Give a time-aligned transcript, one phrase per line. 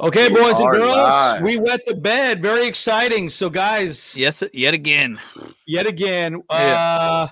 [0.00, 1.42] Okay, boys and girls, live.
[1.42, 2.40] we wet the bed.
[2.40, 3.28] Very exciting.
[3.28, 5.18] So, guys, yes, yet again,
[5.66, 7.26] yet again, yeah.
[7.26, 7.28] uh,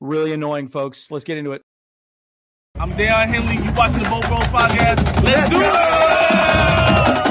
[0.00, 1.10] really annoying, folks.
[1.10, 1.60] Let's get into it.
[2.76, 3.62] I'm Dale Henley.
[3.62, 5.04] You watching the Bolt Bros podcast?
[5.22, 5.60] Let's, Let's do
[7.26, 7.29] it.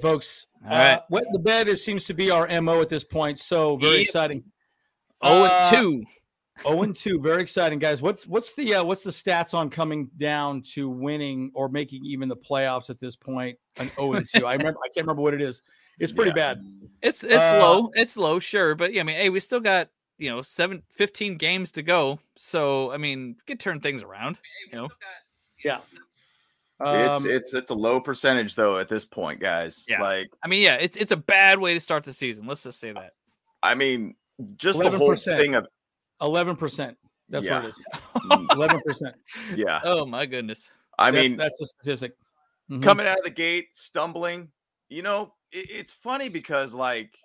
[0.00, 0.46] Folks.
[0.64, 0.94] All right.
[0.94, 3.38] Uh, wet the bed is, seems to be our mo at this point.
[3.38, 4.06] So very yep.
[4.06, 4.44] exciting.
[5.22, 6.04] Oh and uh, two.
[6.64, 7.20] Oh and two.
[7.20, 8.02] Very exciting, guys.
[8.02, 12.28] What's what's the uh, what's the stats on coming down to winning or making even
[12.28, 13.58] the playoffs at this point?
[13.78, 14.46] An oh and two.
[14.46, 14.78] I remember.
[14.84, 15.62] I can't remember what it is.
[15.98, 16.54] It's pretty yeah.
[16.54, 16.62] bad.
[17.02, 17.90] It's it's uh, low.
[17.94, 21.36] It's low, sure, but yeah, I mean, hey, we still got you know seven, 15
[21.36, 22.18] games to go.
[22.36, 24.38] So I mean, we can turn things around.
[24.70, 24.88] You know.
[25.64, 25.80] Yeah.
[26.80, 29.84] Um, it's it's it's a low percentage though at this point, guys.
[29.88, 30.02] Yeah.
[30.02, 32.46] Like I mean, yeah, it's it's a bad way to start the season.
[32.46, 33.12] Let's just say that.
[33.62, 34.14] I mean,
[34.56, 34.90] just 11%.
[34.90, 35.66] the whole thing of
[36.20, 36.96] eleven percent.
[37.28, 37.56] That's yeah.
[37.56, 37.82] what it is.
[38.16, 38.52] Mm.
[38.56, 39.14] Eleven percent.
[39.54, 39.80] Yeah.
[39.84, 40.70] Oh my goodness.
[40.98, 42.12] I that's, mean, that's the statistic.
[42.70, 42.82] Mm-hmm.
[42.82, 44.48] Coming out of the gate, stumbling.
[44.88, 47.16] You know, it, it's funny because like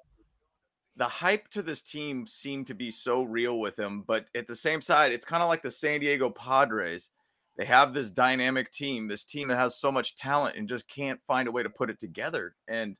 [0.95, 4.55] the hype to this team seemed to be so real with him, but at the
[4.55, 7.09] same side, it's kind of like the San Diego Padres
[7.57, 11.19] they have this dynamic team, this team that has so much talent and just can't
[11.25, 12.55] find a way to put it together.
[12.67, 12.97] And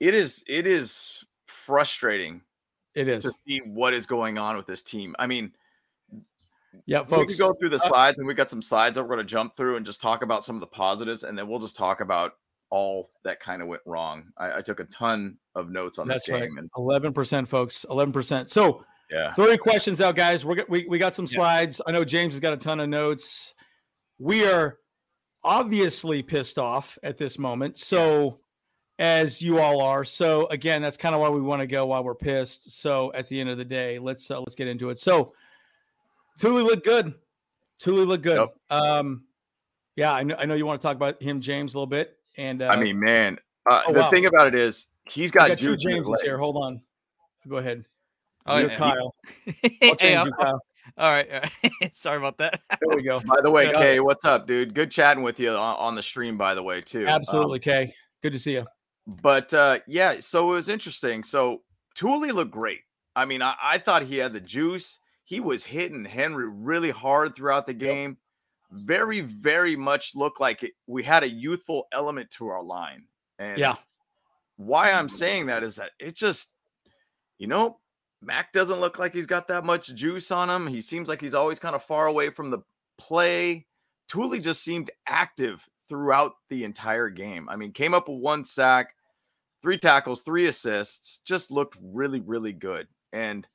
[0.00, 2.42] it is it is frustrating.
[2.94, 5.14] It is to see what is going on with this team.
[5.18, 5.52] I mean,
[6.86, 7.32] yeah, folks.
[7.32, 9.18] We can go through the uh, slides, and we got some slides that we're going
[9.18, 11.76] to jump through and just talk about some of the positives, and then we'll just
[11.76, 12.32] talk about
[12.70, 14.24] all that kind of went wrong.
[14.36, 16.56] I, I took a ton of notes on That's this game.
[16.56, 16.64] Right.
[16.76, 17.84] Eleven percent, folks.
[17.88, 18.50] Eleven percent.
[18.50, 19.32] So yeah.
[19.34, 20.44] 30 questions out, guys.
[20.44, 21.80] We're, we, we got some slides.
[21.80, 21.90] Yeah.
[21.90, 23.54] I know James has got a ton of notes.
[24.18, 24.78] We are
[25.44, 27.78] obviously pissed off at this moment.
[27.78, 28.40] So,
[28.98, 30.04] as you all are.
[30.04, 32.80] So, again, that's kind of why we want to go while we're pissed.
[32.80, 34.98] So, at the end of the day, let's uh, let's get into it.
[34.98, 35.32] So,
[36.38, 37.14] Tuli looked good.
[37.78, 38.38] Tuli looked good.
[38.38, 38.56] Yep.
[38.70, 39.24] Um,
[39.96, 42.16] yeah, I know, I know you want to talk about him, James, a little bit.
[42.36, 44.10] And uh, I mean, man, uh, oh, the wow.
[44.10, 46.38] thing about it is he's got, got two Jameses here.
[46.38, 46.80] Hold on.
[47.48, 47.84] Go ahead.
[48.48, 48.76] Oh, You're yeah.
[48.76, 49.14] Kyle.
[49.44, 50.60] hey, you, Kyle.
[50.96, 51.28] All right.
[51.30, 51.94] All right.
[51.94, 52.60] Sorry about that.
[52.80, 53.20] There we go.
[53.26, 54.74] By the way, Kay, what's up, dude?
[54.74, 57.04] Good chatting with you on, on the stream, by the way, too.
[57.06, 57.94] Absolutely, um, Kay.
[58.22, 58.66] Good to see you.
[59.06, 61.22] But uh, yeah, so it was interesting.
[61.22, 61.62] So
[61.94, 62.80] Tuli looked great.
[63.14, 64.98] I mean, I, I, thought he had the juice.
[65.24, 68.16] He was hitting Henry really hard throughout the game.
[68.70, 68.84] Yep.
[68.84, 73.04] Very, very much looked like it, we had a youthful element to our line.
[73.38, 73.76] And yeah,
[74.56, 76.48] why I'm saying that is that it just,
[77.38, 77.78] you know,
[78.20, 80.66] Mack doesn't look like he's got that much juice on him.
[80.66, 82.58] He seems like he's always kind of far away from the
[82.98, 83.66] play.
[84.08, 87.48] Tuli just seemed active throughout the entire game.
[87.48, 88.94] I mean, came up with one sack,
[89.62, 92.88] three tackles, three assists, just looked really, really good.
[93.12, 93.46] And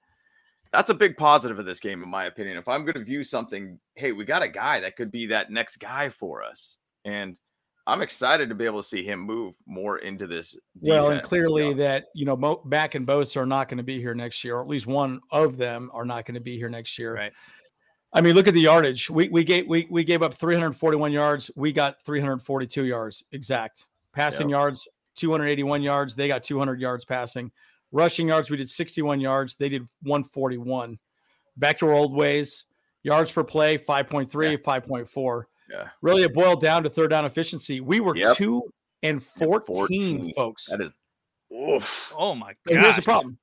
[0.71, 2.57] that's a big positive of this game, in my opinion.
[2.57, 5.51] If I'm going to view something, hey, we got a guy that could be that
[5.51, 6.77] next guy for us.
[7.05, 7.39] And
[7.85, 10.51] I'm excited to be able to see him move more into this.
[10.51, 10.61] Defense.
[10.81, 11.73] Well, and clearly yeah.
[11.75, 14.57] that you know Mo, Mack and Bosa are not going to be here next year,
[14.57, 17.13] or at least one of them are not going to be here next year.
[17.13, 17.33] Right.
[18.13, 19.09] I mean, look at the yardage.
[19.09, 21.51] We we gave we we gave up 341 yards.
[21.55, 23.85] We got 342 yards exact.
[24.13, 24.57] Passing yep.
[24.57, 26.15] yards 281 yards.
[26.15, 27.51] They got 200 yards passing.
[27.91, 29.55] Rushing yards we did 61 yards.
[29.55, 30.97] They did 141.
[31.57, 32.65] Back to our old ways.
[33.03, 34.57] Yards per play 5.3, yeah.
[34.57, 35.43] 5.4.
[35.73, 35.89] Yeah.
[36.01, 37.81] Really, it boiled down to third down efficiency.
[37.81, 38.37] We were yep.
[38.37, 38.61] two
[39.01, 40.67] and 14, 14, folks.
[40.67, 40.97] That is,
[41.51, 42.13] oof.
[42.15, 42.81] oh my god.
[42.81, 43.37] Here's the problem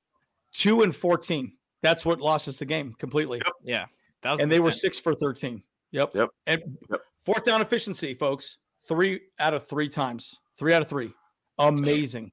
[0.53, 1.53] two and 14.
[1.81, 3.41] That's what lost us the game completely.
[3.63, 3.85] Yep.
[4.23, 4.39] Yeah.
[4.39, 5.63] And they were six for 13.
[5.91, 6.15] Yep.
[6.15, 6.29] Yep.
[6.47, 7.01] And yep.
[7.25, 8.57] fourth down efficiency, folks.
[8.87, 10.39] Three out of three times.
[10.57, 11.11] Three out of three.
[11.57, 12.31] Amazing.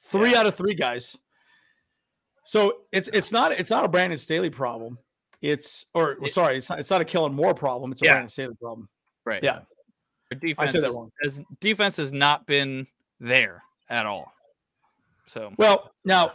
[0.00, 0.40] three yeah.
[0.40, 1.16] out of three guys.
[2.44, 4.98] So it's it's not it's not a Brandon Staley problem.
[5.42, 7.92] It's or it, sorry, it's not it's not a Kellen Moore problem.
[7.92, 8.12] It's a yeah.
[8.12, 8.88] Brandon Staley problem.
[9.24, 9.42] Right.
[9.42, 9.60] Yeah.
[10.32, 11.10] Our defense I said that wrong.
[11.22, 12.86] Has, defense has not been
[13.20, 14.32] there at all.
[15.26, 16.32] So well now,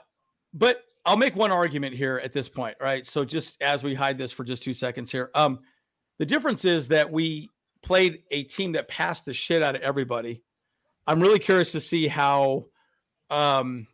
[0.53, 3.05] but I'll make one argument here at this point, right?
[3.05, 5.59] So just as we hide this for just two seconds here, um,
[6.17, 7.49] the difference is that we
[7.81, 10.41] played a team that passed the shit out of everybody.
[11.05, 12.65] I'm really curious to see how
[13.29, 13.87] um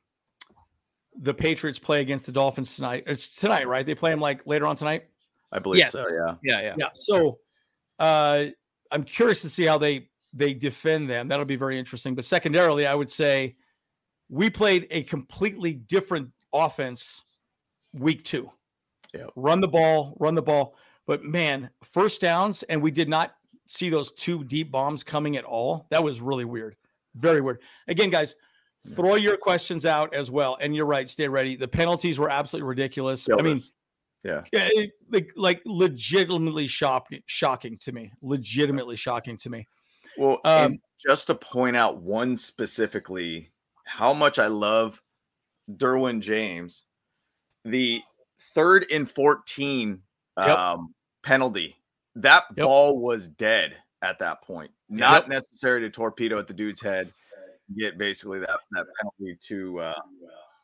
[1.22, 3.04] the Patriots play against the Dolphins tonight.
[3.08, 3.86] It's tonight, right?
[3.86, 5.06] They play them like later on tonight.
[5.52, 5.92] I believe yes.
[5.92, 6.06] so.
[6.12, 6.36] Yeah.
[6.44, 6.62] Yeah.
[6.62, 6.76] Yeah.
[6.78, 6.88] Yeah.
[6.94, 7.40] So,
[7.98, 8.46] uh,
[8.92, 11.28] I'm curious to see how they they defend them.
[11.28, 12.16] That'll be very interesting.
[12.16, 13.56] But secondarily, I would say
[14.30, 17.24] we played a completely different offense
[17.94, 18.52] week two.
[19.14, 19.26] Yeah.
[19.36, 20.76] Run the ball, run the ball.
[21.08, 23.34] But man, first downs, and we did not
[23.66, 25.88] see those two deep bombs coming at all.
[25.90, 26.76] That was really weird.
[27.16, 27.60] Very weird.
[27.88, 28.36] Again, guys,
[28.96, 30.58] throw your questions out as well.
[30.62, 31.56] And you're right, stay ready.
[31.56, 33.28] The penalties were absolutely ridiculous.
[33.32, 33.60] I mean.
[34.24, 34.44] Yeah.
[34.54, 38.12] yeah, it- like like legitimately shocking shocking to me.
[38.22, 39.68] Legitimately shocking to me.
[40.18, 43.52] Well, Um, just to point out one specifically,
[43.86, 45.02] how much I love
[45.72, 46.86] Derwin James,
[47.66, 48.02] the
[48.54, 50.02] third and 14
[50.38, 50.50] Yep.
[50.58, 50.94] um,
[51.24, 51.76] penalty,
[52.16, 52.64] that Yep.
[52.66, 54.72] ball was dead at that point.
[54.90, 57.14] Not necessary to torpedo at the dude's head,
[57.78, 60.02] get basically that, that penalty to, uh,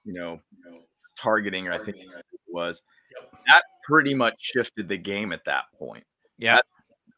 [0.04, 0.40] you know,
[1.16, 2.82] targeting, I think it was.
[3.48, 6.04] That pretty much shifted the game at that point
[6.38, 6.60] Yeah.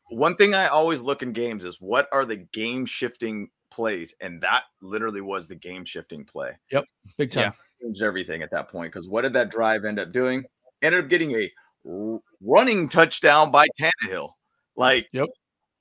[0.10, 4.42] one thing I always look in games is what are the game shifting plays, and
[4.42, 6.52] that literally was the game shifting play.
[6.72, 6.86] Yep,
[7.18, 7.54] big time.
[7.82, 10.44] Changed everything at that point because what did that drive end up doing?
[10.82, 11.52] Ended up getting a
[11.90, 14.32] r- running touchdown by Tannehill.
[14.76, 15.28] Like, Yep.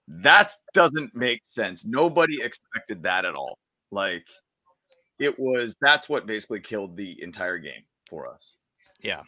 [0.09, 1.85] that doesn't make sense.
[1.85, 3.59] Nobody expected that at all.
[3.91, 4.27] Like,
[5.19, 8.55] it was that's what basically killed the entire game for us.
[9.01, 9.23] Yeah.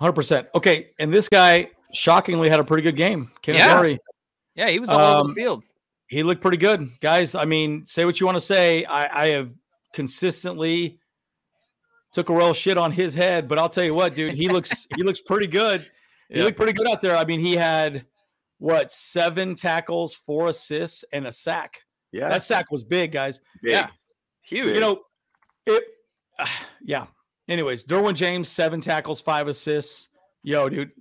[0.00, 0.48] Hundred percent.
[0.54, 3.30] Okay, and this guy shockingly had a pretty good game.
[3.42, 3.76] Kenneth Yeah.
[3.76, 3.98] Murray,
[4.56, 4.68] Yeah.
[4.70, 5.62] He was all over Um, the field.
[6.08, 7.34] he looked pretty good, guys.
[7.34, 8.84] I mean, say what you want to say.
[8.86, 9.52] I, I have
[9.92, 10.98] consistently
[12.12, 14.86] took a roll shit on his head, but I'll tell you what, dude, he looks
[14.96, 15.82] he looks pretty good.
[16.28, 16.44] He Yeah.
[16.44, 17.16] looked pretty good out there.
[17.16, 18.06] I mean, he had
[18.58, 21.82] what seven tackles, four assists, and a sack.
[22.12, 23.38] Yeah, That sack was big, guys.
[23.62, 23.72] big.
[23.72, 23.88] Yeah.
[24.42, 24.74] Huge.
[24.74, 25.02] You know,
[25.66, 25.84] it.
[26.82, 27.06] yeah.
[27.50, 30.08] Anyways, Derwin James, seven tackles, five assists.
[30.44, 30.92] Yo, dude.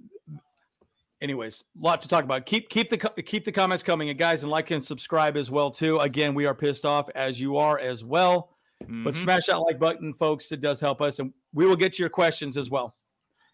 [1.21, 2.45] Anyways, a lot to talk about.
[2.45, 5.69] Keep keep the keep the comments coming, and guys, and like and subscribe as well
[5.69, 5.99] too.
[5.99, 8.55] Again, we are pissed off as you are as well.
[8.79, 9.21] But Mhm.
[9.21, 10.51] smash that like button, folks.
[10.53, 12.95] It does help us, and we will get to your questions as well.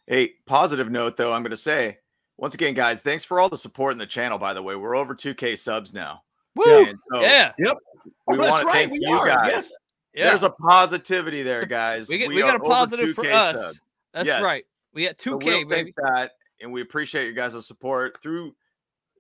[0.10, 1.98] A positive note though, I'm going to say
[2.38, 4.38] once again, guys, thanks for all the support in the channel.
[4.38, 6.22] By the way, we're over 2K subs now.
[6.56, 6.64] Woo!
[7.12, 7.52] So yeah.
[7.58, 7.78] Yep.
[8.28, 9.50] We Oh, want to right, thank we you are, guys.
[9.52, 9.72] yes.
[10.16, 10.30] Yeah.
[10.30, 12.08] There's a positivity there, a- guys.
[12.08, 13.58] we get, we, are got a positive for us.
[13.62, 13.80] subs.
[14.14, 14.42] That's Yes.
[14.42, 14.64] right.
[14.94, 15.94] We got 2K, we'll baby.
[15.98, 16.32] that,
[16.62, 18.56] and we appreciate you guys' support through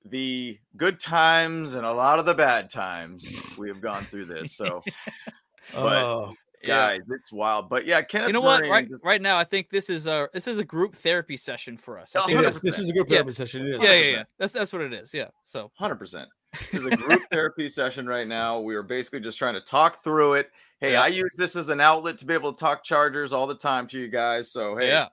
[0.06, 3.26] the good times and a lot of the bad times.
[3.58, 4.82] We have gone through this, so
[5.74, 6.34] But- Oh,
[6.64, 6.98] Yeah.
[6.98, 7.70] guys, it's wild.
[7.70, 8.64] But yeah, Kenneth You know what?
[8.64, 11.76] Right, just- right now, I think this is a this is a group therapy session
[11.78, 12.16] for us.
[12.16, 12.62] I think is.
[12.62, 13.18] This is a group Yeah.
[13.18, 13.68] therapy session.
[13.68, 13.84] It is.
[13.84, 14.24] yeah, yeah, yeah.
[14.40, 15.14] That's that's what it is.
[15.14, 15.28] Yeah.
[15.44, 16.30] So Hundred percent.
[16.72, 18.62] It's a group therapy session right now.
[18.62, 20.50] We are basically just trying to talk through it.
[20.82, 21.04] Hey, Yeah.
[21.04, 23.88] I use this as an outlet to be able to talk Chargers all the time
[23.88, 24.52] to you guys.
[24.52, 25.08] So hey, yeah,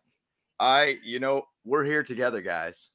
[0.58, 2.88] I, you know, we're here together, guys.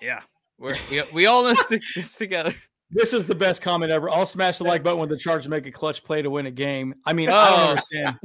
[0.00, 0.20] yeah.
[0.58, 2.54] We're, we we all in this, this together.
[2.94, 4.10] This is the best comment ever.
[4.10, 6.50] I'll smash the like button when the Chargers make a clutch play to win a
[6.50, 6.94] game.
[7.06, 7.70] I mean, I don't Oh.
[7.70, 8.18] understand.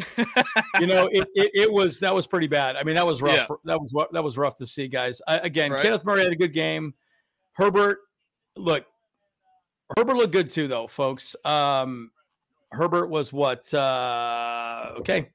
[0.81, 2.75] you know, it, it, it was that was pretty bad.
[2.75, 3.47] I mean, that was rough.
[3.49, 3.55] Yeah.
[3.63, 5.21] That was what that was rough to see, guys.
[5.27, 5.81] I, again, Right.
[5.81, 6.93] Kenneth Murray had a good game.
[7.53, 7.99] Herbert,
[8.57, 8.85] look,
[9.95, 11.35] Herbert looked good too, though, folks.
[11.45, 12.11] Um,
[12.71, 13.71] Herbert was what?
[13.73, 15.29] Uh, okay,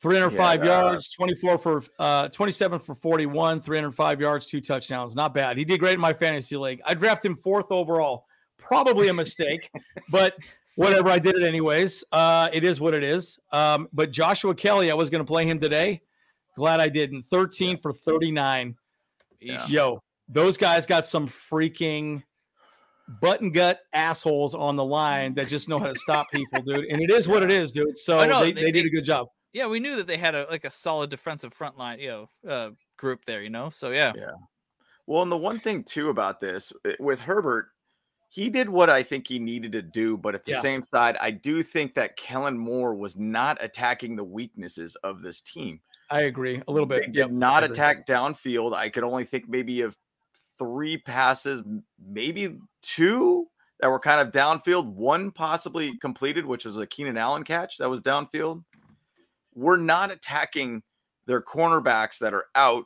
[0.00, 3.76] three hundred five Yeah, yards, twenty four for uh, twenty seven for forty one, three
[3.76, 5.14] hundred five yards, two touchdowns.
[5.14, 5.58] Not bad.
[5.58, 6.80] He did great in my fantasy league.
[6.84, 8.26] I drafted him fourth overall.
[8.58, 9.70] Probably a mistake,
[10.10, 10.34] but
[10.76, 11.10] whatever.
[11.10, 12.04] I did it anyways.
[12.12, 13.38] Uh, it is what it is.
[13.50, 16.02] Um, but Joshua Kelley, I was going to play him today.
[16.56, 17.24] Glad I didn't.
[17.24, 18.76] 13 for 39.
[19.40, 19.66] Yeah.
[19.66, 22.22] Yo, those guys got some freaking
[23.20, 26.86] button gut assholes on the line that just know how to stop people, dude.
[26.86, 27.96] And it is what it is, dude.
[27.98, 29.28] So I know, they, they- they did a good job.
[29.52, 32.08] Yeah, we knew that they had a like a solid defensive front line, you
[32.44, 33.42] know, uh, group there.
[33.42, 34.30] You know, so yeah, Yeah.
[35.06, 37.66] Well, and the one thing too about this with Herbert,
[38.30, 40.62] he did what I think he needed to do, but at the Yeah.
[40.62, 45.42] same side, I do think that Kellen Moore was not attacking the weaknesses of this
[45.42, 45.80] team.
[46.08, 47.06] I agree a little They bit.
[47.12, 48.74] did Yep, not attack downfield.
[48.74, 49.94] I could only think maybe of
[50.58, 51.60] three passes,
[51.98, 53.48] maybe two
[53.80, 54.86] that were kind of downfield.
[54.86, 58.62] One possibly completed, which was a Keenan Allen catch that was downfield.
[59.54, 60.82] We're not attacking
[61.26, 62.84] their cornerbacks that are out,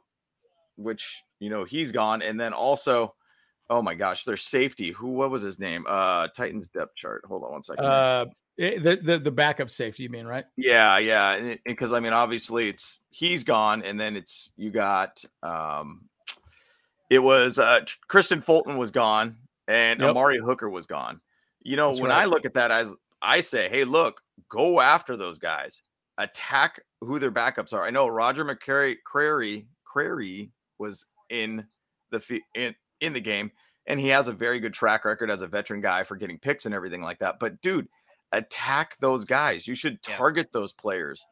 [0.77, 3.15] which you know he's gone, and then also,
[3.71, 4.91] oh my gosh, their safety.
[4.93, 5.09] Who?
[5.09, 5.85] What was his name?
[5.89, 7.25] Uh, Titans depth chart.
[7.29, 7.85] Hold on one second.
[7.85, 8.27] Uh,
[8.59, 10.47] eh, the, the the backup safety, you mean, right?
[10.57, 16.07] Yeah, yeah, because I mean, obviously, it's he's gone, and then it's you got um,
[17.11, 19.37] it was uh Kristian Fulton was gone,
[19.69, 20.11] and Yep.
[20.11, 21.21] Amani Hooker was gone.
[21.63, 22.23] You know, That's when right.
[22.23, 25.83] I look at that as I say, hey, look, go after those guys,
[26.19, 27.85] attack who their backups are.
[27.85, 31.67] I know Roger McCreary, Crary, Crary was in
[32.11, 33.51] the in in the game,
[33.87, 36.67] and he has a very good track record as a veteran guy for getting picks
[36.67, 37.37] and everything like that.
[37.41, 37.89] But dude,
[38.33, 39.67] attack those guys.
[39.67, 40.17] You should Yeah.
[40.17, 41.25] target those players.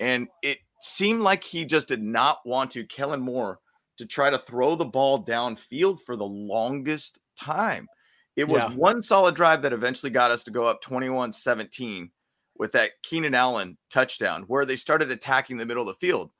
[0.00, 3.60] And it seemed like he just did not want to, Kellen Moore,
[3.98, 7.88] to try to throw the ball downfield for the longest time.
[8.36, 8.70] It was Yeah.
[8.74, 12.10] one solid drive that eventually got us to go up 21 17
[12.56, 16.30] with that Keenan Allen touchdown, where they started attacking the middle of the field.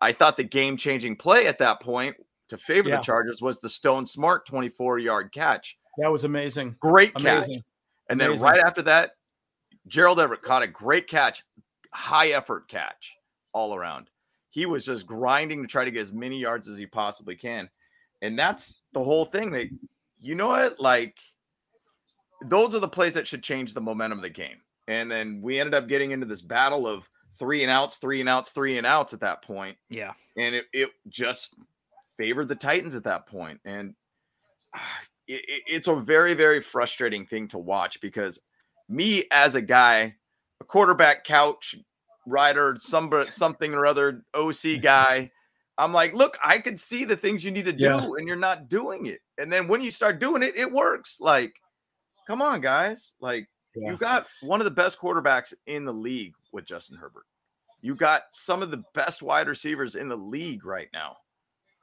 [0.00, 2.16] I thought the game changing play at that point
[2.48, 2.96] to favor Yeah.
[2.96, 5.76] the Chargers was the Stone Smartt 24 yard catch.
[5.98, 6.76] That was amazing.
[6.80, 7.22] Great catch.
[7.46, 7.64] Amazing.
[8.08, 9.12] And then right after that,
[9.88, 11.42] Gerald Everett caught a great catch,
[11.92, 13.14] high effort catch
[13.54, 14.10] all around.
[14.56, 17.68] He was just grinding to try to get as many yards as he possibly can.
[18.22, 19.50] And that's the whole thing.
[19.50, 19.68] That
[20.18, 20.80] you know what?
[20.80, 21.14] Like
[22.42, 24.56] those are the plays that should change the momentum of the game.
[24.88, 27.06] And then we ended up getting into this battle of
[27.38, 30.14] three and outs, three and outs, three and outs at that point Yeah.
[30.38, 31.56] and it, it just
[32.16, 33.60] favored the Titans at that point.
[33.66, 33.94] And
[34.74, 38.38] ah, it, it- it's a very, very frustrating thing to watch because
[38.88, 40.14] me as a guy,
[40.62, 41.74] a quarterback couch
[42.26, 45.30] rider, some something or other OC guy,
[45.78, 48.04] I'm like, look, I could see the things you need to do, Yeah.
[48.16, 49.20] and you're not doing it.
[49.38, 51.18] And then when you start doing it, it works.
[51.20, 51.54] Like,
[52.26, 53.12] come on, guys.
[53.20, 53.90] Like, Yeah.
[53.92, 57.26] you got one of the best quarterbacks in the league with Justin Herbert.
[57.82, 61.18] You got some of the best wide receivers in the league right now.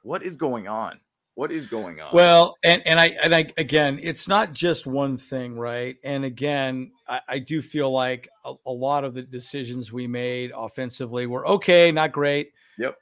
[0.02, 1.00] What is going on?
[1.36, 2.14] What is going on?
[2.14, 5.96] Well, and and I and I again, it's not just one thing, right?
[6.04, 10.52] And again, I, I do feel like a, a lot of the decisions we made
[10.56, 12.52] offensively were okay, not great.
[12.78, 12.96] Yep.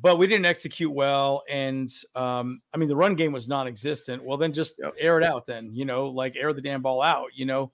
[0.00, 4.22] But we didn't execute well, and um, I mean the run game was non-existent.
[4.24, 4.94] Well, then just Yep.
[4.98, 5.46] air it out.
[5.46, 7.28] Then you know, like air the damn ball out.
[7.34, 7.72] You know,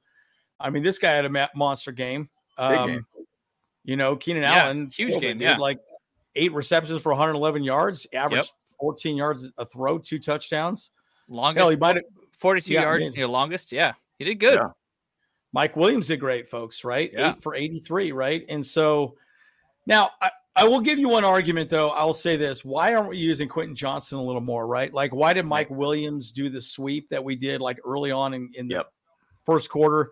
[0.58, 2.28] I mean this guy had a ma- monster game.
[2.58, 3.06] Um, game.
[3.84, 5.42] You know, Keenan Yeah, Allen, huge game, dude.
[5.42, 5.56] yeah.
[5.58, 5.78] like
[6.34, 8.52] eight receptions for 111 yards, average
[8.82, 10.90] 14 yards a throw, two touchdowns.
[11.28, 13.20] Longest Hell, he might have 42 Yeah, yard, amazing.
[13.20, 13.70] your longest.
[13.70, 13.92] Yeah.
[14.18, 14.54] He did good.
[14.54, 14.70] Yeah.
[15.52, 17.08] Mike Williams did great, folks, right?
[17.12, 17.30] Yeah.
[17.36, 18.44] Eight for 83, right?
[18.48, 19.14] And so
[19.86, 21.90] now I, I will give you one argument, though.
[21.90, 22.64] I'll say this.
[22.64, 24.92] Why aren't we using Quentin Johnston a little more, right?
[24.92, 28.50] Like, why did Mike Williams do the sweep that we did like early on in,
[28.54, 28.92] in the Yep.
[29.46, 30.10] first quarter?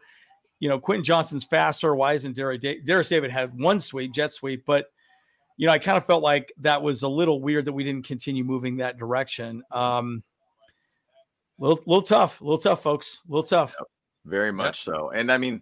[0.60, 1.96] You know, Quentin Johnston's faster.
[1.96, 4.92] Why isn't Derius Davis had one sweep, jet sweep, but
[5.60, 8.06] you know, I kind of felt like that was a little weird that we didn't
[8.06, 9.62] continue moving that direction.
[9.70, 10.22] Um,
[11.58, 13.76] little, little tough, a little tough, folks, A little tough.
[14.24, 15.10] Very much so.
[15.10, 15.60] And I mean,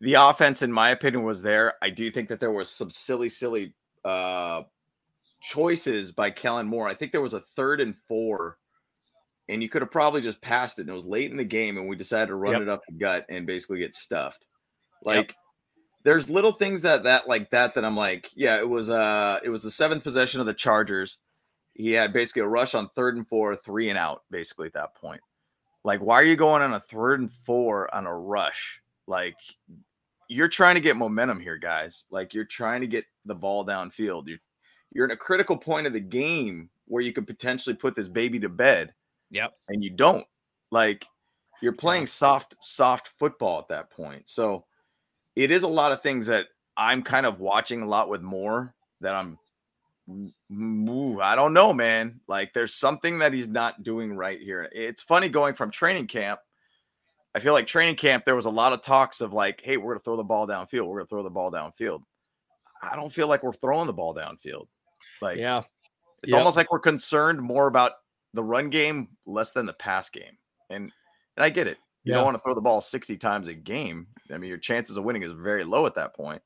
[0.00, 1.74] the offense, in my opinion, was there.
[1.80, 3.72] I do think that there was some silly, silly
[4.04, 4.62] uh
[5.42, 6.88] choices by Kellen Moore.
[6.88, 8.58] I think there was a third and four,
[9.48, 10.82] and you could have probably just passed it.
[10.82, 12.62] And it was late in the game, and we decided to run Yep.
[12.62, 14.44] it up the gut and basically get stuffed.
[15.04, 15.36] Like
[16.06, 19.48] there's little things that that like that that I'm like, yeah, it was uh it
[19.48, 21.18] was the seventh possession of the Chargers.
[21.74, 24.94] He had basically a rush on third and four, three and out, basically at that
[24.94, 25.20] point.
[25.82, 28.80] Like, why are you going on a third and four on a rush?
[29.08, 29.34] Like,
[30.28, 32.04] you're trying to get momentum here, guys.
[32.08, 34.28] Like, you're trying to get the ball downfield.
[34.28, 34.38] You're
[34.92, 38.38] you're in a critical point of the game where you could potentially put this baby
[38.38, 38.94] to bed,
[39.32, 39.54] Yep.
[39.70, 40.24] and you don't.
[40.70, 41.04] Like,
[41.60, 44.22] you're playing soft, soft football at that point.
[44.28, 44.64] So
[45.36, 48.74] it is a lot of things that I'm kind of watching a lot with more
[49.00, 49.38] that I'm
[50.08, 52.20] Ooh, I don't know, man.
[52.28, 54.68] Like there's something that he's not doing right here.
[54.72, 56.38] It's funny going from training camp.
[57.34, 59.94] I feel like training camp, there was a lot of talks of like, hey, we're
[59.94, 60.86] gonna throw the ball downfield.
[60.86, 62.02] We're gonna throw the ball downfield.
[62.82, 64.68] I don't feel like we're throwing the ball downfield.
[65.20, 65.62] Like Yeah.
[66.22, 66.38] it's Yep.
[66.38, 67.92] almost like we're concerned more about
[68.32, 70.38] the run game less than the pass game.
[70.70, 70.92] And
[71.36, 71.78] and I get it.
[72.06, 72.18] You Yeah.
[72.18, 74.06] don't want to throw the ball 60 times a game.
[74.32, 76.40] I mean, your chances of winning is very low at that point.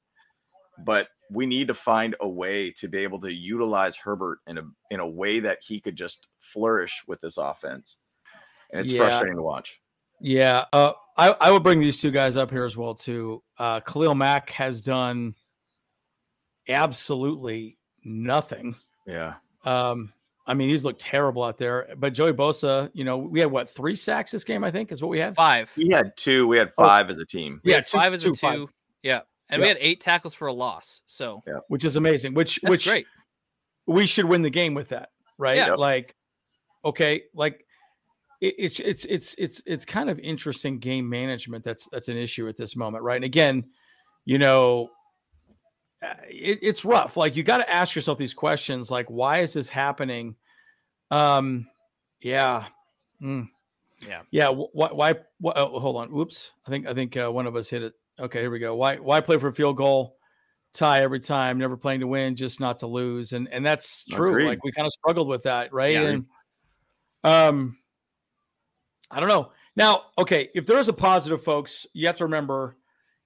[0.79, 4.63] But we need to find a way to be able to utilize Herbert in a
[4.91, 7.99] in a way that he could just flourish with this offense.
[8.73, 9.01] And it's Yeah.
[9.01, 9.79] frustrating to watch.
[10.23, 13.43] Yeah, uh, I, I would bring these two guys up here as well too.
[13.59, 15.35] Uh, Khalil Mack has done
[16.69, 18.77] absolutely nothing.
[19.07, 19.35] Yeah.
[19.65, 20.13] Um,
[20.51, 21.89] I mean, he's looked terrible out there.
[21.97, 24.65] But Joey Bosa, you know, we had what three sacks this game?
[24.65, 25.37] I think is what we had.
[25.37, 25.71] Five.
[25.77, 26.49] We had two.
[26.49, 26.85] We had Oh.
[26.85, 27.61] five as a team.
[27.65, 28.37] We Yeah, had two- five as a two, two.
[28.37, 28.61] five.
[29.05, 29.21] Yeah.
[29.49, 31.03] And we had eight tackles for a loss.
[31.07, 31.59] So yeah.
[31.69, 32.35] which is amazing.
[32.35, 33.07] Which that's which great.
[33.87, 35.57] we should win the game with that, right?
[35.57, 35.75] Yeah.
[35.75, 36.15] Like,
[36.85, 37.65] okay, like
[38.41, 41.63] it's it's it's it's it's kind of interesting game management.
[41.65, 43.17] That's that's an issue at this moment, right?
[43.17, 43.65] And again,
[44.25, 44.91] you know,
[46.03, 47.17] uh, it, it's rough.
[47.17, 50.37] Like you got to ask yourself these questions, like why is this happening?
[51.11, 51.67] Um,
[52.21, 52.67] yeah,
[53.23, 53.49] Mm.
[54.07, 54.23] Yeah.
[54.31, 54.49] yeah.
[54.49, 54.89] Why?
[54.93, 55.15] Why?
[55.41, 56.11] why oh, hold on.
[56.11, 56.53] Whoops.
[56.67, 57.93] I think I think uh, one of us hit it.
[58.19, 58.75] Okay, here we go.
[58.75, 58.97] Why?
[58.97, 60.17] Why play for a field goal?
[60.73, 63.33] tie every time, never playing to win, just not to lose.
[63.33, 64.31] And and that's true.
[64.31, 64.47] Agreed.
[64.47, 65.95] Like we kind of struggled with that, right?
[65.95, 66.03] Yeah.
[66.03, 66.27] And
[67.25, 67.79] um
[69.11, 69.53] I don't know.
[69.77, 72.77] Now, okay, if there is a positive, folks, you have to remember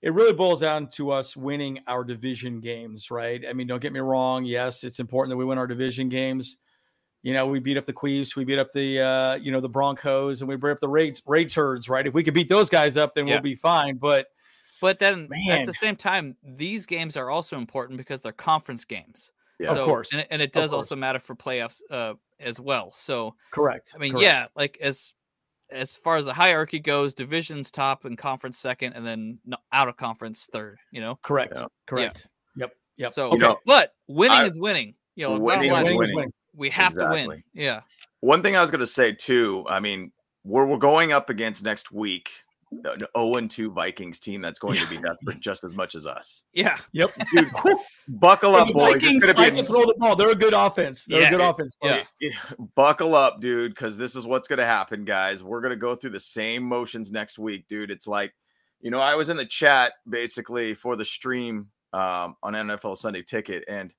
[0.01, 3.43] it really boils down to us winning our division games, right?
[3.49, 4.45] I mean, don't get me wrong.
[4.45, 6.57] Yes, it's important that we win our division games.
[7.25, 9.69] You know, we beat up the Queefs, we beat up the uh, you know the
[9.69, 12.07] Broncos, and we beat up the Raids, Raid turds, right?
[12.07, 13.37] If we could beat those guys up, then Yeah.
[13.37, 13.97] we'll be fine.
[13.97, 14.27] But
[14.81, 19.31] But then at the same time, these games are also important because they're conference games.
[19.59, 19.71] Yeah.
[19.73, 20.13] Of course.
[20.13, 22.93] and, it- and it does also matter for playoffs uh, as well.
[22.93, 23.93] So correct.
[23.95, 24.25] I mean, correct.
[24.25, 25.15] yeah, like as
[25.71, 29.39] as far as the hierarchy goes, divisions top and conference second, and then
[29.73, 30.79] out of conference third.
[30.91, 31.67] You know, correct, Yeah.
[31.87, 32.27] correct.
[32.57, 33.13] Yep, yep.
[33.15, 34.95] so You know, but winning I- is winning.
[35.17, 36.33] You know, Winning bottom is line is winning.
[36.57, 37.43] We have to win.
[37.53, 37.81] Yeah,
[38.21, 39.65] One thing I was going to say too.
[39.69, 40.13] I mean,
[40.45, 42.31] we're we're going up against next week
[42.85, 46.07] an 0 and 2 Vikings team that's going to be desperate just as much as
[46.07, 46.43] us.
[46.53, 47.11] yeah, Yep.
[47.33, 47.51] Dude,
[48.09, 48.95] buckle up, the boys.
[48.97, 50.17] It's Vikings gonna like be to throw the ball.
[50.17, 51.05] They're a good offense.
[51.05, 51.33] They're Yes.
[51.33, 51.77] a good offense.
[51.83, 52.03] Yeah.
[52.21, 52.31] Yeah,
[52.75, 55.45] buckle up, dude, because this is what's gonna happen, guys.
[55.45, 57.93] We're gonna go through the same motions next week, dude.
[57.93, 58.35] It's like,
[58.81, 63.23] you know, I was in the chat basically for the stream um, on NFL Sunday
[63.23, 63.95] Ticket, and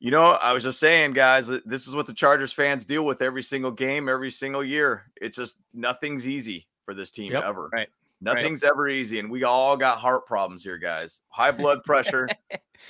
[0.00, 3.22] you know, I was just saying, guys, this is what the Chargers fans deal with
[3.22, 5.04] every single game, every single year.
[5.20, 7.44] It's just nothing's easy for this team Yep.
[7.44, 7.68] ever.
[7.72, 7.88] Right.
[8.22, 11.20] Nothing's ever easy, and we all got heart problems here, guys.
[11.28, 12.28] High blood pressure.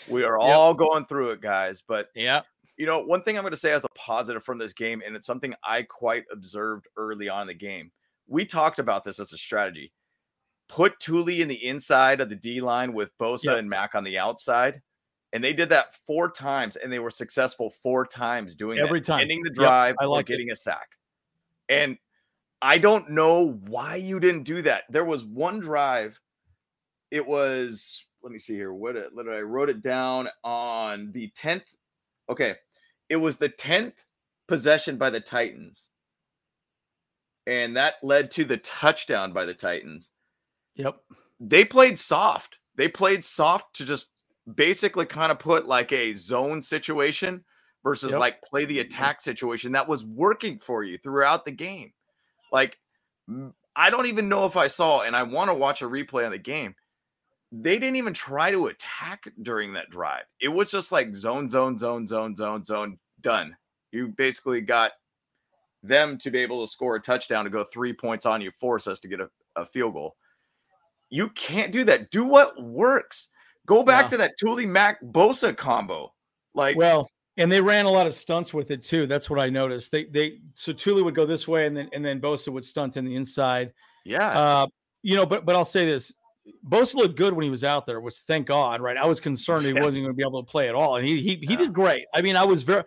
[0.09, 1.83] we are all going through it, guys.
[1.87, 2.40] But yeah,
[2.76, 5.14] you know, one thing I'm going to say as a positive from this game, and
[5.14, 7.93] it's something I quite observed early on in the game.
[8.26, 9.93] We talked about this as a strategy.
[10.69, 13.59] Put Tuli in the inside of the D line with Bosa Yep.
[13.59, 14.81] and Mack on the outside.
[15.32, 19.06] And they did that four times, and they were successful four times doing Every that,
[19.06, 19.20] time.
[19.20, 20.32] ending the Yep, drive I or liked it.
[20.32, 20.88] getting a sack.
[21.68, 21.96] And
[22.60, 24.84] I don't know why you didn't do that.
[24.90, 26.18] There was one drive.
[27.10, 28.72] It was, let me see here.
[28.72, 31.62] What it, did I wrote it down on the 10th.
[32.28, 32.56] Okay.
[33.08, 33.94] It was the 10th
[34.49, 35.87] possession by the Titans.
[37.46, 40.10] And that led to the touchdown by the Titans.
[40.75, 41.00] Yep.
[41.40, 42.58] They played soft.
[42.76, 44.08] They played soft to just
[44.57, 47.45] basically kind of put like a zone situation
[47.83, 48.21] versus Yep.
[48.21, 48.87] like play the mm-hmm.
[48.87, 51.92] attack situation that was working for you throughout the game.
[52.52, 52.78] Like,
[53.76, 56.32] I don't even know if I saw, and I want to watch a replay on
[56.32, 56.75] the game.
[57.52, 60.25] They didn't even try to attack during that drive.
[60.41, 63.56] It was just like zone, zone, zone, zone, zone, zone, done.
[63.93, 64.93] You basically got
[65.82, 68.86] them to be able to score a touchdown to go three points on you, force
[68.86, 70.17] us to get a, a field goal.
[71.08, 72.10] You can't do that.
[72.10, 73.28] Do what works.
[73.66, 74.10] Go back Yeah.
[74.10, 76.12] to that Tuli Mack Bosa combo.
[76.54, 79.06] Like, Well, and they ran a lot of stunts with it too.
[79.06, 79.92] That's what I noticed.
[79.92, 82.96] They they so Tuli would go this way, and then and then Bosa would stunt
[82.96, 83.73] in the inside.
[84.04, 84.66] yeah, Uh,
[85.02, 86.14] you know, but but I'll say this:
[86.66, 88.96] Bosa looked good when he was out there, which thank God, right?
[88.96, 91.20] I was concerned he wasn't going to be able to play at all, and he
[91.23, 91.56] he he Yeah.
[91.56, 92.04] did great.
[92.14, 92.82] I mean, I was very.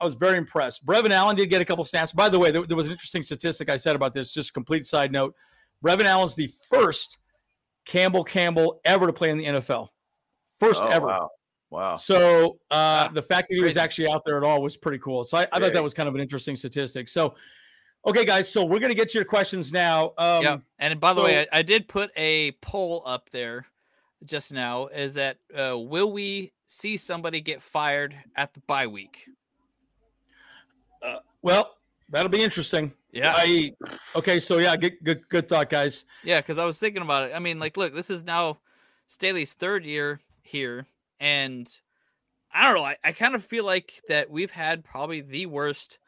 [0.00, 0.84] I was very impressed.
[0.84, 2.12] Brevin Allen did get a couple snaps.
[2.12, 4.32] By the way, there, there was an interesting statistic I said about this.
[4.32, 5.34] Just a complete side note:
[5.84, 7.18] Brevin Allen's the first
[7.86, 9.88] Campbell Campbell ever to play in the NFL.
[10.60, 11.06] First Oh, ever.
[11.06, 11.30] Wow.
[11.70, 11.96] Wow.
[11.96, 13.10] So uh, Wow.
[13.14, 15.24] the fact that he was actually out there at all was pretty cool.
[15.24, 17.08] So I, I thought that was kind of an interesting statistic.
[17.08, 17.34] So,
[18.06, 18.48] okay, guys.
[18.48, 20.12] So we're gonna get to your questions now.
[20.18, 20.58] Um, yeah.
[20.78, 23.66] And by the way, I, I did put a poll up there
[24.24, 24.86] just now.
[24.86, 29.26] Is that uh, will we see somebody get fired at the bye week?
[31.42, 31.76] Well,
[32.08, 32.90] that'll be interesting.
[33.12, 33.34] Yeah.
[33.36, 33.72] I,
[34.16, 34.40] okay.
[34.40, 36.04] So yeah, good, good, good thought, guys.
[36.22, 37.32] Yeah, because I was thinking about it.
[37.34, 38.60] I mean, like, look, this is now
[39.06, 40.88] Staley's third year here,
[41.20, 41.68] and
[42.52, 42.84] I don't know.
[42.84, 45.98] I, I kind of feel like that we've had probably the worst.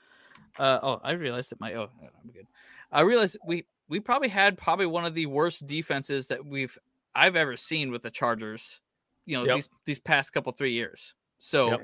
[0.59, 2.47] Uh, oh, I realized that my oh, I'm good.
[2.93, 6.79] I realized we we probably had probably one of the worst defenses that we've
[7.15, 8.81] I've ever seen with the Chargers.
[9.27, 9.57] You know, Yep.
[9.57, 11.15] these these past couple three years.
[11.39, 11.81] So, Yep.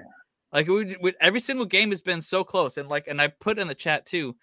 [0.52, 3.58] like, we, we, every single game has been so close, and like, and I put
[3.58, 4.36] in the chat too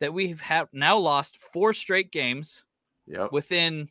[0.00, 2.64] that we've have now lost four straight games
[3.06, 3.30] Yep.
[3.30, 3.90] within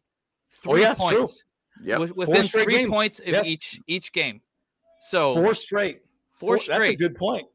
[0.67, 1.25] Oh, three yeah, it's true.
[1.25, 1.43] points.
[1.83, 1.99] Yep.
[1.99, 2.89] With- within straight three games.
[2.91, 3.45] points of Yes.
[3.45, 4.41] each each game.
[4.99, 6.01] So Four straight.
[6.31, 6.67] four straight.
[6.73, 6.99] That's a straight.
[6.99, 7.47] good point.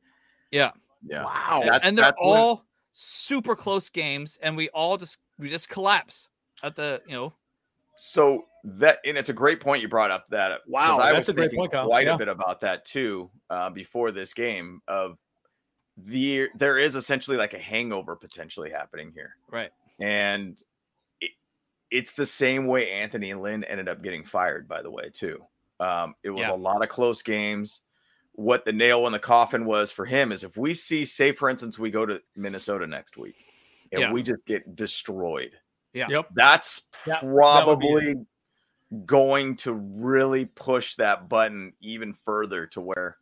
[0.50, 0.70] yeah,
[1.06, 1.24] Yeah.
[1.24, 1.62] Wow.
[1.64, 5.68] and, and they're that's when- all super close games, and we all just we just
[5.68, 6.28] collapse
[6.62, 7.32] at the you know
[7.96, 11.28] So that and it's a great point you brought up that Wow, I that's was
[11.30, 11.86] a great point, Kyle.
[11.86, 12.14] quite Yeah.
[12.14, 15.16] a bit about that too uh, before this game of
[15.96, 19.70] the there is essentially like a hangover potentially happening here right.
[20.00, 20.64] and it,
[21.90, 25.42] it's the same way Anthony and Lynn ended up getting fired by the way too
[25.80, 26.54] um, it was Yeah.
[26.54, 27.80] a lot of close games
[28.32, 31.48] what the nail in the coffin was for him is if we see say for
[31.50, 33.34] instance we go to Minnesota next week
[33.92, 34.12] and Yeah.
[34.12, 35.52] we just get destroyed
[35.92, 36.28] Yep.
[36.34, 37.24] that's Yeah, that
[37.66, 38.14] would be probably
[39.06, 43.16] going to really push that button even further to where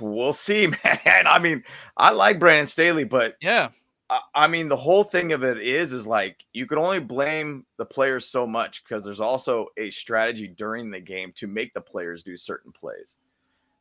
[0.00, 1.26] we'll see, man.
[1.26, 1.62] I mean,
[1.96, 3.68] I like Brandon Staley, but Yeah,
[4.10, 7.64] I- I mean, the whole thing of it is, is like you can only blame
[7.76, 11.80] the players so much because there's also a strategy during the game to make the
[11.80, 13.16] players do certain plays,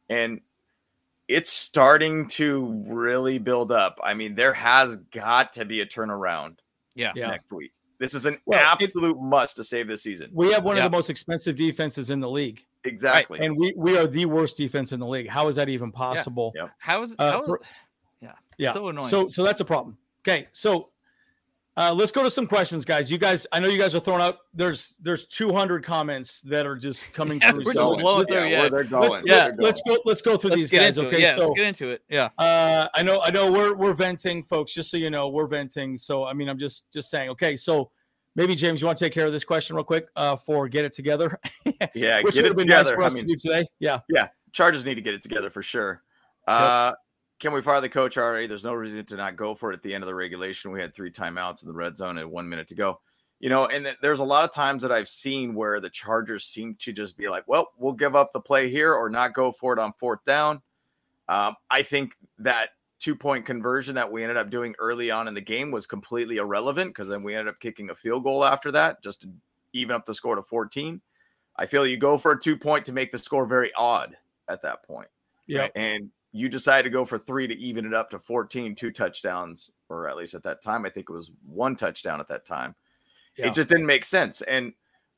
[0.09, 0.39] and
[1.27, 3.99] it's starting to really build up.
[4.03, 6.57] I mean, there has got to be a turnaround
[6.95, 7.11] Yeah.
[7.15, 7.27] Yeah.
[7.29, 7.71] next week.
[7.99, 10.29] This is an Well, it- absolute must to save this season.
[10.33, 10.85] We have one Yeah.
[10.85, 13.39] of the most expensive defenses in the league, Exactly.
[13.41, 15.27] and we we are the worst defense in the league.
[15.27, 16.51] How is that even possible?
[16.55, 16.69] Yeah.
[16.79, 17.61] How is Uh, how, for-
[18.21, 18.33] yeah.
[18.57, 18.73] Yeah.
[18.73, 19.09] So annoying.
[19.09, 19.97] So so that's a problem.
[20.27, 20.89] Okay, so
[21.77, 23.09] uh, let's go to some questions, guys.
[23.09, 24.39] You guys, I know you guys are throwing out.
[24.53, 27.63] There's there's 200 comments that are just coming Yeah, through.
[27.65, 28.69] we're so just blowing let's, through, yeah, yeah.
[28.69, 29.09] they're going.
[29.11, 29.35] let's, Yeah.
[29.35, 30.99] let's, they're let's go let's go through let's these guys.
[30.99, 31.21] Okay.
[31.21, 32.01] Yeah, so let's get into it.
[32.09, 32.29] Yeah.
[32.37, 34.73] uh, I know I know we're we're venting, folks.
[34.73, 35.97] Just so you know, we're venting.
[35.97, 37.29] So I mean, I'm just just saying.
[37.29, 37.91] Okay, so
[38.35, 40.83] maybe James, you want to take care of this question real quick uh, for get
[40.83, 41.39] it together,
[41.95, 42.89] Yeah, which get would it have been together.
[42.91, 43.65] nice for I us mean, to do today.
[43.79, 43.99] Yeah.
[44.51, 46.01] Chargers need to get it together for sure.
[46.47, 46.91] Uh,
[47.39, 48.47] can we fire the coach already?
[48.47, 50.71] There's no reason to not go for it at the end of the regulation.
[50.71, 52.99] We had three timeouts in the red zone and one minute to go.
[53.39, 56.45] You know, and th- there's a lot of times that I've seen where the Chargers
[56.45, 59.53] seem to just be like, well, we'll give up the play here or not go
[59.53, 60.61] for it on fourth down.
[61.29, 65.33] Um, I think that two point conversion that we ended up doing early on in
[65.33, 68.71] the game was completely irrelevant because then we ended up kicking a field goal after
[68.73, 69.29] that just to
[69.71, 70.99] even up the score to 14.
[71.55, 74.17] I feel you go for a two point to make the score very odd
[74.49, 75.07] at that point
[75.47, 75.67] Yeah.
[75.75, 79.71] and you decided to go for three to even it up to 14, two touchdowns,
[79.89, 82.75] or at least at that time, I think it was one touchdown at that time.
[83.37, 83.47] Yeah.
[83.47, 84.41] It just didn't make sense.
[84.41, 84.73] And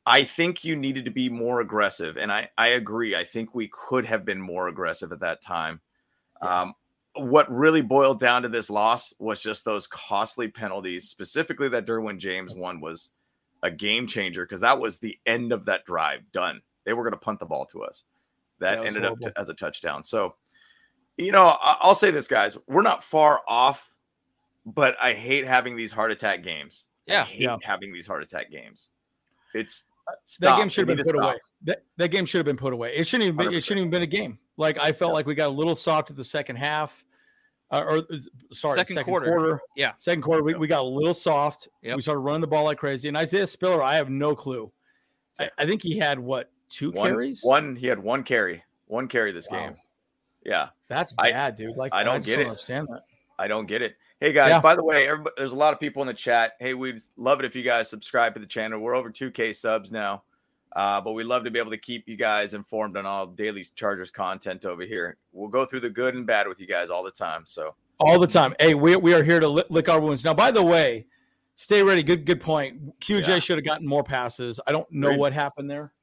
[0.05, 2.17] I think you needed to be more aggressive.
[2.17, 3.15] And I, I agree.
[3.15, 5.81] I think we could have been more aggressive at that time.
[6.41, 6.61] Yeah.
[6.61, 6.73] Um,
[7.15, 12.17] what really boiled down to this loss was just those costly penalties, specifically that Derwin
[12.17, 13.09] James one was
[13.63, 16.21] a game changer because that was the end of that drive.
[16.31, 16.61] Done.
[16.85, 18.03] They were going to punt the ball to us.
[18.59, 19.27] That That ended up horrible.
[19.27, 20.03] t- as a touchdown.
[20.03, 20.35] So,
[21.21, 22.57] you know, I- I'll say this, guys.
[22.67, 23.89] We're not far off,
[24.65, 26.85] but I hate having these heart attack games.
[27.07, 27.23] I Yeah.
[27.25, 27.57] hate Yeah.
[27.63, 28.89] having these heart attack games.
[29.53, 29.85] It's
[30.39, 31.23] that game should have been put stop.
[31.31, 31.39] away.
[31.63, 32.95] That, that game should have been put away.
[32.95, 34.39] It shouldn't even been, it shouldn't even been a game.
[34.57, 35.13] Like I felt Yeah.
[35.15, 37.03] like we got a little soft at the second half,
[37.71, 38.03] uh, or uh,
[38.51, 39.61] sorry, Second quarter.
[39.75, 39.93] Yeah.
[39.97, 40.43] second quarter.
[40.43, 41.67] We, we got a little soft.
[41.83, 41.95] Yep.
[41.95, 43.07] We started running the ball like crazy.
[43.07, 44.71] And Isaiah Spiller, I have no clue.
[45.39, 47.41] I, I think he had what two One, carries?
[47.43, 49.59] one, he had one carry, one carry this Wow.
[49.69, 49.77] game.
[50.43, 50.69] Yeah.
[50.87, 51.75] That's I- bad, dude.
[51.77, 52.47] Like I don't just get it.
[52.47, 53.03] Understand that?
[53.39, 53.95] I don't get it.
[54.19, 54.61] Hey guys, Yeah.
[54.61, 56.53] by the way, there's a lot of people in the chat.
[56.59, 58.79] Hey, we'd love it if you guys subscribe to the channel.
[58.79, 60.21] We're over 2K subs now,
[60.75, 63.65] uh, but we love to be able to keep you guys informed on all daily
[63.75, 65.17] Chargers content over here.
[65.31, 67.43] We'll go through the good and bad with you guys all the time.
[67.47, 68.53] So All the time.
[68.59, 70.23] Hey, we, we are here to lick our wounds.
[70.23, 71.07] Now, by the way,
[71.55, 72.03] stay ready.
[72.03, 72.99] Good good point.
[72.99, 73.39] QJ Yeah.
[73.39, 74.59] should have gotten more passes.
[74.67, 75.19] I don't know Agreed.
[75.19, 75.93] what happened there.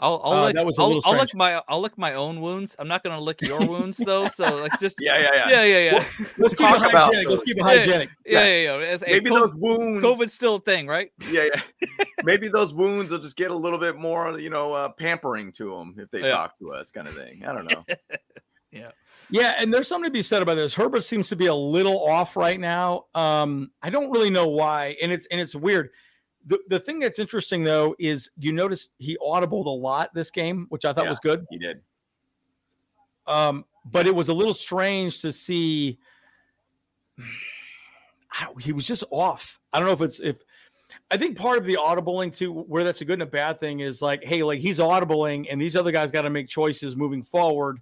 [0.00, 2.14] I'll I'll, Uh, lick, that was a I'll, little I'll lick my I'll lick my
[2.14, 2.76] own wounds.
[2.78, 4.28] I'm not gonna lick your wounds though.
[4.28, 5.48] So like just yeah, yeah, yeah.
[5.50, 6.04] yeah yeah yeah
[6.38, 7.28] Let's keep it talk about hygienic.
[7.28, 8.10] Let's keep it hygienic.
[8.24, 8.78] yeah yeah.
[8.78, 8.86] yeah.
[8.86, 10.04] As, hey, Maybe COVID, those wounds.
[10.04, 11.10] COVID's still a thing, right?
[11.30, 12.04] Yeah, yeah.
[12.24, 15.70] Maybe those wounds will just get a little bit more, you know, uh, pampering to
[15.70, 16.30] them if they Yeah.
[16.32, 17.44] talk to us, kind of thing.
[17.44, 17.84] I don't know.
[18.70, 18.90] Yeah.
[19.30, 20.74] Yeah, and there's something to be said about this.
[20.74, 23.06] Herbert seems to be a little off right now.
[23.14, 25.88] Um, I don't really know why, and it's and it's weird.
[26.46, 30.66] The the thing that's interesting though is you notice he audibled a lot this game,
[30.70, 31.10] which I thought Yeah.
[31.10, 31.46] was good.
[31.50, 31.80] He did.
[33.26, 35.98] Um, but it was a little strange to see.
[38.60, 39.58] He was just off.
[39.72, 40.44] I don't know if it's if.
[41.10, 43.80] I think part of the audibling too, where that's a good and a bad thing,
[43.80, 47.22] is like, hey, like he's audibling, and these other guys got to make choices moving
[47.22, 47.80] forward.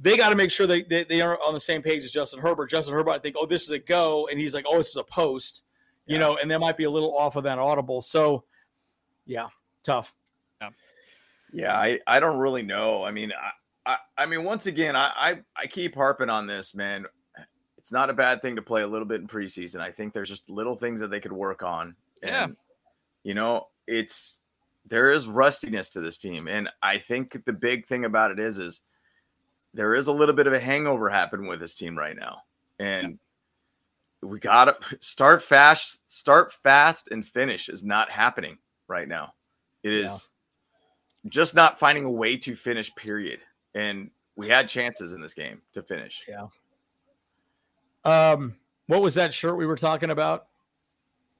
[0.00, 2.40] They got to make sure they, they they are on the same page as Justin
[2.40, 2.70] Herbert.
[2.70, 4.96] Justin Herbert, I think, oh, this is a go, and he's like, oh, this is
[4.96, 5.62] a post,
[6.10, 8.02] you know, and they might be a little off of that audible.
[8.02, 8.42] So,
[9.26, 9.46] yeah,
[9.84, 10.12] tough.
[11.52, 13.04] Yeah, I, I don't really know.
[13.04, 13.32] I mean,
[13.86, 17.06] I, I, I mean, once again, I, I, I keep harping on this, man.
[17.78, 19.80] It's not a bad thing to play a little bit in preseason.
[19.80, 21.94] I think there's just little things that they could work on.
[22.22, 22.48] Yeah.
[23.22, 24.40] You know, it's
[24.86, 26.48] there is rustiness to this team.
[26.48, 28.80] And I think the big thing about it is, is
[29.74, 32.38] there is a little bit of a hangover happening with this team right now.
[32.80, 33.18] And
[34.22, 39.34] we gotta start fast, start fast and finish is not happening right now.
[39.82, 40.04] It is
[41.24, 41.30] Yeah.
[41.30, 43.40] just not finding a way to finish, period.
[43.74, 46.24] And we had chances in this game to finish.
[46.28, 46.46] Yeah.
[48.04, 48.56] Um,
[48.86, 50.46] what was that shirt we were talking about?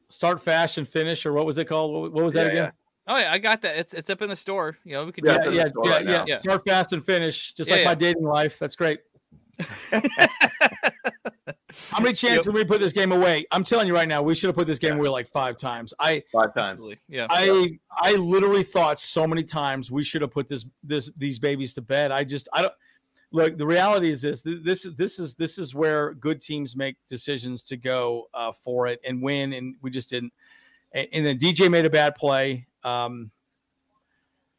[0.09, 1.93] Start fast and finish, or what was it called?
[1.93, 2.73] What, what was that Yeah, again?
[3.07, 3.77] Oh yeah, I got that.
[3.77, 4.77] It's it's up in the store.
[4.85, 6.25] You know, we could Yeah, do it's Yeah, yeah, yeah, right yeah.
[6.27, 6.39] Yeah.
[6.41, 7.89] Start fast and finish, just Yeah, like yeah.
[7.91, 8.59] my dating life.
[8.59, 9.01] That's great.
[11.91, 13.47] How many chances did we put this game away?
[13.53, 14.99] I'm telling you right now, we should have put this game Yeah.
[15.01, 15.93] away like five times.
[15.99, 16.73] I, Five times.
[16.73, 16.99] Absolutely.
[17.09, 17.27] Yeah.
[17.31, 21.75] I, I literally thought so many times we should have put this, this, these babies
[21.75, 22.11] to bed.
[22.13, 22.75] I just, I don't.
[23.33, 26.97] look, the reality is this: this is this is this is where good teams make
[27.09, 30.33] decisions to go uh, for it and win, and we just didn't.
[30.93, 32.67] And, and then DJ made a bad play.
[32.83, 33.31] Um,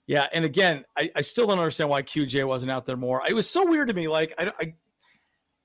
[0.07, 3.21] yeah, and again, I, I still don't understand why QJ wasn't out there more.
[3.27, 4.07] It was so weird to me.
[4.07, 4.73] Like I, I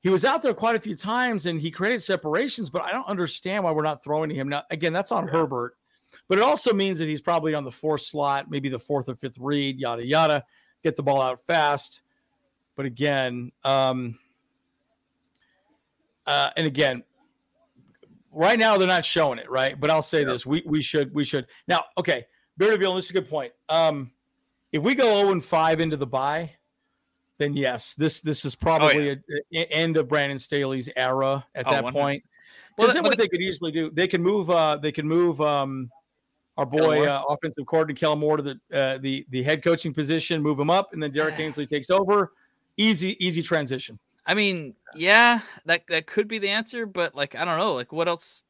[0.06, 3.08] he was out there quite a few times and he created separations, but I don't
[3.08, 4.48] understand why we're not throwing to him.
[4.48, 5.32] Now, again, that's on yeah.
[5.32, 5.74] Herbert,
[6.28, 9.16] but it also means that he's probably on the fourth slot, maybe the fourth or
[9.16, 10.44] fifth read, yada, yada,
[10.84, 12.02] get the ball out fast.
[12.76, 14.16] But again, um,
[16.24, 17.02] uh, and again,
[18.30, 19.74] right now they're not showing it, right?
[19.80, 20.28] But I'll say yeah.
[20.28, 21.82] this: we we should we should now.
[21.98, 22.26] Okay,
[22.60, 23.52] Beardville, this is a good point.
[23.68, 24.12] Um,
[24.70, 26.52] if we go zero oh and five into the bye,
[27.38, 29.16] then yes, this this is probably oh,
[29.50, 29.60] yeah.
[29.60, 31.92] a, a, end of Brandon Staley's era at oh, that 100%.
[31.92, 32.22] point.
[32.78, 34.50] Well, then what they could easily do, they can move.
[34.50, 35.90] Uh, they can move um,
[36.56, 40.42] our boy uh, offensive coordinator Kellen Moore to the uh, the the head coaching position,
[40.42, 42.32] move him up, and then Derek Ainsley takes over.
[42.76, 43.98] Easy, easy transition.
[44.26, 47.92] I mean, yeah, that that could be the answer, but like I don't know, like
[47.92, 48.42] what else?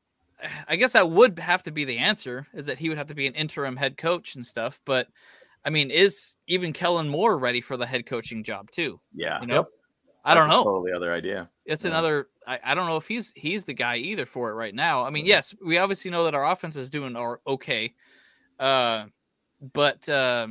[0.69, 3.15] I guess that would have to be the answer is that he would have to
[3.15, 4.81] be an interim head coach and stuff.
[4.85, 5.09] But
[5.67, 9.01] I mean, is even Kellen Moore ready for the head coaching job too?
[9.13, 9.41] Yeah.
[9.41, 9.67] You know, yep.
[10.25, 10.63] I don't know.
[10.63, 11.51] Totally other idea.
[11.65, 11.91] It's yeah.
[11.91, 12.29] another.
[12.47, 15.05] I, I don't know if he's he's the guy either for it right now.
[15.05, 17.95] I mean, yes, we obviously know that our offense is doing our okay,
[18.61, 19.07] uh,
[19.73, 20.49] but uh,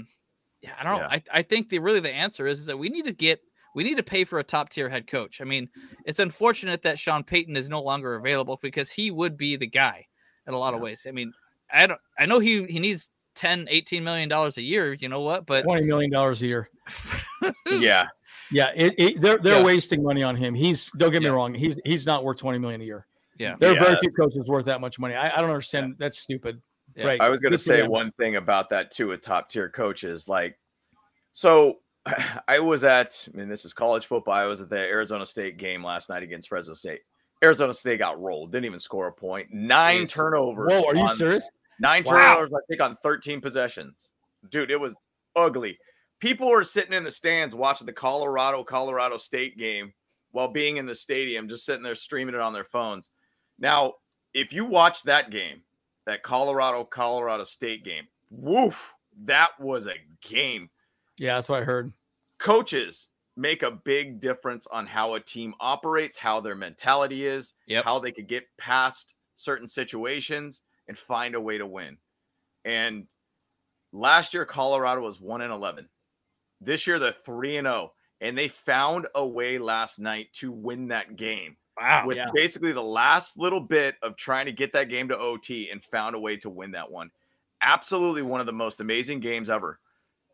[0.62, 1.08] yeah, I don't know.
[1.10, 3.42] I, I think the really the answer is, is that we need to get
[3.74, 5.40] we need to pay for a top tier head coach.
[5.42, 5.70] I mean,
[6.06, 10.08] it's unfortunate that Sean Payton is no longer available because he would be the guy
[10.48, 10.76] in a lot yeah.
[10.78, 11.06] of ways.
[11.08, 11.34] I mean,
[11.74, 15.22] I don't I know he he needs 10 18 million dollars a year you know
[15.22, 16.70] what but 20 million dollars a year.
[17.70, 18.06] Yeah.
[18.52, 19.64] Yeah it, it, they're they're yeah.
[19.64, 20.56] wasting money on him.
[20.56, 23.06] He's don't get me wrong he's he's not worth 20 million a year.
[23.38, 23.56] Yeah.
[23.60, 23.84] There are yeah.
[23.84, 25.14] very few coaches worth that much money.
[25.16, 26.62] I, I don't understand that's stupid.
[26.98, 27.20] Right.
[27.20, 30.58] I was going to say one thing about that too with top tier coaches like
[31.34, 31.80] so
[32.48, 35.58] i was at I mean this is college football i was at the arizona state
[35.58, 37.02] game last night against fresno state.
[37.44, 40.12] Arizona state got rolled didn't even score a point nine Jeez.
[40.12, 41.48] turnovers whoa are you serious
[41.80, 42.14] Nine wow.
[42.14, 44.10] turnovers, I think, on 13 possessions.
[44.50, 44.96] Dude, it was
[45.36, 45.78] ugly.
[46.20, 49.94] People were sitting in the stands watching the Colorado Colorado State game
[50.32, 53.10] while being in the stadium, just sitting there streaming it on their phones.
[53.60, 53.94] Now,
[54.34, 55.62] if you watch that game,
[56.06, 60.70] that Colorado Colorado State game, woof, that was a game.
[61.18, 61.92] Yeah, that's what I heard.
[62.38, 63.08] Coaches
[63.38, 67.84] make a big difference on how a team operates, how their mentality is, yep.
[67.84, 71.98] how they could get past certain situations and find a way to win.
[72.64, 73.08] And
[73.92, 75.88] last year, Colorado was 1 and 11.
[76.62, 77.92] This year, they're 3 and 0.
[78.22, 81.58] And they found a way last night to win that game.
[81.80, 82.06] Wow.
[82.08, 82.30] With yeah.
[82.34, 86.16] basically the last little bit of trying to get that game to OT and found
[86.16, 87.12] a way to win that one.
[87.62, 89.80] Absolutely one of the most amazing games ever.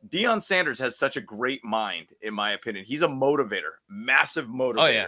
[0.09, 2.85] Deion Sanders has such a great mind, in my opinion.
[2.85, 4.77] He's a motivator, massive motivator.
[4.77, 5.05] Oh, yeah.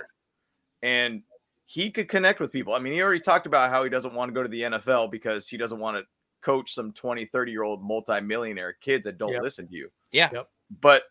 [0.81, 1.23] And
[1.65, 2.73] he could connect with people.
[2.73, 5.11] I mean, he already talked about how he doesn't want to go to the NFL
[5.11, 6.03] because he doesn't want to
[6.41, 9.41] coach some 20, 30 year old multimillionaire kids that don't yep.
[9.41, 9.89] listen to you.
[10.11, 10.29] Yeah.
[10.33, 10.49] Yep.
[10.81, 11.03] But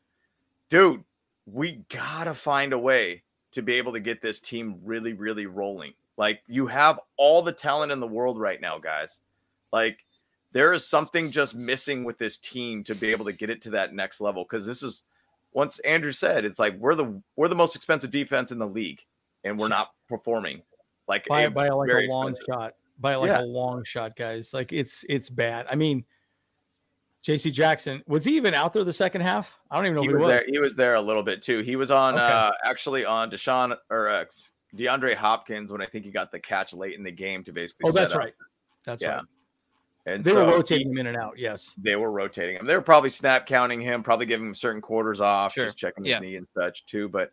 [0.68, 1.02] dude,
[1.46, 5.92] we gotta find a way to be able to get this team really, really rolling.
[6.16, 9.18] Like you have all the talent in the world right now, guys.
[9.72, 9.98] Like
[10.52, 13.70] there is something just missing with this team to be able to get it to
[13.70, 14.44] that next level.
[14.44, 15.02] Cause this is
[15.54, 19.02] once Andrew said, it's like we're the we're the most expensive defense in the league
[19.44, 20.62] and we're not performing
[21.09, 22.44] like by, a, by like a long expensive.
[22.46, 23.40] shot by like yeah.
[23.40, 26.05] a long shot guys like it's it's bad i mean
[27.24, 29.57] JC Jackson was he even out there the second half?
[29.70, 30.26] I don't even know he if he was.
[30.26, 30.44] There.
[30.48, 31.61] He was there a little bit too.
[31.61, 32.22] He was on okay.
[32.22, 34.24] uh actually on Deshaun or uh,
[34.76, 37.88] DeAndre Hopkins when I think he got the catch late in the game to basically.
[37.88, 38.35] Oh, that's right.
[38.85, 39.16] That's yeah.
[39.16, 39.24] right.
[40.07, 41.38] And they so were rotating he, him in and out.
[41.38, 42.66] Yes, they were rotating him.
[42.66, 45.66] They were probably snap counting him, probably giving him certain quarters off, sure.
[45.66, 46.18] just checking his yeah.
[46.18, 47.09] knee and such too.
[47.09, 47.31] But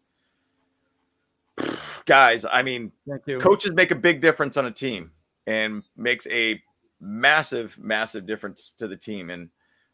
[2.09, 2.91] guys, I mean,
[3.39, 5.11] coaches make a big difference on a team
[5.45, 6.59] and makes a
[6.99, 9.29] massive, massive difference to the team.
[9.29, 9.49] And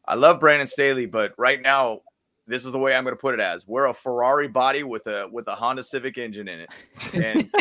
[0.06, 2.00] I love Brandon Staley, but right now,
[2.48, 5.08] this is the way I'm going to put it as we're a Ferrari body with
[5.08, 6.70] a with a Honda Civic engine in it,
[7.14, 7.52] and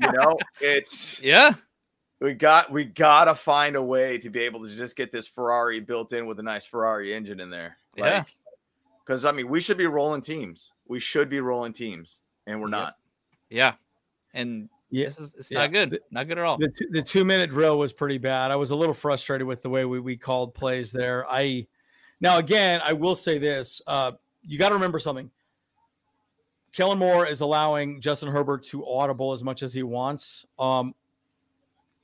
[0.00, 1.54] you know it's yeah.
[2.20, 5.80] We got we gotta find a way to be able to just get this Ferrari
[5.80, 7.76] built in with a nice Ferrari engine in there.
[7.98, 8.24] Like, yeah.
[9.04, 10.70] Because I mean, we should be rolling teams.
[10.86, 12.70] We should be rolling teams, and we're yep.
[12.70, 12.96] not.
[13.48, 13.72] Yeah,
[14.34, 15.58] and yeah, this is it's yeah.
[15.58, 16.58] not good, not good at all.
[16.58, 18.50] The, two, the two minute drill was pretty bad.
[18.50, 21.26] I was a little frustrated with the way we, we called plays there.
[21.30, 21.66] I
[22.20, 24.12] now again, I will say this: uh,
[24.42, 25.30] you got to remember something.
[26.72, 30.94] Kellen Moore is allowing Justin Herbert to audible as much as he wants, um,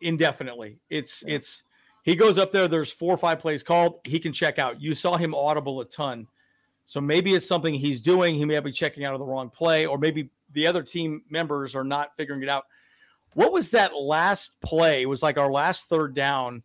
[0.00, 0.78] indefinitely.
[0.90, 1.36] It's yeah.
[1.36, 1.62] it's
[2.02, 2.68] he goes up there.
[2.68, 4.00] There's four or five plays called.
[4.04, 4.80] He can check out.
[4.80, 6.28] You saw him audible a ton
[6.84, 8.36] So maybe it's something he's doing.
[8.36, 11.74] He may be checking out of the wrong play, or maybe the other team members
[11.74, 12.64] are not figuring it out.
[13.34, 15.02] What was that last play?
[15.02, 16.62] It was like our last third down.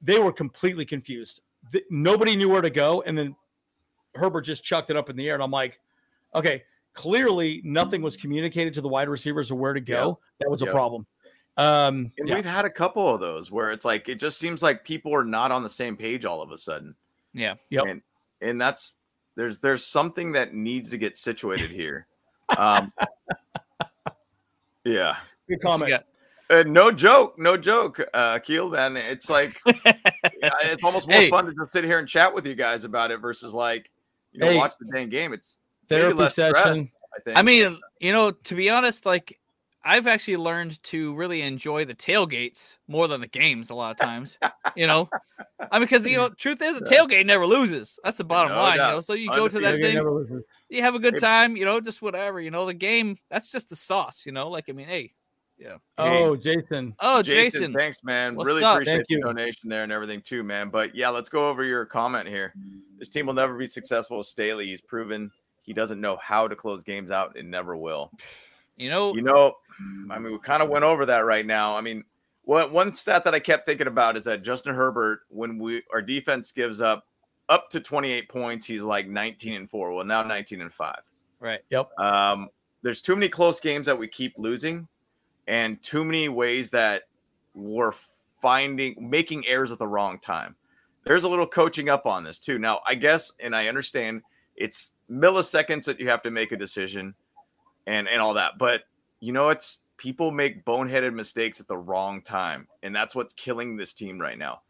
[0.00, 1.40] They were completely confused.
[1.72, 3.02] Th- nobody knew where to go.
[3.02, 3.34] And then
[4.14, 5.34] Herbert just chucked it up in the air.
[5.34, 5.80] And I'm like,
[6.32, 6.62] okay,
[6.94, 10.20] clearly nothing was communicated to the wide receivers of where to go.
[10.38, 11.04] That was a problem.
[11.56, 12.36] Um, And yeah.
[12.36, 15.24] we've had a couple of those where it's like it just seems like people are
[15.24, 16.94] not on the same page all of a sudden.
[17.34, 17.54] Yeah.
[17.70, 17.84] Yep.
[17.88, 18.02] And
[18.40, 18.94] and that's
[19.34, 22.06] there's there's something that needs to get situated here.
[22.58, 22.92] Um
[24.84, 25.16] Yeah.
[25.48, 25.90] Good comment.
[25.90, 26.04] got?
[26.50, 28.68] Uh, no joke, no joke, uh, Keel.
[28.68, 31.30] Then it's like yeah, it's almost more Hey.
[31.30, 33.90] fun to just sit here and chat with you guys about it versus like
[34.32, 34.56] you know Hey.
[34.58, 35.32] watch the dang game.
[35.32, 36.90] It's maybe Therapy less stress, session.
[37.16, 37.38] I think.
[37.38, 39.38] I mean, you know, to be honest, like
[39.84, 43.96] I've actually learned to really enjoy the tailgates more than the games a lot of
[43.96, 44.38] times.
[44.76, 45.08] you know,
[45.70, 47.98] I mean, because you know, truth is, the tailgate never loses.
[48.04, 48.74] That's the bottom No line.
[48.76, 50.42] You know, so you go to that thing, never loses.
[50.72, 51.56] You have a good time.
[51.56, 52.40] You know, just whatever.
[52.40, 54.24] You know, the game that's just the sauce.
[54.26, 55.12] You know, like I mean, hey,
[55.58, 56.24] Hey.
[56.24, 56.94] Oh, Jason.
[57.00, 58.34] oh, Jason, Jason, thanks, man.
[58.34, 58.74] What's really up?
[58.76, 59.20] appreciate Thank the you.
[59.22, 60.70] donation there and everything too, man.
[60.70, 62.52] But yeah, let's go over your comment here.
[62.98, 64.66] This team will never be successful with Staley.
[64.66, 65.30] He's proven
[65.60, 68.10] he doesn't know how to close games out and never will.
[68.76, 69.54] you know, You know,
[70.10, 71.76] I mean, we kind of went over that right now.
[71.76, 72.02] I mean,
[72.42, 76.02] one one stat that I kept thinking about is that Justin Herbert, when we our
[76.02, 77.04] defense gives up
[77.52, 79.92] up to 28 points, he's like 19 and four.
[79.92, 81.02] Well, now 19 and five.
[81.38, 81.60] right?
[81.68, 81.90] Yep.
[81.98, 82.48] Um,
[82.82, 84.88] there's too many close games that we keep losing,
[85.46, 87.02] and too many ways that
[87.54, 87.92] we're
[88.40, 90.56] finding making errors at the wrong time.
[91.04, 92.58] There's a little coaching up on this too.
[92.58, 94.22] Now, I guess, and I understand
[94.56, 97.14] it's milliseconds that you have to make a decision,
[97.86, 98.84] and and all that, but
[99.20, 103.76] you know, it's people make boneheaded mistakes at the wrong time, and that's what's killing
[103.76, 104.62] this team right now.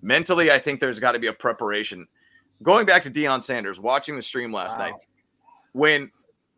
[0.00, 2.06] Mentally, I think there's got to be a preparation.
[2.62, 4.86] Going back to Deion Sanders, watching the stream last Wow.
[4.86, 4.94] night,
[5.72, 6.10] when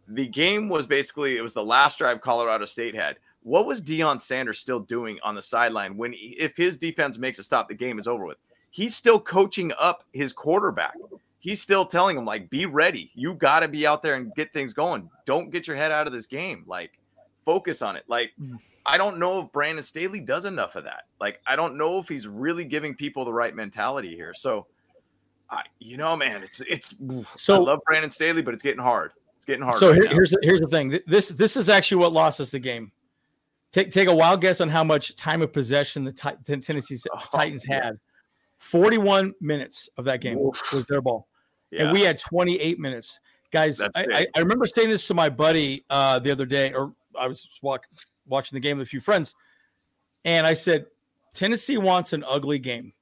[0.08, 3.18] the game was basically it was the last drive Colorado State had.
[3.42, 7.38] What was Deion Sanders still doing on the sideline when he- if his defense makes
[7.38, 8.38] a stop, the game is over with?
[8.70, 10.94] He's still coaching up his quarterback.
[11.38, 13.10] He's still telling him like, "Be ready.
[13.14, 15.08] You got to be out there and get things going.
[15.24, 16.64] Don't get your head out of this game.
[16.66, 16.98] Like,
[17.44, 18.60] focus on it." Like, Mhm.
[18.84, 21.04] I don't know if Brandon Staley does enough of that.
[21.20, 24.34] Like, I don't know if he's really giving people the right mentality here.
[24.34, 24.66] So,
[25.50, 26.94] I, you know, man, it's it's.
[27.10, 29.12] I So love Brandon Staley, but it's getting hard.
[29.36, 29.76] It's getting hard.
[29.76, 30.98] So right here, here's the, here's the thing.
[31.06, 32.92] This this is actually what lost us the game.
[33.72, 36.98] Take take a wild guess on how much time of possession the Ti- the Tennessee
[37.14, 37.84] Oh, Titans yeah.
[37.84, 37.98] had.
[38.58, 40.72] Forty-one minutes of that game Oof.
[40.72, 41.26] was their ball,
[41.70, 41.84] yeah.
[41.84, 43.18] and we had twenty-eight minutes.
[43.50, 44.26] Guys, I, I.
[44.36, 47.86] I remember saying this to my buddy uh, the other day, or I was walk,
[48.26, 49.34] watching the game with a few friends,
[50.26, 50.86] and I said,
[51.32, 52.92] Tennessee wants an ugly game.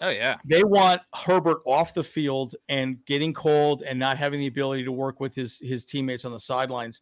[0.00, 4.46] Oh yeah, They want Herbert off the field and getting cold and not having the
[4.46, 7.00] ability to work with his his teammates on the sidelines.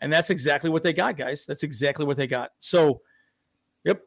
[0.00, 1.46] And that's exactly what they got, guys.
[1.46, 2.50] That's exactly what they got.
[2.58, 3.00] So,
[3.84, 4.02] yep,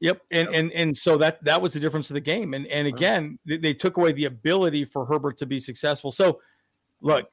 [0.00, 2.54] yep, and and and so that that was the difference of the game.
[2.54, 2.96] And and uh-huh.
[2.96, 6.12] again, they, they took away the ability for Herbert to be successful.
[6.12, 6.40] So,
[7.02, 7.28] look,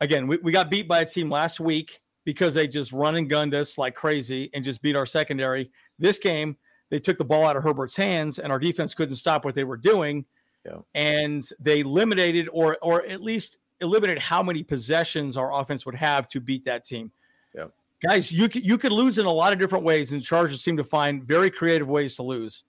[0.00, 3.28] again, we, we got beat by a team last week because they just run and
[3.28, 5.70] gunned us like crazy and just beat our secondary.
[5.98, 6.56] This game,
[6.90, 9.64] they took the ball out of Herbert's hands, and our defense couldn't stop what they
[9.64, 10.24] were doing.
[10.66, 10.78] Yeah.
[10.94, 16.28] And they eliminated, or or at least eliminated, how many possessions our offense would have
[16.28, 17.10] to beat that team.
[17.54, 17.66] Yeah.
[18.02, 20.62] Guys, you could you could lose in a lot of different ways, and the Chargers
[20.62, 22.64] seem to find very creative ways to lose.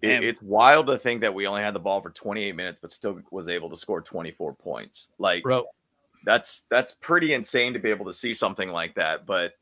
[0.00, 2.90] It- it's wild to think that we only had the ball for 28 minutes, but
[2.90, 5.10] still was able to score 24 points.
[5.18, 5.66] Like Bro,
[6.24, 9.26] that's that's pretty insane to be able to see something like that.
[9.26, 9.54] But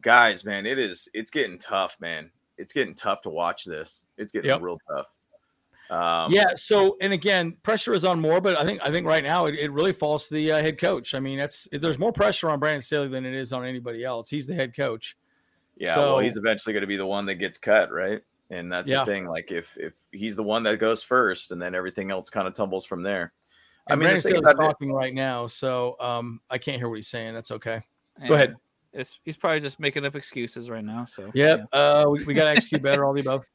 [0.00, 2.30] guys, man, it is it's getting tough, man.
[2.60, 4.02] It's getting tough to watch this.
[4.18, 4.60] It's getting Yep.
[4.62, 5.06] real tough.
[5.90, 6.54] Um, yeah.
[6.54, 9.56] So, and again, pressure is on more, but I think I think right now it,
[9.56, 11.14] it really falls to the uh, head coach.
[11.14, 14.28] I mean, that's there's more pressure on Brandon Staley than it is on anybody else.
[14.28, 15.16] He's the head coach.
[15.76, 15.96] yeah.
[15.96, 18.20] well, So- he's eventually going to be the one that gets cut, right?
[18.50, 19.00] And that's Yeah.
[19.04, 19.26] the thing.
[19.26, 22.54] Like if if he's the one that goes first, and then everything else kind of
[22.54, 23.32] tumbles from there.
[23.88, 26.88] I mean, the Brandon Staley's about it- talking right now, so um, I can't hear
[26.88, 27.34] what he's saying.
[27.34, 27.82] That's okay.
[28.28, 28.54] Go ahead.
[28.92, 31.04] It's, he's probably just making up excuses right now.
[31.04, 31.66] So Yep.
[31.72, 33.04] Uh, we, we got to execute better.
[33.04, 33.42] All the above.
[33.42, 33.46] Yeah.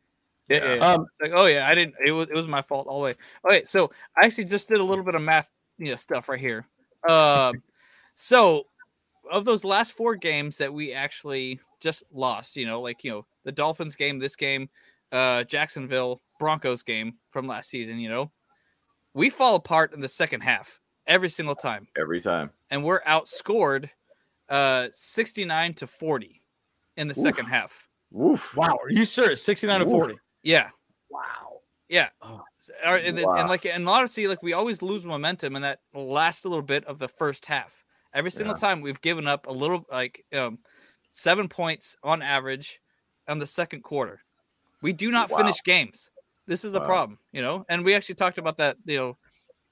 [0.48, 0.64] Yeah.
[0.64, 0.94] yeah, yeah.
[0.94, 1.96] Um, It's like, oh yeah, I didn't.
[2.06, 3.14] It was it was my fault all the way.
[3.48, 6.40] Okay, so I actually just did a little bit of math, you know, stuff right
[6.40, 6.68] here.
[7.10, 7.64] Um,
[8.14, 8.68] so
[9.32, 13.26] of those last four games that we actually just lost, you know, like you know
[13.44, 14.70] the Dolphins game, this game,
[15.12, 18.32] uh, Jacksonville Broncos game from last season, you know,
[19.16, 22.52] we fall apart in the second half every single time, every time.
[22.70, 23.90] and we're outscored
[24.50, 26.42] uh 69 to 40
[26.98, 27.24] in the Oof.
[27.24, 27.88] second half.
[28.12, 28.56] Woof.
[28.56, 28.78] wow.
[28.82, 29.44] Are you serious?
[29.44, 30.16] 69 to 40.
[30.44, 30.70] Yeah.
[31.10, 31.60] Wow.
[31.90, 32.10] Yeah.
[32.22, 32.42] Oh,
[32.84, 33.36] and, then- wow.
[33.36, 37.00] and like and honestly, like we always lose momentum in that last little bit of
[37.00, 37.84] the first half.
[38.14, 38.60] Every single Yeah.
[38.62, 40.60] time we've given up a little like um
[41.10, 42.80] seven points on average
[43.28, 44.22] on the second quarter.
[44.82, 45.38] We do not Wow.
[45.38, 46.10] finish games.
[46.48, 46.86] This is the Wow.
[46.86, 47.66] problem, you know.
[47.70, 49.18] And we actually talked about that, you know.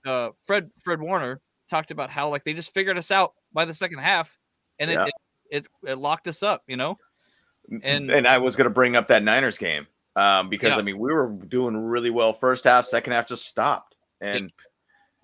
[0.05, 3.73] Uh, Fred Fred Warner talked about how like they just figured us out by the
[3.73, 4.37] second half,
[4.79, 5.03] and Yeah.
[5.05, 5.13] it, it
[5.83, 6.97] it it locked us up, you know.
[7.83, 10.77] And- and I was going to bring up that Niners game um, because Yeah.
[10.77, 14.51] I mean we were doing really well first half, second half just stopped, and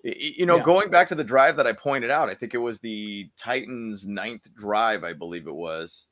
[0.02, 0.62] you know Yeah.
[0.64, 4.06] going back to the drive that I pointed out, I think it was the Titans'
[4.06, 6.06] ninth drive, I believe it was.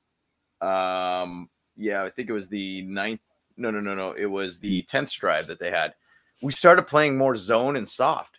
[0.61, 3.21] Um, yeah, I think it was the ninth.
[3.57, 4.13] No, no, no, no.
[4.13, 5.95] It was the tenth drive that they had.
[6.43, 8.39] We started playing more zone and soft.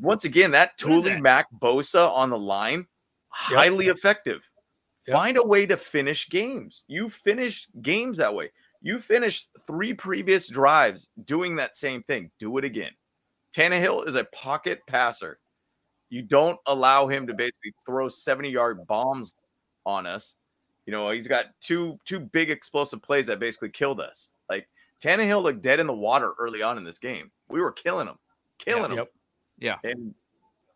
[0.00, 1.20] Once again, that Tuli?
[1.20, 2.86] Mack Bosa on the line,
[3.50, 3.58] Yep.
[3.58, 4.42] highly effective.
[5.06, 5.16] Yep.
[5.16, 6.84] Find a way to finish games.
[6.86, 8.50] You finish games that way.
[8.80, 12.30] You finished three previous drives doing that same thing.
[12.38, 12.92] Do it again.
[13.54, 15.38] Tannehill is a pocket passer.
[16.10, 19.34] You don't allow him to basically throw 70 yard bombs
[19.86, 20.36] on us.
[20.86, 24.30] You know, he's got two two big explosive plays that basically killed us.
[24.50, 24.68] Like
[25.02, 27.30] Tannehill looked dead in the water early on in this game.
[27.48, 28.18] We were killing him,
[28.58, 28.98] killing him.
[28.98, 29.12] Yep.
[29.58, 29.76] Yeah.
[29.84, 30.14] And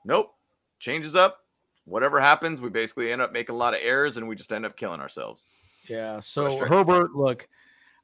[0.05, 0.35] nope,
[0.79, 1.41] changes up.
[1.89, 4.66] Whatever happens, we basically end up making a lot of errors and we just end
[4.66, 5.47] up killing ourselves.
[5.89, 6.20] Yeah.
[6.20, 7.49] So Herbert, look,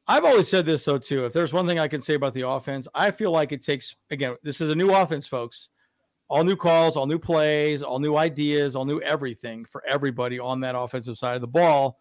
[0.07, 1.27] I've always said this though too.
[1.27, 3.95] If there's one thing I can say about the offense, I feel like it takes
[4.11, 4.37] again.
[4.43, 5.69] This is a new offense, folks.
[6.29, 10.61] All new calls, all new plays, all new ideas, all new everything for everybody on
[10.61, 12.01] that offensive side of the ball.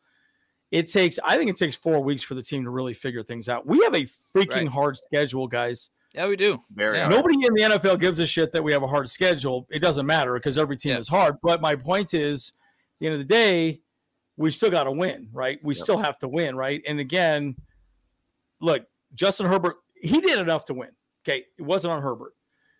[0.71, 3.47] It takes, I think, it takes four weeks for the team to really figure things
[3.47, 3.67] out.
[3.67, 4.67] We have a freaking Right.
[4.69, 5.89] hard schedule, guys.
[6.14, 6.61] Yeah, we do.
[6.74, 7.07] Very Yeah.
[7.07, 9.68] Nobody in the NFL gives a shit that we have a hard schedule.
[9.72, 10.99] It doesn't matter because every team Yeah.
[10.99, 11.38] is hard.
[11.41, 13.82] But my point is, at the end of the day,
[14.38, 15.59] we still got to win, right?
[15.64, 15.84] We Yep.
[15.84, 16.82] still have to win, right?
[16.88, 17.55] And again,
[18.59, 18.86] look,
[19.16, 20.89] Justin Herbert, he did enough to win.
[21.26, 22.34] Okay, it wasn't on Herbert,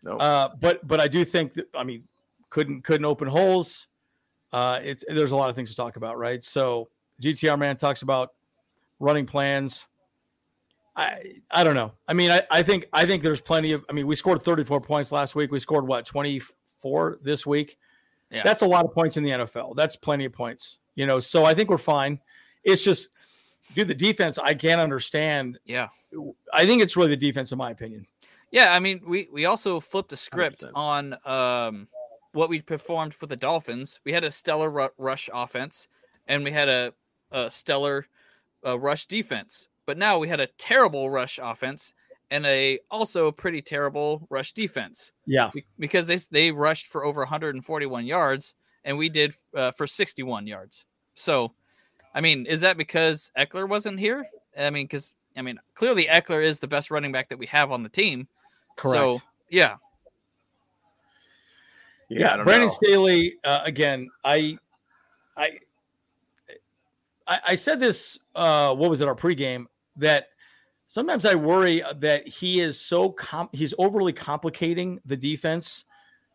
[0.04, 0.22] Nope.
[0.22, 2.08] uh, but but I do think that I mean
[2.50, 3.88] couldn't couldn't open holes.
[4.52, 6.44] Uh, it's there's a lot of things to talk about, right?
[6.44, 6.90] So
[7.22, 8.34] GTR man talks about
[9.00, 9.86] running plans.
[10.96, 11.92] I I don't know.
[12.08, 13.84] I mean, I, I think I think there's plenty of.
[13.90, 15.52] I mean, we scored 34 points last week.
[15.52, 17.78] We scored what 24 this week.
[18.32, 18.44] Yeah.
[18.44, 19.76] That's a lot of points in the NFL.
[19.76, 20.80] That's plenty of points.
[20.96, 22.20] You know, so I think we're fine.
[22.64, 23.10] It's just,
[23.76, 24.38] dude, the defense.
[24.38, 25.60] I can't understand.
[25.66, 25.90] Yeah.
[26.54, 28.06] I think it's really the defense, in my opinion.
[28.52, 30.72] Yeah, I mean, we we also flipped the script 100%.
[30.76, 31.88] on um
[32.34, 34.00] what we performed for the Dolphins.
[34.04, 35.88] We had a stellar rush offense,
[36.28, 36.94] and we had a,
[37.32, 38.08] a stellar
[38.66, 39.70] uh, rush defense.
[39.86, 41.94] But now we had a terrible rush offense
[42.32, 48.06] and a also pretty terrible rush defense Yeah, because they they rushed for over 141
[48.06, 50.86] yards, and we did uh, for 61 yards.
[51.16, 51.54] So,
[52.16, 54.26] I mean, is that because Ekeler wasn't here?
[54.58, 57.72] I mean, because I mean, clearly Ekeler is the best running back that we have
[57.72, 58.28] on the team.
[58.78, 58.96] correct.
[58.96, 59.76] So yeah,
[62.10, 62.74] yeah, I don't Brandon know.
[62.74, 63.36] Staley.
[63.44, 64.58] Uh, again, I,
[65.36, 65.60] I,
[67.28, 68.20] I, I said this.
[68.36, 69.08] Uh, what was it?
[69.08, 69.66] Our pregame
[69.98, 70.28] that
[70.88, 75.86] sometimes I worry that he is so com- he's overly complicating the defense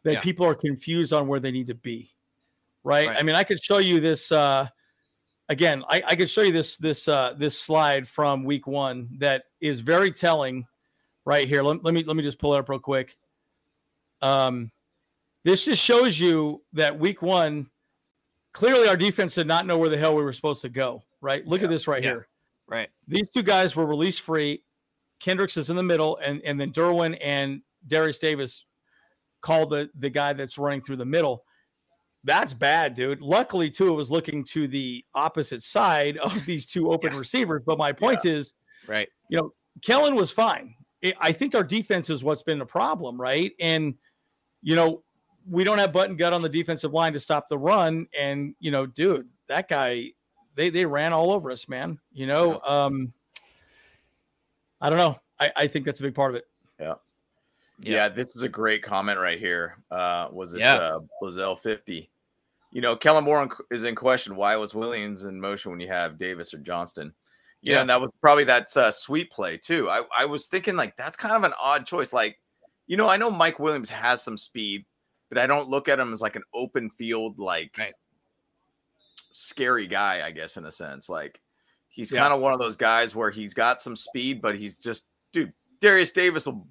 [0.04, 0.20] that Yeah.
[0.20, 2.12] people are confused on where they need to be.
[2.84, 3.09] Right?
[3.09, 3.16] Right.
[3.18, 4.30] I mean, I could show you this.
[4.32, 4.68] Uh,
[5.48, 9.44] again, I, I could show you this this uh, this slide from week one that
[9.61, 10.66] is very telling.
[11.24, 11.62] Right here.
[11.62, 13.18] Let, let me let me just pull it up real quick.
[14.22, 14.70] Um,
[15.44, 17.68] this just shows you that week one,
[18.52, 21.02] clearly our defense did not know where the hell we were supposed to go.
[21.20, 21.46] Right?
[21.46, 22.11] Look at this right Yeah.
[22.11, 22.28] here.
[22.68, 22.88] Right.
[23.06, 24.62] These two guys were release free.
[25.20, 28.64] Kendricks is in the middle, and and then Derwin and Derius Davis
[29.40, 31.44] called the the guy that's running through the middle.
[32.24, 33.22] That's bad, dude.
[33.22, 37.18] Luckily, too, it was looking to the opposite side of these two open Yeah.
[37.18, 37.62] receivers.
[37.64, 38.52] But my point is,
[38.86, 39.08] Right.
[39.30, 40.74] you know, Kellen was fine.
[41.04, 43.52] I- I think our defense is what's been the problem, right?
[43.60, 43.94] And
[44.62, 45.04] you know,
[45.48, 48.06] we don't have button gut on the defensive line to stop the run.
[48.18, 50.12] And you know, dude, that guy,
[50.59, 51.98] they they ran all over us, man.
[52.12, 53.12] You know, um,
[54.80, 55.18] I don't know.
[55.38, 56.46] I, I think that's a big part of it.
[56.80, 56.94] Yeah.
[57.80, 59.76] Yeah, this is a great comment right here.
[59.88, 60.74] Uh, was it Yeah.
[60.74, 62.11] uh, Blazell 50?
[62.72, 64.34] You know, Kellen Moore is in question.
[64.34, 67.14] Why was Williams in motion when you have Davis or Johnston?
[67.62, 67.80] Yeah, Yeah.
[67.82, 69.88] and that was probably that uh, sweet play too.
[69.88, 72.12] I, I was thinking like that's kind of an odd choice.
[72.12, 72.40] Like,
[72.88, 74.84] you know, I know Mike Williams has some speed,
[75.28, 77.94] but I don't look at him as like an open field like Right.
[79.30, 80.26] Scary guy.
[80.26, 81.40] I guess in a sense, like
[81.88, 82.20] he's Yeah.
[82.20, 85.52] kind of one of those guys where he's got some speed, but he's just dude.
[85.80, 86.66] Derius Davis will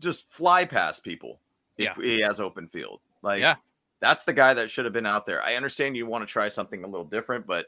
[0.00, 1.40] just fly past people
[1.76, 2.02] if Yeah.
[2.02, 3.00] he has open field.
[3.22, 3.56] Like, Yeah.
[4.00, 5.42] that's the guy that should have been out there.
[5.42, 7.66] I understand you want to try something a little different, but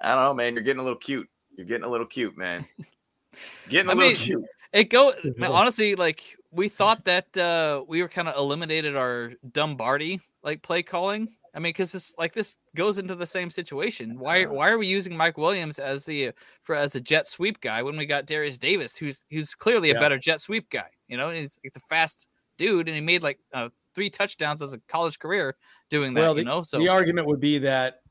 [0.00, 0.54] I don't know, man.
[0.54, 1.28] You're getting a little cute.
[1.56, 2.66] You're getting a little cute, man.
[3.68, 4.44] Getting a I little mean, cute.
[4.72, 9.32] It go man, honestly, like we thought that uh we were kind of eliminated our
[9.48, 11.28] Dumbardi like play calling.
[11.54, 14.18] I mean, because this like this goes into the same situation.
[14.18, 16.30] Why why are we using Mike Williams as the
[16.62, 19.94] for as a jet sweep guy when we got Derius Davis, who's who's clearly a
[19.94, 20.00] Yeah.
[20.00, 20.90] better jet sweep guy?
[21.08, 22.26] You know, he's like the fast
[22.56, 25.56] dude, and he made like uh, three touchdowns as a college career
[25.88, 26.20] doing that.
[26.20, 28.02] Well, you know, so the argument would be that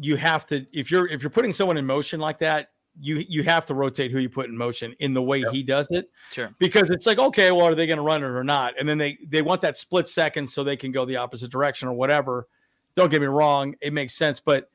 [0.00, 2.68] you have to if you're if you're putting someone in motion like that,
[2.98, 5.52] you you have to rotate who you put in motion in the way Yep.
[5.52, 6.54] he does it sure.
[6.58, 8.72] because it's like okay, well, are they going to run it or not?
[8.78, 11.88] And then they they want that split second so they can go the opposite direction
[11.88, 12.48] or whatever.
[12.96, 14.68] Don't get me wrong, it makes sense, but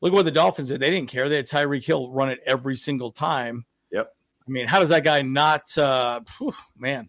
[0.00, 0.80] look what the Dolphins did.
[0.80, 1.28] They didn't care.
[1.28, 3.64] They had Tyreek Hill run it every single time.
[3.90, 4.12] Yep.
[4.46, 5.76] I mean, how does that guy not?
[5.76, 7.08] Uh, phew, man,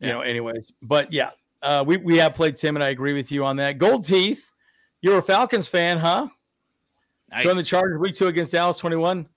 [0.00, 0.14] you Yeah.
[0.14, 0.20] know.
[0.22, 1.30] Anyways, but yeah,
[1.62, 3.78] uh, we we have played Tim, and I agree with you on that.
[3.78, 4.50] Gold teeth,
[5.02, 6.28] you're a Falcons fan, huh?
[7.30, 7.44] Nice.
[7.44, 9.28] Join the Chargers week two against Dallas 21.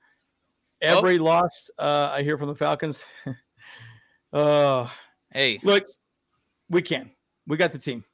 [0.81, 3.05] Every loss, uh, I hear from the Falcons.
[4.33, 4.87] uh,
[5.31, 5.85] hey, look,
[6.69, 7.11] we can.
[7.47, 8.05] We got the team.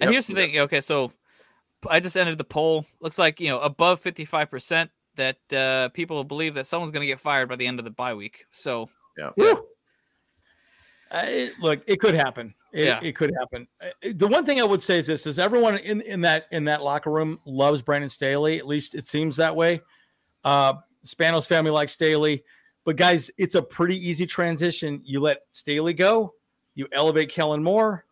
[0.00, 0.12] And Yep.
[0.12, 0.58] here's the thing.
[0.60, 1.12] Okay, so
[1.88, 2.84] I just entered the poll.
[3.00, 7.06] Looks like you know above 55 percent that uh, people believe that someone's going to
[7.06, 8.46] get fired by the end of the bye week.
[8.52, 9.30] So Yeah.
[9.36, 9.64] Woo.
[11.10, 12.52] Uh, look, it could happen.
[12.72, 12.98] It, Yeah.
[13.02, 13.68] it could happen.
[14.14, 16.82] The one thing I would say is this: is everyone in, in that in that
[16.82, 18.58] locker room loves Brandon Staley.
[18.58, 19.80] At least it seems that way.
[20.42, 20.74] Uh,
[21.06, 22.42] Spanos family likes Staley,
[22.84, 25.00] but guys, it's a pretty easy transition.
[25.04, 26.34] You let Staley go,
[26.74, 28.04] you elevate Kellen Moore.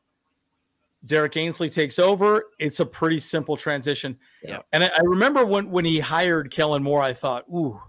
[1.06, 2.44] Derrick Ansley takes over.
[2.58, 4.16] It's a pretty simple transition.
[4.42, 4.58] Yeah.
[4.72, 7.80] And I, I remember when when he hired Kellen Moore, I thought, ooh,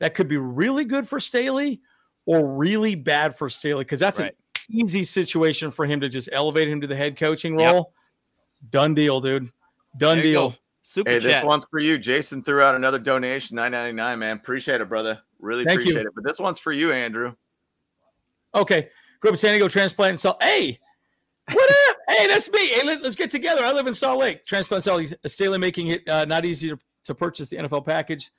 [0.00, 1.80] that could be really good for Staley
[2.24, 4.34] or really bad for Staley because that's Right.
[4.68, 7.72] an easy situation for him to just elevate him to the head coaching Yep.
[7.72, 7.92] role.
[8.70, 9.50] Done deal, dude.
[9.96, 10.50] Done deal.
[10.50, 10.56] go.
[10.82, 11.98] Super Hey, this one's for you.
[11.98, 14.18] Jason threw out another donation, nine ninety nine.
[14.18, 15.20] Man, appreciate it, brother.
[15.38, 15.82] Really Thank you.
[15.92, 16.12] appreciate it.
[16.14, 17.34] But this one's for you, Andrew.
[18.54, 18.88] Okay.
[19.20, 20.42] Grew up in San Diego, transplant and Salt.
[20.42, 20.78] Hey,
[21.52, 21.85] what up?
[22.08, 22.68] Hey, that's me.
[22.68, 23.64] Hey, let, us get together.
[23.64, 24.46] I live in Salt Lake.
[24.46, 28.30] Transplant Salt Staley making it uh, not easy to, to purchase the NFL package.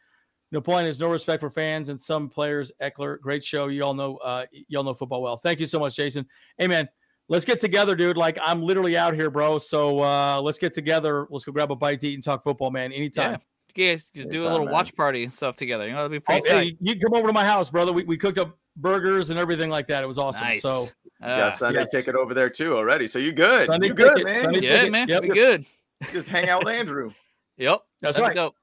[0.52, 2.72] Napoleon has no respect for fans and some players.
[2.82, 3.68] Ekeler, great show.
[3.68, 5.38] You all know, uh, you all know football well.
[5.38, 6.26] Thank you so much, Jason.
[6.58, 6.88] Hey, man,
[7.28, 8.16] let's get together, dude.
[8.16, 9.60] Like I'm literally out here, bro.
[9.60, 11.28] So uh, let's get together.
[11.30, 12.94] Let's go grab a bite to eat and talk football, man.
[12.94, 13.40] Anytime.
[13.76, 14.74] You guys could do a Anytime, little man.
[14.74, 15.86] watch party and stuff together.
[15.86, 16.64] You know, that'd be Oh, pretty tight.
[16.64, 17.92] hey, you come over to my house, brother.
[17.94, 20.04] We, we cooked up burgers and everything like that.
[20.04, 20.46] It was awesome.
[20.48, 20.62] Nice.
[20.62, 20.88] So
[21.22, 21.92] You got Uh, Sunday yes.
[21.92, 23.08] ticket over there too already.
[23.08, 23.68] So you good.
[23.68, 24.44] Sunday you good, ticket, man.
[24.44, 24.92] Sunday yeah, ticket.
[24.92, 25.08] man.
[25.08, 25.22] Yep.
[25.24, 25.66] We good.
[26.12, 27.12] Just hang out with Andrew.
[27.60, 27.82] Yep.
[28.02, 28.36] That's that'd right.
[28.36, 28.54] dope.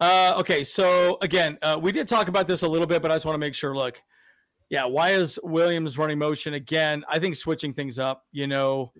[0.00, 3.14] Uh, okay, so again, uh, we did talk about this a little bit, but I
[3.14, 3.76] just want to make sure.
[3.76, 4.02] Look,
[4.68, 7.04] yeah, why is Williams running motion again?
[7.08, 8.92] I think switching things up, you know.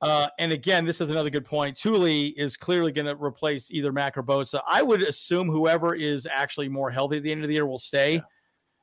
[0.00, 1.76] Uh, and again, this is another good point.
[1.76, 4.60] Tuli is clearly going to replace either Mack or Bosa.
[4.66, 7.78] I would assume whoever is actually more healthy at the end of the year will
[7.78, 8.14] stay.
[8.14, 8.20] Yeah.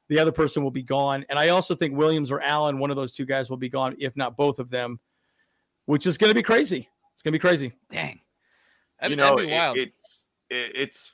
[0.09, 2.95] The other person will be gone, and I also think Williams or Allen, one of
[2.95, 4.99] those two guys, will be gone, if not both of them,
[5.85, 6.89] which is going to be crazy.
[7.13, 7.73] It's going to be crazy.
[7.89, 8.19] Dang.
[8.99, 11.13] That'd, you know, that'd be it- it's it, it's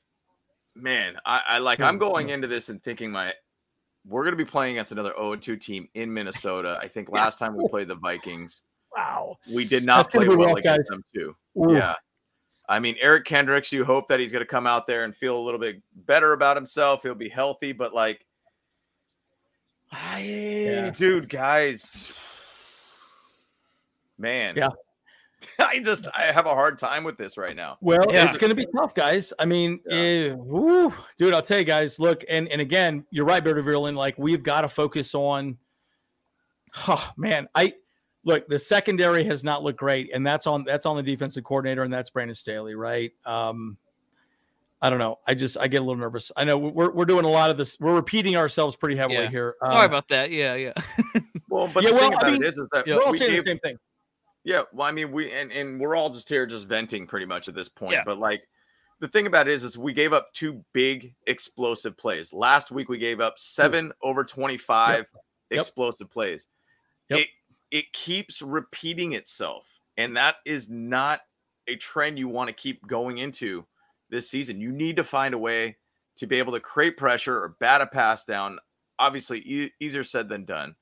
[0.75, 1.17] man.
[1.25, 1.81] I, I like.
[1.81, 1.99] I'm hmm.
[1.99, 3.33] going into this and thinking my
[4.07, 6.79] we're going to be playing against another 0 2 team in Minnesota.
[6.81, 8.61] I think last time we played the Vikings,
[8.95, 9.37] Wow.
[9.51, 10.87] we did not That's play well rough, against guys.
[10.87, 11.35] them too.
[11.57, 11.73] Ooh.
[11.73, 11.95] Yeah.
[12.67, 15.37] I mean, Eric Kendricks, you hope that he's going to come out there and feel
[15.37, 17.03] a little bit better about himself.
[17.03, 18.25] He'll be healthy, but like,
[19.97, 22.11] I, dude, guys,
[24.17, 24.69] man, Yeah.
[25.59, 27.77] I just I have a hard time with this right now.
[27.81, 28.25] Well, Yeah.
[28.25, 29.31] it's going to be tough, guys.
[29.37, 29.95] I mean, Yeah.
[29.97, 31.99] eh, woo, dude, I'll tell you guys.
[31.99, 33.95] Look, and and again, you're right, Beardy Verlin.
[33.95, 35.57] Like we've got to focus on.
[36.87, 37.73] Oh man, I
[38.23, 38.47] look.
[38.47, 41.93] The secondary has not looked great, and that's on that's on the defensive coordinator, and
[41.93, 43.11] that's Brandon Staley, right?
[43.25, 43.77] Um,
[44.85, 45.17] I don't know.
[45.25, 46.31] I just I get a little nervous.
[46.37, 47.75] I know we're we're doing a lot of this.
[47.79, 49.29] We're repeating ourselves pretty heavily Yeah.
[49.31, 49.55] here.
[49.67, 50.29] Sorry Um, about that.
[50.29, 50.73] Yeah, yeah.
[51.49, 53.11] Well, but Yeah, the well, thing I about mean, it is, is that we're all
[53.11, 53.77] we saying gave, the same thing.
[54.43, 57.47] Yeah, well, I mean, we and and we're all just here just venting pretty much
[57.47, 57.93] at this point.
[57.93, 58.03] Yeah.
[58.05, 58.43] But like
[58.99, 62.31] the thing about it is, is we gave up two big explosive plays.
[62.31, 65.05] Last week we gave up seven over 25
[65.51, 65.59] Yep.
[65.61, 66.47] explosive plays.
[67.09, 67.19] Yep.
[67.21, 67.27] It
[67.71, 69.65] it keeps repeating itself.
[69.97, 71.21] And that is not
[71.67, 73.65] a trend you want to keep going into
[74.09, 74.59] this season.
[74.59, 75.77] You need to find a way
[76.17, 78.57] to be able to create pressure or bat a pass down.
[78.99, 80.75] Obviously, e- easier said than done.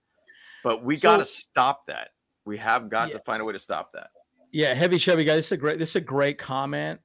[0.63, 2.09] But we So- got to stop that.
[2.45, 3.17] We have got Yeah.
[3.17, 4.11] to find a way to stop that.
[4.51, 5.37] Yeah, heavy Chevy guys.
[5.37, 5.79] This is a great.
[5.79, 6.99] This is a great comment.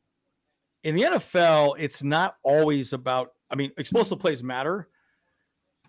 [0.84, 3.32] In the NFL, it's not always about.
[3.50, 4.88] I mean, explosive plays matter,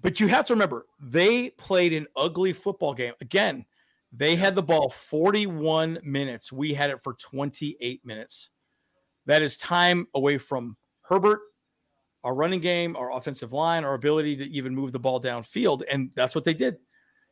[0.02, 3.14] but you have to remember they played an ugly football game.
[3.20, 3.66] Again,
[4.14, 6.52] they had the ball 41 minutes.
[6.52, 8.50] We had it for 28 minutes.
[9.30, 11.42] That is time away from Herbert,
[12.24, 15.84] our running game, our offensive line, our ability to even move the ball downfield.
[15.88, 16.78] And that's what they did.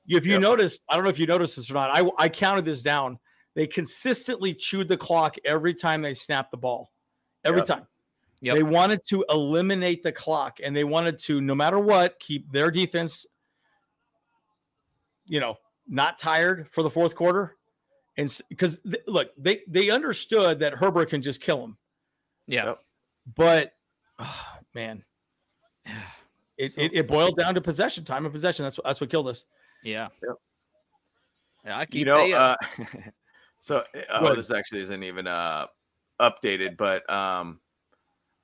[0.07, 0.41] If you Yep.
[0.41, 1.89] notice, I don't know if you noticed this or not.
[1.89, 3.17] I, I counted this down.
[3.55, 6.91] They consistently chewed the clock every time they snapped the ball.
[7.43, 7.65] Every Yep.
[7.65, 7.87] time.
[8.41, 8.55] Yep.
[8.57, 12.69] They wanted to eliminate the clock and they wanted to, no matter what, keep their
[12.69, 13.25] defense,
[15.25, 17.57] you know, not tired for the fourth quarter.
[18.17, 21.77] And because look, they they understood that Herbert can just kill them,
[22.47, 22.65] Yeah.
[22.65, 22.79] Yep.
[23.35, 23.73] but
[24.19, 25.03] oh, man,
[26.57, 28.63] it, So- it, it boiled down to possession, time of possession.
[28.63, 29.45] That's what that's what killed us.
[29.83, 30.07] Yeah.
[30.23, 30.35] Yep.
[31.65, 32.55] Yeah, I keep you know, uh,
[33.59, 35.67] so uh, oh, this actually isn't even uh
[36.19, 37.59] updated, but um,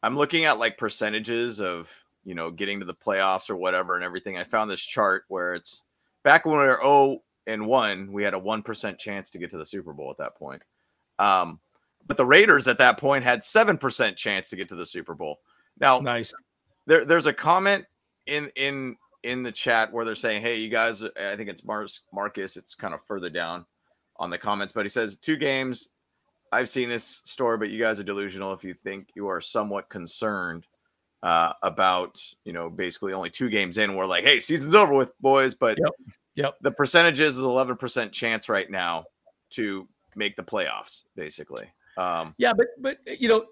[0.01, 1.89] I'm looking at like percentages of
[2.26, 4.38] you know getting to the playoffs or whatever and everything.
[4.38, 5.84] I found this chart where it's
[6.24, 9.58] back when we were 0 and 1, we had a 1% chance to get to
[9.58, 10.62] the Super Bowl at that point.
[11.20, 11.60] Um,
[12.08, 15.39] but the Raiders at that point had 7% chance to get to the Super Bowl.
[15.80, 16.34] Now, Nice.
[16.86, 17.86] there there's a comment
[18.28, 22.01] in in in the chat where they're saying, "Hey, you guys," I think it's Mars
[22.12, 22.58] Marcus.
[22.58, 23.66] It's kind of further down
[24.18, 25.88] on the comments, but he says two games.
[26.51, 29.89] I've seen this story, but you guys are delusional if you think you are somewhat
[29.89, 30.68] concerned
[31.24, 33.95] uh, about you know basically only two games in.
[33.95, 35.93] We're like, "Hey, season's over with, boys," but Yep.
[36.36, 36.56] Yep.
[36.62, 39.06] the percentages is 11 percent chance right now
[39.51, 41.72] to make the playoffs, basically.
[41.98, 43.46] Um, Yeah, but but you know,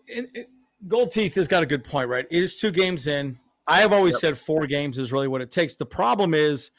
[0.88, 2.26] Gold Teeth has got a good point, right?
[2.30, 3.38] It is two games in.
[3.68, 4.22] I have always Yep.
[4.22, 5.76] said four games is really what it takes.
[5.76, 6.72] The problem is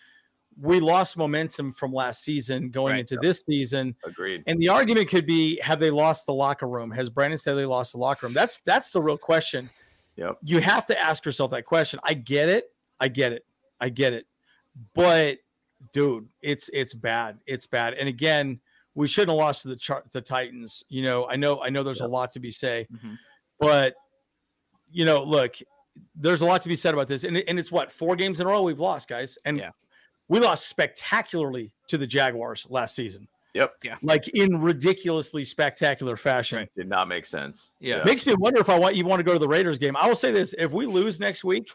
[0.61, 3.01] we lost momentum from last season going Right.
[3.01, 3.97] into this season.
[4.05, 4.43] agreed.
[4.47, 6.91] And the argument could be have they lost the locker room?
[6.91, 8.35] Has Brandon Staley lost the locker room?
[8.35, 9.71] That's that's the real question.
[10.17, 10.39] Yep.
[10.43, 12.01] You have to ask yourself that question.
[12.03, 12.71] I get it.
[13.01, 13.47] I get it.
[13.81, 14.27] I get it.
[14.95, 15.39] But
[15.93, 17.39] dude, it's it's bad.
[17.47, 17.95] It's bad.
[17.95, 18.61] And again,
[18.95, 20.85] we shouldn't have lost to the the Titans.
[20.89, 23.19] You know, I know I know there's a lot to be say, Mhm.
[23.59, 23.95] but
[24.91, 25.57] you know, look,
[26.15, 27.25] there's a lot to be said about this.
[27.25, 29.39] And, and it's what four games in a row we've lost, guys.
[29.47, 29.71] And Yeah.
[30.29, 33.97] we lost spectacularly to the Jaguars last season Yep, Yeah.
[34.03, 36.59] like in ridiculously spectacular fashion.
[36.59, 36.71] Right.
[36.77, 37.73] did not make sense.
[37.81, 38.03] Yeah.
[38.05, 39.97] Makes me wonder if I want you want to go to the Raiders game.
[39.97, 41.71] I will say this: if we lose next week,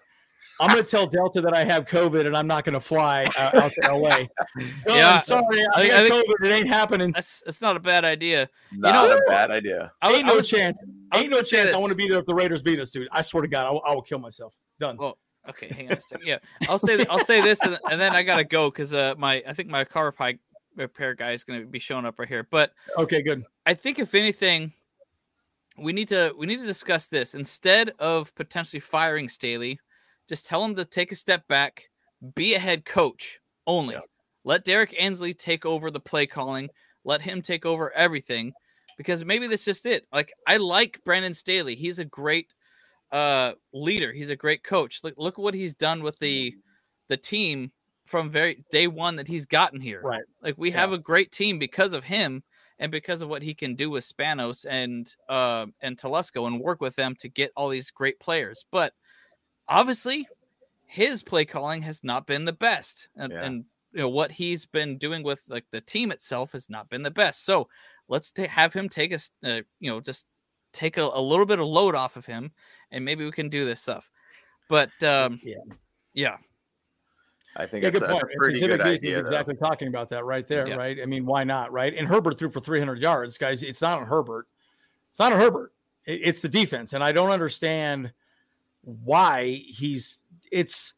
[0.59, 3.25] I'm going to tell Delta that I have COVID and I'm not going to fly
[3.37, 4.23] uh, out to LA.
[4.87, 6.45] Yeah, I'm sorry, I, I think- got I think- COVID.
[6.47, 7.11] It ain't happening.
[7.11, 8.49] That's that's not a bad idea.
[8.71, 9.91] Not know- a bad idea.
[10.01, 10.83] I, Ain't I no was- chance.
[11.11, 11.73] I Ain't no gonna chance.
[11.73, 13.07] I want to be there if the Raiders beat us, dude.
[13.11, 14.53] I swear to God, I will, I will kill myself.
[14.79, 14.97] Done.
[14.97, 15.17] Well,
[15.49, 16.25] okay, hang on a second.
[16.27, 16.37] Yeah,
[16.67, 19.53] I'll say I'll say this, and, and then I gotta go because uh, my I
[19.53, 20.33] think my car repair
[20.75, 22.47] repair guy is gonna be showing up right here.
[22.49, 23.43] But Okay, good.
[23.65, 24.71] I think if anything,
[25.77, 29.79] we need to we need to discuss this instead of potentially firing Staley.
[30.27, 31.89] Just tell him to take a step back,
[32.35, 33.95] be a head coach only.
[33.95, 34.01] Yeah.
[34.43, 36.69] Let Derrick Ansley take over the play calling.
[37.03, 38.53] Let him take over everything,
[38.97, 40.05] because maybe that's just it.
[40.11, 41.75] Like I like Brandon Staley.
[41.75, 42.53] He's a great
[43.11, 44.11] uh leader.
[44.11, 45.01] He's a great coach.
[45.03, 46.53] Look look what he's done with the
[47.07, 47.71] the team
[48.05, 50.01] from very day one that he's gotten here.
[50.01, 50.23] Right.
[50.41, 52.43] Like we have a great team because of him
[52.79, 56.81] and because of what he can do with Spanos and uh, and Telesco and work
[56.81, 58.65] with them to get all these great players.
[58.71, 58.93] But
[59.69, 60.27] obviously,
[60.85, 63.43] his play calling has not been the best, and, Yeah.
[63.43, 67.03] and you know what he's been doing with like the team itself has not been
[67.03, 67.45] the best.
[67.45, 67.67] So
[68.07, 70.25] let's ta- have him take us, uh, you know, just
[70.73, 72.51] take a, a little bit of load off of him,
[72.91, 74.09] and maybe we can do this stuff.
[74.69, 75.55] But um, Yeah.
[76.13, 76.37] yeah,
[77.55, 78.23] I think Yeah, it's good a, point.
[78.23, 79.19] that's a pretty good East is though.
[79.19, 80.75] exactly talking about that right there, Yeah.
[80.75, 80.99] right?
[81.01, 81.93] I mean, why not, right?
[81.95, 83.63] And Herbert threw for 300 yards, guys.
[83.63, 84.47] It's not on Herbert.
[85.09, 85.73] It's not on Herbert.
[86.05, 88.11] It's the defense, and I don't understand
[88.87, 90.19] why he's.
[90.51, 90.93] It's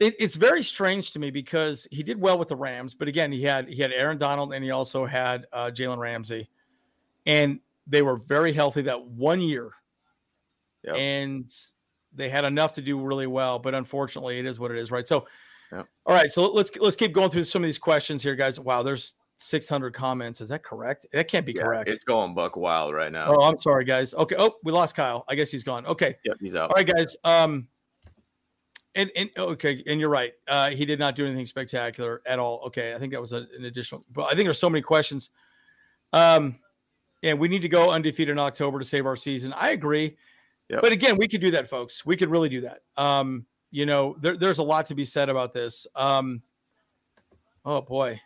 [0.00, 3.32] it, it's very strange to me because he did well with the Rams, but again,
[3.32, 6.48] he had he had Aaron Donald and he also had uh, Jalen Ramsey,
[7.26, 9.70] and they were very healthy that one year,
[10.84, 10.96] Yep.
[10.96, 11.54] and
[12.12, 13.58] they had enough to do really well.
[13.58, 15.06] But unfortunately, it is what it is, right?
[15.06, 15.26] So,
[15.72, 15.86] Yep.
[16.06, 18.60] all right, so let's let's keep going through some of these questions here, guys.
[18.60, 20.40] Wow, there's 600 comments.
[20.40, 21.06] Is that correct?
[21.12, 21.88] That can't be Yeah, correct.
[21.88, 23.32] It's going buck wild right now.
[23.34, 24.14] Oh, I'm sorry, guys.
[24.14, 24.36] Okay.
[24.38, 25.24] Oh, we lost Kyle.
[25.28, 25.86] I guess he's gone.
[25.86, 26.16] Okay.
[26.24, 26.70] Yep, he's out.
[26.70, 27.16] All right, guys.
[27.24, 27.68] Um,
[28.94, 30.32] and and okay, and you're right.
[30.46, 32.62] Uh, he did not do anything spectacular at all.
[32.66, 34.04] Okay, I think that was a, an additional.
[34.12, 35.30] But I think there's so many questions.
[36.12, 36.56] Um,
[37.24, 39.52] and we need to go undefeated in October to save our season.
[39.54, 40.16] I agree.
[40.68, 40.82] Yep.
[40.82, 42.06] But again, we could do that, folks.
[42.06, 42.80] We could really do that.
[42.96, 45.86] Um, you know, there, there's a lot to be said about this.
[45.96, 46.42] Um,
[47.64, 48.20] oh boy,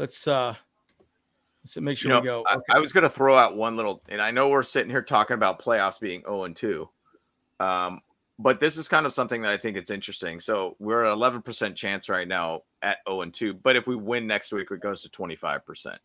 [0.00, 0.54] let's uh,
[1.62, 2.44] let's make You sure know, we go.
[2.48, 2.64] I, Okay.
[2.70, 5.34] I was going to throw out one little, and I know we're sitting here talking
[5.34, 6.88] about playoffs being 0 and 2.
[7.60, 8.00] Um,
[8.38, 10.40] but this is kind of something that I think it's interesting.
[10.40, 13.52] So we're at 11% chance right now at 0 and 2.
[13.54, 15.98] But if we win next week, it goes to 25%.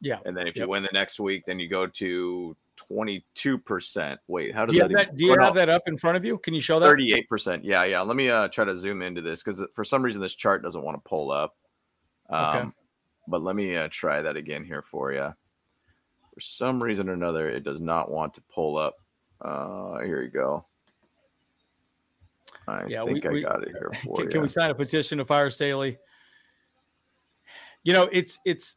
[0.00, 0.18] Yeah.
[0.24, 2.56] And then if you win the next week, then you go to
[2.90, 4.16] 22%.
[4.26, 5.98] Wait, how does Do you, have, that, that, do you oh, have that up in
[5.98, 6.38] front of you?
[6.38, 6.86] Can you show that?
[6.88, 7.60] 38%.
[7.62, 8.00] Yeah, yeah.
[8.00, 10.82] Let me uh, try to zoom into this because for some reason this chart doesn't
[10.82, 11.54] want to pull up.
[12.30, 12.70] Um, Okay.
[13.28, 15.32] But let me uh, try that again here for you.
[16.34, 18.96] For some reason or another, it does not want to pull up.
[19.40, 20.64] Uh, here you go.
[22.68, 24.30] I Yeah, we- think I we- got it here for Can, you.
[24.30, 25.98] can we sign a petition to fire Staley?
[27.84, 28.76] You know, it's it's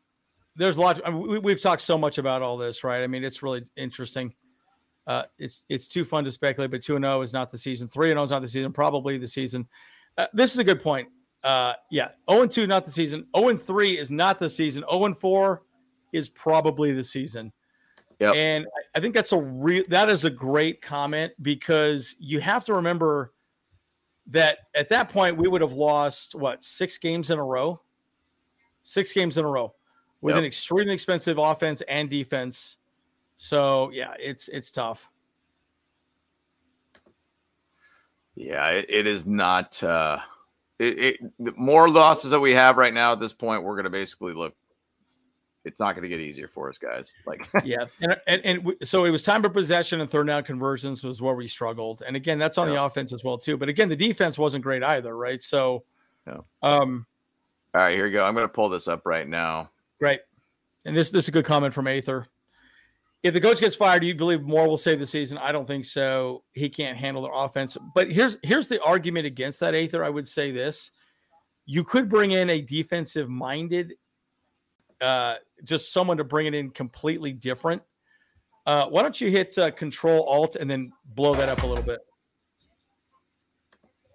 [0.55, 0.99] there's a lot.
[1.05, 3.03] I mean, we, we've talked so much about all this, right?
[3.03, 4.33] I mean, it's really interesting.
[5.05, 7.87] Uh, it's it's too fun to speculate, but two and zero is not the season.
[7.87, 8.73] Three and zero is not the season.
[8.73, 9.67] Probably the season.
[10.17, 11.07] Uh, this is a good point.
[11.45, 13.27] Uh, yeah, zero and two not the season.
[13.37, 14.83] Zero and three is not the season.
[14.89, 15.61] Zero and four
[16.11, 17.51] is probably the season.
[18.19, 18.33] Yep.
[18.35, 22.65] And I- I think that's a real that is a great comment because you have
[22.65, 23.33] to remember
[24.27, 27.79] that at that point we would have lost what six games in a row,
[28.81, 29.75] six games in a row
[30.21, 30.39] with Yep.
[30.39, 32.77] an extremely expensive offense and defense.
[33.35, 35.09] So yeah, it's it's tough.
[38.33, 39.81] Yeah, it, it is not.
[39.83, 40.19] Uh,
[40.79, 43.85] it, it the more losses that we have right now at this point, we're going
[43.85, 44.53] to basically look.
[45.63, 47.11] It's not going to get easier for us, guys.
[47.25, 50.43] Like, Yeah, and and, and w- so it was time for possession and third down
[50.43, 52.03] conversions was where we struggled.
[52.05, 53.57] And again, that's on the offense as well too.
[53.57, 55.41] But again, the defense wasn't great either, right?
[55.41, 55.83] So,
[56.27, 56.41] Yeah.
[56.61, 57.07] um,
[57.73, 58.23] all right, here we go.
[58.23, 59.71] I'm going to pull this up right now.
[59.99, 60.19] Great.
[60.85, 62.27] And this this is a good comment from Aether.
[63.25, 65.39] If the coach gets fired, do you believe Moore will save the season?
[65.39, 66.43] I don't think so.
[66.53, 67.75] He can't handle the offense.
[67.95, 70.03] But here's here's the argument against that, Aether.
[70.03, 70.91] I would say this.
[71.65, 73.95] You could bring in a defensive minded,
[75.01, 77.81] uh, just someone to bring it in completely different.
[78.67, 81.83] Uh, why don't you hit uh, Control Alt and then blow that up a little
[81.83, 82.01] bit?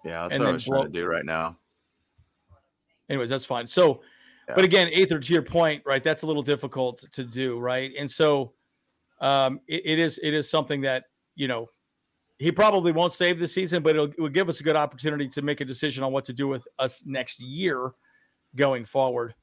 [0.04, 1.58] Yeah, that's And what I was trying to do right now.
[3.08, 4.02] anyways that's fine so
[4.48, 4.54] Yeah.
[4.54, 8.08] but again Aether, to your point right that's a little difficult to do right and
[8.08, 8.52] so
[9.20, 11.04] um it, it is it is something that
[11.34, 11.66] you know
[12.38, 15.28] he probably won't save the season but it'll, it will give us a good opportunity
[15.28, 17.92] to make a decision on what to do with us next year
[18.56, 19.34] going forward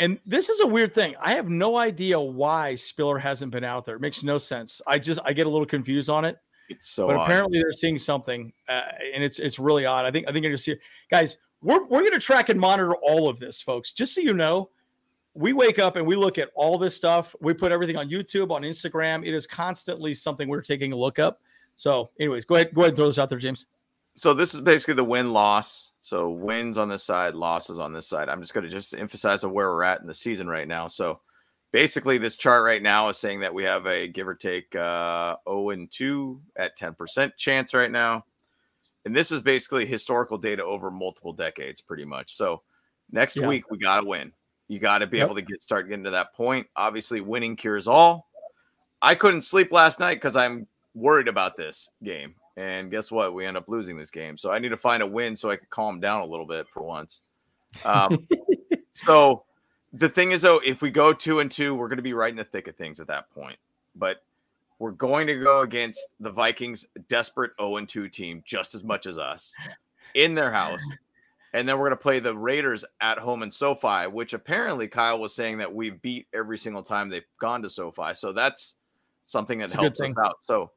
[0.00, 3.84] and this is a weird thing i have no idea why spiller hasn't been out
[3.84, 6.36] there it makes no sense i just i get a little confused on it
[6.68, 7.24] It's so but odd.
[7.24, 8.82] apparently they're seeing something, uh,
[9.14, 10.04] and it's it's really odd.
[10.04, 10.76] I think I think you're gonna see,
[11.10, 11.38] guys.
[11.62, 13.94] We're we're gonna track and monitor all of this, folks.
[13.94, 14.68] Just so you know,
[15.38, 17.34] we wake up and we look at all this stuff.
[17.40, 19.24] We put everything on YouTube, on Instagram.
[19.24, 21.40] It is constantly something we're taking a look up.
[21.76, 23.66] So, anyways, go ahead, go ahead and throw this out there, James.
[24.16, 25.92] so this is basically the win loss.
[26.00, 28.28] So wins on this side, losses on this side.
[28.28, 30.88] I'm just going to just emphasize of where we're at in the season right now.
[30.88, 31.20] So
[31.70, 35.36] basically, this chart right now is saying that we have a give or take uh,
[35.48, 38.24] 0 and 2 at 10% chance right now.
[39.04, 42.34] And this is basically historical data over multiple decades, pretty much.
[42.34, 42.62] So
[43.12, 43.46] next Yeah.
[43.46, 44.32] week we got to win.
[44.68, 45.26] You got to be Yep.
[45.26, 46.66] able to get start getting to that point.
[46.76, 48.28] Obviously, winning cures all.
[49.00, 52.34] I couldn't sleep last night because I'm worried about this game.
[52.56, 53.34] And guess what?
[53.34, 54.36] We end up losing this game.
[54.36, 56.66] So I need to find a win so I can calm down a little bit
[56.68, 57.20] for once.
[57.84, 58.26] Um,
[58.92, 59.44] so
[59.92, 62.30] the thing is, though, if we go two and two, we're going to be right
[62.30, 63.58] in the thick of things at that point.
[63.94, 64.22] But
[64.80, 69.06] we're going to go against the Vikings, desperate 0 and 2 team, just as much
[69.06, 69.52] as us
[70.14, 70.82] in their house.
[71.54, 75.18] And then we're going to play the Raiders at home in SoFi, which apparently Kyle
[75.18, 78.12] was saying that we've beat every single time they've gone to SoFi.
[78.14, 78.74] So that's
[79.24, 80.38] something that It's helps us out.
[80.42, 80.72] So,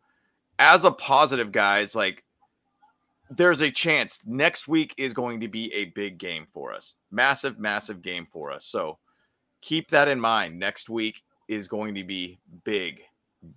[0.60, 2.24] as a positive, guys, like
[3.30, 6.96] there's a chance next week is going to be a big game for us.
[7.10, 8.66] Massive, massive game for us.
[8.66, 8.98] So,
[9.62, 10.60] keep that in mind.
[10.60, 13.02] Next week is going to be big,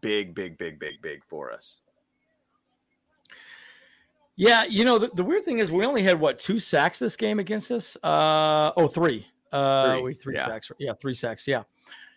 [0.01, 1.81] big, big, big, big, big for us.
[4.37, 7.17] Yeah, you know the, the weird thing is we only had what two sacks this
[7.17, 7.97] game against us?
[8.03, 9.27] Uh oh, three.
[9.53, 10.49] Uh, Three, we three yeah.
[10.49, 10.73] sacks.
[10.79, 11.47] Yeah, three sacks.
[11.47, 11.63] Yeah.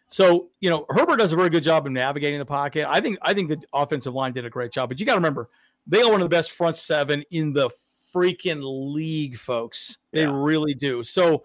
[0.09, 2.87] So you know Herbert does a very good job of navigating the pocket.
[2.89, 4.89] I think I think the offensive line did a great job.
[4.89, 5.49] But you got to remember
[5.85, 7.69] they are one of the best front seven in the
[8.13, 9.97] freaking league, folks.
[10.11, 10.31] They Yeah.
[10.33, 11.03] really do.
[11.03, 11.43] So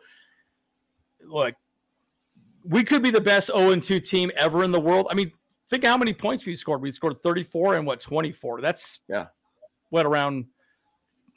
[1.27, 1.55] look,
[2.65, 5.07] we could be the best 0 and 2 team ever in the world.
[5.11, 5.33] I mean,
[5.69, 6.81] think how many points we scored.
[6.81, 8.61] We scored 34 and what 24.
[8.61, 9.27] That's Yeah.
[9.91, 10.47] what around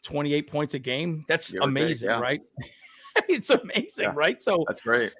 [0.06, 1.26] 28 points a game.
[1.28, 2.20] That's take, amazing, yeah.
[2.20, 2.41] right?
[3.28, 4.14] it's amazing, Yeah.
[4.16, 4.41] right?
[4.41, 5.12] So That's great.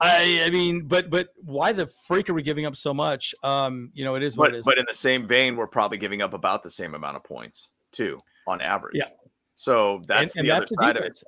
[0.00, 3.34] I I mean, but but why the freak are we giving up so much?
[3.42, 4.64] Um, you know, it is what But it is.
[4.64, 7.68] but in the same vein, we're probably giving up about the same amount of points
[7.92, 8.94] too, on average.
[8.96, 9.08] Yeah.
[9.56, 11.08] So that's and, the and other that's the side of it.
[11.08, 11.24] defense.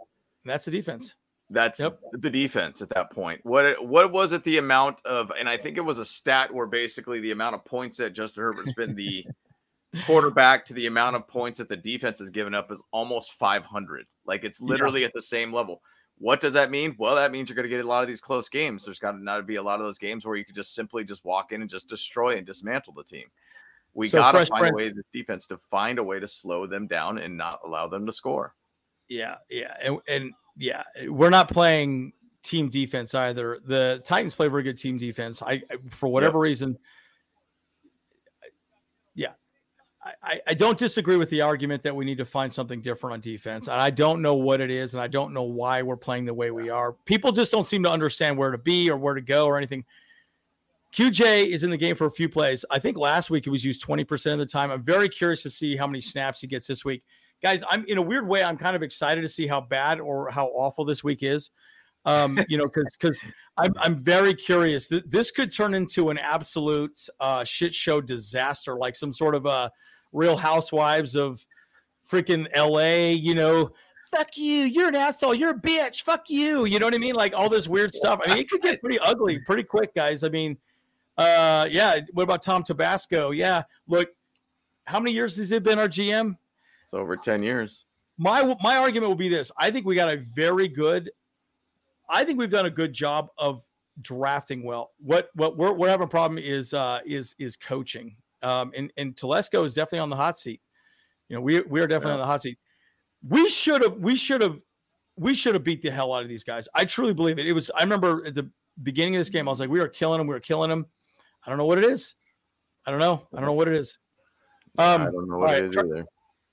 [0.46, 1.14] That's the defense.
[1.50, 2.00] That's Yep.
[2.12, 3.40] the defense at that point.
[3.44, 6.66] What what was it the amount of and I think it was a stat where
[6.66, 9.26] basically the amount of points that Justin Herbert's been the
[10.06, 14.06] quarterback to the amount of points that the defense has given up is almost 500.
[14.26, 15.82] Like it's literally at the same level.
[16.18, 16.94] What does that mean?
[16.98, 18.84] Well, that means you're going to get a lot of these close games.
[18.84, 21.04] There's got to not be a lot of those games where you could just simply
[21.04, 23.26] just walk in and just destroy and dismantle the team.
[23.94, 26.28] We So, got to find Brent- a way this defense to find a way to
[26.28, 28.54] slow them down and not allow them to score.
[29.08, 32.12] Yeah, yeah, and, and yeah, we're not playing
[32.42, 33.58] team defense either.
[33.66, 35.42] The Titans play very good team defense.
[35.42, 36.78] I, I- for whatever reason,
[39.14, 39.32] yeah,
[40.22, 43.20] I- I, don't disagree with the argument that we need to find something different on
[43.20, 46.26] defense, and I don't know what it is, and I don't know why we're playing
[46.26, 46.92] the way we are.
[46.92, 49.84] People just don't seem to understand where to be or where to go or anything.
[50.94, 52.64] QJ is in the game for a few plays.
[52.70, 54.70] I think last week he was used 20% of the time.
[54.70, 57.02] I'm very curious to see how many snaps he gets this week
[57.42, 60.30] guys i'm in a weird way i'm kind of excited to see how bad or
[60.30, 61.50] how awful this week is
[62.04, 63.20] um you know because because
[63.58, 68.76] I'm, I'm very curious Th- this could turn into an absolute uh shit show disaster
[68.76, 69.68] like some sort of uh
[70.12, 71.44] real housewives of
[72.10, 73.70] freaking la you know
[74.10, 77.14] fuck you you're an asshole you're a bitch fuck you you know what i mean?
[77.14, 78.20] Like all this weird stuff.
[78.24, 80.22] I mean it could get pretty ugly pretty quick guys.
[80.22, 80.58] I mean
[81.18, 83.34] uh yeah what about tom telesco?
[83.34, 84.10] Yeah look
[84.84, 86.36] how many years has he been our gm
[86.84, 87.84] It's over 10 years.
[88.18, 89.50] my my argument will be this.
[89.56, 91.10] I think we got a very good
[92.10, 93.62] i think we've done a good job of
[94.02, 94.90] drafting well.
[94.98, 99.14] What what we're, we're having a problem is uh is is coaching um and and
[99.16, 100.60] telesco is definitely on the hot seat
[101.28, 102.14] you know we we are definitely Yeah.
[102.14, 102.58] on the hot seat
[103.28, 104.58] we should have we should have
[105.16, 107.52] we should have beat the hell out of these guys i truly believe it it
[107.52, 108.50] was i remember at the
[108.82, 110.86] beginning of this game i was like we are killing them we were killing them
[111.46, 112.14] i don't know what it is
[112.86, 113.98] i don't know i don't know what it is
[114.78, 116.06] um I don't know what right, is try- either.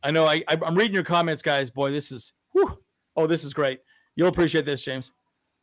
[0.04, 0.26] I know.
[0.26, 1.70] I, I I'm reading your comments, guys.
[1.70, 2.32] Boy, this is.
[2.54, 2.78] Whew.
[3.18, 3.80] Oh, this is great.
[4.16, 5.12] You'll appreciate this, James.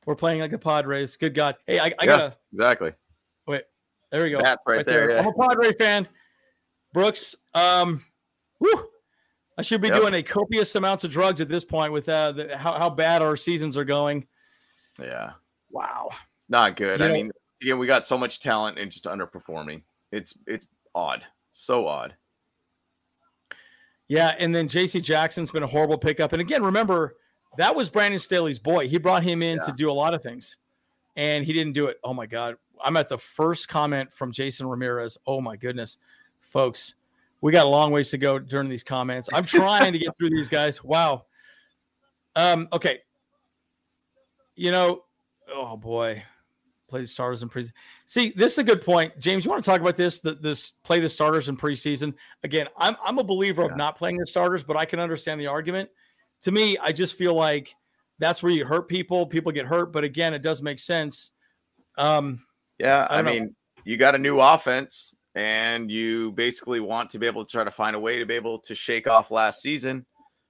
[0.07, 1.17] We're playing like the Padres.
[1.17, 1.57] Good God.
[1.67, 2.07] Hey, I, I Yeah.
[2.07, 2.93] gotta Exactly.
[3.47, 3.63] wait.
[4.11, 4.41] There we go.
[4.43, 5.19] That's right, there.
[5.19, 6.07] I'm a Padre fan.
[6.97, 7.37] Brooks.
[7.53, 8.03] Um.
[8.59, 8.89] Whew.
[9.59, 9.97] I should be Yep.
[9.99, 13.21] doing a copious amounts of drugs at this point with uh, the, how how bad
[13.21, 14.27] our seasons are going.
[14.99, 15.33] yeah.
[15.71, 16.09] Wow.
[16.39, 17.01] It's not good.
[17.01, 19.83] You I know- mean, again, we got so much talent and just underperforming.
[20.11, 21.23] It's it's odd.
[21.53, 22.15] So odd.
[24.09, 25.01] Yeah, and then J.C.
[25.03, 26.33] Jackson's been a horrible pickup.
[26.33, 27.17] And again, remember
[27.59, 28.89] that was Brandon Staley's boy.
[28.89, 30.57] He brought him in to do a lot of things,
[31.17, 31.99] and he didn't do it.
[32.05, 32.57] Oh my God!
[32.83, 35.19] I'm at the first comment from Jason Ramirez.
[35.27, 35.99] Oh my goodness,
[36.47, 36.95] folks,
[37.41, 39.29] we got a long ways to go during these comments.
[39.33, 40.83] I'm trying to get through these guys.
[40.83, 41.27] Wow.
[42.35, 42.69] Um.
[42.73, 43.01] Okay.
[44.55, 45.05] You know,
[45.53, 46.23] oh boy,
[46.89, 47.73] play the starters in preseason.
[48.07, 49.45] See, this is a good point, James.
[49.45, 50.21] You want to talk about this?
[50.21, 52.69] The, this play the starters in preseason again.
[52.77, 53.71] I'm I'm a believer Yeah.
[53.73, 55.91] of not playing the starters, but I can understand the argument.
[56.43, 57.75] To me, I just feel like
[58.19, 59.27] that's where you hurt people.
[59.27, 61.31] People get hurt, but again, it does make sense.
[61.99, 62.45] Um,
[62.79, 63.31] Yeah, I I, know.
[63.31, 67.63] mean, you got a new offense, and you basically want to be able to try
[67.63, 70.05] to find a way to be able to shake off last season.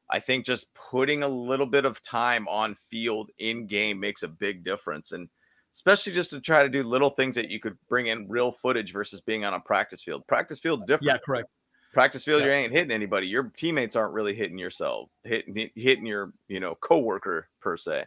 [0.09, 4.29] I think just putting a little bit of time on field in game makes a
[4.29, 5.29] big difference, and
[5.75, 8.93] especially just to try to do little things that you could bring in real footage
[8.93, 10.25] versus being on a practice field.
[10.29, 11.07] Practice field's different.
[11.13, 11.49] yeah, correct.
[11.93, 12.47] practice field Yeah.
[12.47, 16.75] you ain't hitting anybody your teammates aren't really hitting yourself hitting hitting your you know
[16.77, 18.05] coworker per se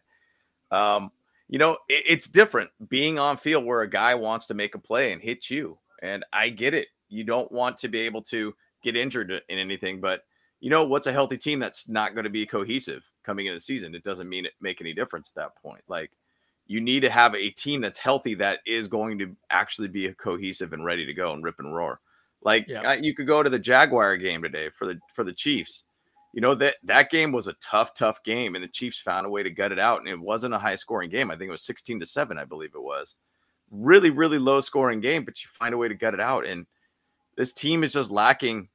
[0.71, 1.11] um
[1.47, 4.79] you know it, it's different being on field where a guy wants to make a
[4.79, 8.53] play and hit you and i get it you don't want to be able to
[8.83, 10.21] get injured in anything but
[10.59, 13.61] you know what's a healthy team that's not going to be cohesive coming into the
[13.61, 16.11] season it doesn't mean it make any difference at that point like
[16.67, 20.73] you need to have a team that's healthy that is going to actually be cohesive
[20.73, 21.99] and ready to go and rip and roar
[22.41, 22.93] like Yeah.
[22.93, 25.83] you could go to the Jaguar game today for the for the Chiefs.
[26.33, 29.29] You know that that game was a tough, tough game, and the Chiefs found a
[29.29, 29.99] way to gut it out.
[29.99, 31.31] And it wasn't a high scoring game.
[31.31, 33.15] I think it was sixteen to seven, I believe it was.
[33.71, 36.45] Really, really low scoring game, but you find a way to gut it out.
[36.45, 36.65] And
[37.35, 38.69] this team is just lacking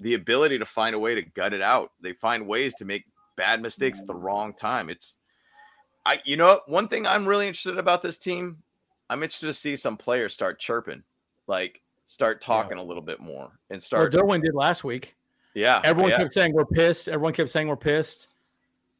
[0.00, 1.92] the ability to find a way to gut it out.
[2.00, 3.04] They find ways to make
[3.36, 4.22] bad mistakes at the mm.
[4.22, 4.90] wrong time.
[4.90, 5.16] It's
[6.04, 6.60] I you know?
[6.66, 8.62] One thing I'm really interested about this team,
[9.10, 11.02] I'm interested to see some players start chirping,
[11.46, 15.14] like start talking a little bit more and Well, start Derwin did last week.
[15.54, 15.80] yeah.
[15.84, 16.18] Everyone yeah.
[16.18, 17.08] kept saying we're pissed.
[17.08, 18.28] Everyone kept saying we're pissed.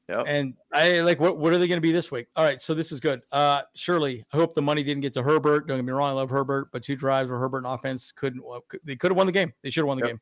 [0.08, 0.24] Yep.
[0.28, 2.28] And I like what what are they going to be this week?
[2.36, 3.22] All right, so this is good.
[3.32, 5.66] Uh surely I hope the money didn't get to Herbert.
[5.66, 8.44] Don't get me wrong, I love Herbert, but two drives where Herbert and offense couldn't
[8.44, 9.52] well, could- they could have won the game.
[9.62, 10.10] They should have won the Yep.
[10.10, 10.20] game.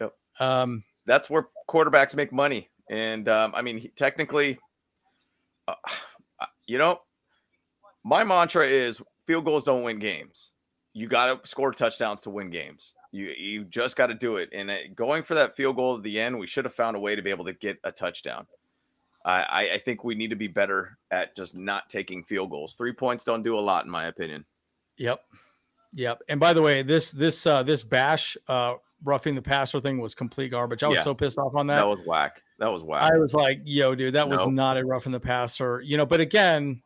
[0.00, 0.12] Yep.
[0.48, 2.68] Um that's where quarterbacks make money.
[2.90, 4.58] And um, I mean, he- technically,
[5.66, 5.74] uh,
[6.66, 7.00] you know,
[8.04, 10.50] my mantra is field goals don't win games.
[10.92, 12.94] You got to score touchdowns to win games.
[13.12, 14.50] You you just got to do it.
[14.52, 17.00] And uh, going for that field goal at the end, we should have found a
[17.00, 18.46] way to be able to get a touchdown.
[19.26, 22.74] I, I, think we need to be better at just not taking field goals.
[22.74, 24.44] Three points don't do a lot, in my opinion.
[24.98, 25.20] Yep.
[25.94, 26.22] Yep.
[26.28, 30.14] And by the way, this this uh this bash uh roughing the passer thing was
[30.14, 30.82] complete garbage.
[30.82, 31.04] I was Yeah.
[31.04, 31.76] so pissed off on that.
[31.76, 32.42] That was whack.
[32.58, 33.02] That was whack.
[33.12, 34.52] I was like, yo, dude, that was Nope.
[34.52, 35.80] not a roughing the passer.
[35.80, 36.82] You know, but again,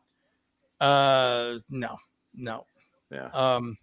[0.79, 1.97] uh no,
[2.33, 2.65] no.
[3.11, 3.29] yeah.
[3.33, 3.77] Um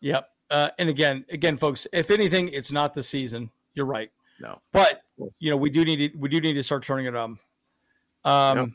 [0.00, 0.28] Yep.
[0.50, 3.50] Uh, and again, again, folks, if anything, it's not the season.
[3.74, 4.10] You're right.
[4.40, 4.60] No.
[4.72, 5.02] But
[5.38, 7.38] you know, we do need to we do need to start turning it on.
[8.24, 8.68] Um Yep.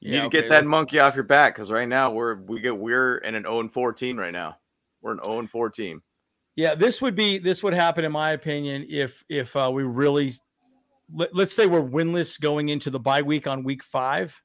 [0.00, 2.36] You yeah, need to get okay, that monkey off your back because right now we're
[2.36, 4.56] we get we're in an 0 14 right now.
[5.02, 6.02] We're an 0 4 team.
[6.54, 10.32] Yeah, this would be this would happen in my opinion if if uh, we really
[11.12, 14.40] let, let's say we're winless going into the bye week on week five,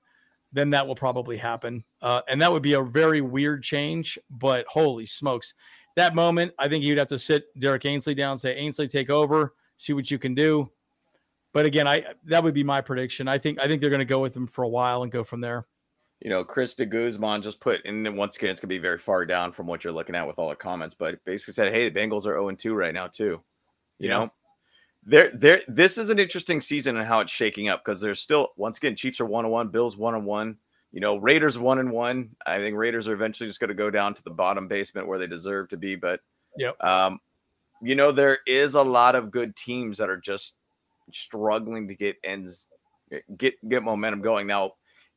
[0.51, 4.20] then that will probably happen, uh, and that would be a very weird change.
[4.30, 5.54] But holy smokes,
[5.96, 9.10] that moment I think you'd have to sit Derrick Ansley down, and say Ansley take
[9.10, 10.70] over, see what you can do.
[11.54, 13.28] But again, I that would be my prediction.
[13.28, 15.24] I think I think they're going to go with him for a while and go
[15.24, 15.68] from there.
[16.22, 19.26] You know, Chris de Guzman just put, and once again, it's gonna be very far
[19.26, 22.00] down from what you're looking at with all the comments, but basically said, "Hey, the
[22.00, 23.44] Bengals are 0 2 right now too."
[24.00, 24.18] You Yeah.
[24.20, 24.34] know,
[25.06, 25.62] there, there.
[25.68, 28.96] This is an interesting season and how it's shaking up because there's still, once again,
[28.96, 30.58] Chiefs are one on one, Bills one on one.
[30.94, 32.30] You know, Raiders one and one.
[32.46, 35.20] I think Raiders are eventually just going to go down to the bottom basement where
[35.20, 35.96] they deserve to be.
[35.96, 36.22] But,
[36.58, 36.82] Yep.
[36.84, 37.20] um,
[37.82, 40.54] you know, there is a lot of good teams that are just
[41.12, 42.68] struggling to get ends,
[43.38, 44.46] get get momentum going.
[44.48, 44.74] Now,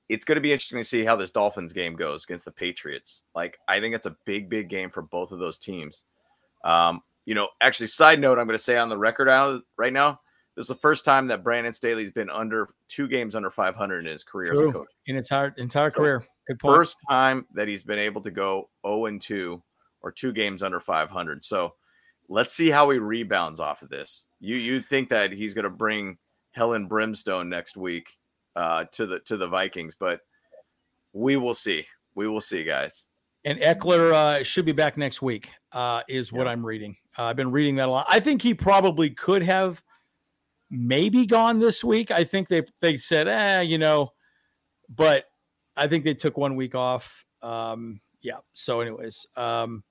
[0.09, 3.21] it's going to be interesting to see how this Dolphins game goes against the Patriots.
[3.35, 6.05] Like, I think it's a big, big game for both of those teams.
[6.65, 9.93] Um, you know, actually, side note, I'm going to say on the record out right
[9.93, 10.21] now,
[10.57, 14.11] this is the first time that Brandon Staley's been under two games under 500 in
[14.11, 14.89] his career as a coach.
[15.07, 16.77] In entire entire So, career, good point.
[16.77, 19.63] First time that he's been able to go 0 and 2
[20.01, 21.45] or two games under 500.
[21.45, 21.75] So
[22.29, 24.25] let's see how he rebounds off of this.
[24.41, 26.17] You you think that he's going to bring
[26.53, 28.09] Helen brimstone next week
[28.57, 30.21] uh, to the to the Vikings, but
[31.13, 31.87] we will see.
[32.15, 33.05] We will see, guys.
[33.45, 36.53] And Ekeler uh, should be back next week, uh, is what Yeah.
[36.53, 36.97] I'm reading.
[37.17, 38.07] Uh, I've been reading that a lot.
[38.09, 39.83] I think he probably could have
[40.71, 42.11] maybe gone this week.
[42.11, 44.13] I think they they said, eh, you know,
[44.89, 45.25] but
[45.77, 47.25] I think they took one week off.
[47.43, 48.39] Um, yeah.
[48.55, 49.85] So, anyways, um,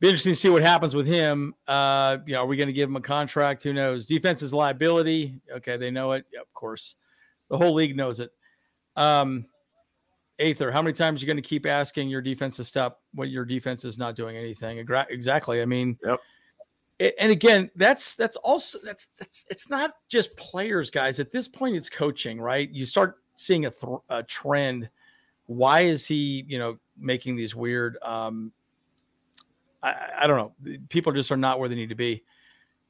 [0.00, 1.54] be interesting to see what happens with him.
[1.66, 3.62] Uh, you know, are we going to give him a contract?
[3.62, 4.06] Who knows?
[4.06, 5.40] Defense is liability.
[5.56, 6.24] Okay, they know it.
[6.32, 6.94] Yeah, of course,
[7.50, 8.30] the whole league knows it.
[8.96, 9.46] Um,
[10.38, 13.28] Aether, how many times are you going to keep asking your defense to stop when
[13.28, 14.78] your defense is not doing anything?
[14.78, 15.62] Exactly.
[15.62, 16.20] I mean, Yep.
[17.00, 21.20] And again, that's that's also that's that's it's not just players, guys.
[21.20, 22.68] At this point, it's coaching, right?
[22.70, 24.88] You start seeing a, th- a trend.
[25.46, 27.96] Why is he, you know, making these weird?
[28.02, 28.52] Um,
[29.82, 30.78] I, I- I don't know.
[30.88, 32.24] People just are not where they need to be.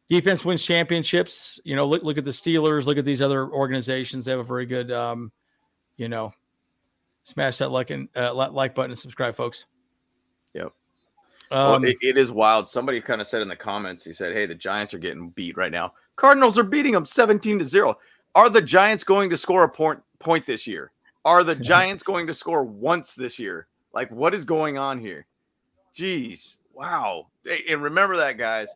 [0.09, 1.61] Defense wins championships.
[1.65, 2.87] You know, look look at the Steelers.
[2.87, 4.25] Look at these other organizations.
[4.25, 5.31] They have a very good, um,
[5.99, 6.33] you know,
[7.25, 9.67] smash that like and uh, like button and subscribe, folks.
[10.55, 10.73] Yep.
[11.51, 12.69] Um, well, it, it is wild.
[12.69, 15.57] Somebody kind of said in the comments, he said, Hey, the Giants are getting beat
[15.57, 15.93] right now.
[16.17, 17.97] Cardinals are beating them 17 to 0.
[18.35, 20.91] Are the Giants going to score a point point this year?
[21.25, 23.67] Are the Giants going to score once this year?
[23.95, 25.27] Like, what is going on here?
[25.97, 26.59] Jeez.
[26.75, 27.29] Wow.
[27.69, 28.69] And remember that, guys.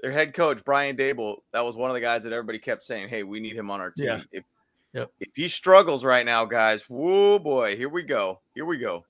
[0.00, 3.08] Their head coach, Brian Daboll, that was one of the guys that everybody kept saying,
[3.08, 4.06] Hey, we need him on our team.
[4.06, 4.20] Yeah.
[4.32, 4.44] If,
[4.92, 5.12] Yep.
[5.20, 8.40] if he struggles right now, guys, whoa boy, here we go.
[8.54, 9.04] Here we go.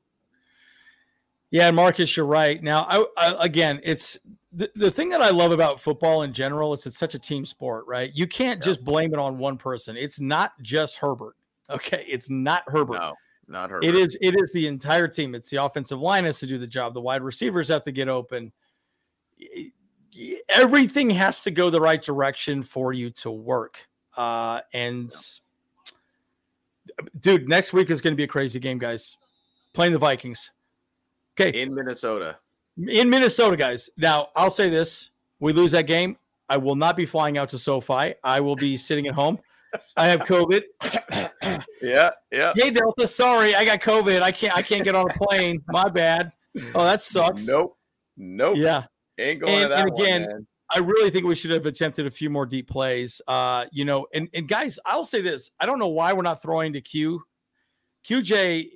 [1.50, 2.62] Yeah, Marcus, you're right.
[2.62, 4.18] Now, I, I again, it's
[4.52, 7.44] the, the thing that I love about football in general is it's such a team
[7.44, 8.10] sport, right?
[8.14, 8.64] You can't Yeah.
[8.64, 9.96] just blame it on one person.
[9.96, 11.36] It's not just Herbert.
[11.70, 12.98] Okay, it's not Herbert.
[12.98, 13.14] No,
[13.46, 13.78] not her.
[13.80, 15.36] It is it is the entire team.
[15.36, 16.94] It's the offensive line has to do the job.
[16.94, 18.50] The wide receivers have to get open.
[20.48, 23.86] Everything has to go the right direction for you to work.
[24.16, 25.12] Uh, and
[27.20, 29.16] dude, next week is going to be a crazy game, guys.
[29.72, 30.50] Playing the Vikings.
[31.40, 32.36] Okay, in Minnesota.
[32.88, 33.88] in Minnesota, guys.
[33.96, 35.10] Now, I'll say this:
[35.40, 36.16] we lose that game,
[36.48, 38.14] I will not be flying out to SoFi.
[38.24, 39.38] I will be sitting at home.
[39.96, 40.62] I have COVID.
[41.82, 42.52] Yeah, yeah.
[42.56, 44.20] hey Delta, sorry, I got COVID.
[44.20, 44.54] I can't.
[44.54, 45.62] I can't get on a plane.
[45.68, 46.30] My bad.
[46.74, 47.46] Oh, that sucks.
[47.46, 47.74] Nope.
[48.18, 48.58] Nope.
[48.58, 48.84] Yeah,
[49.18, 50.46] Ain't going to And- that and one, again, man.
[50.74, 53.22] I really think we should have attempted a few more deep plays.
[53.26, 56.42] Uh, you know, and and guys, I'll say this: I don't know why we're not
[56.42, 57.22] throwing to Q.
[58.08, 58.70] QJ,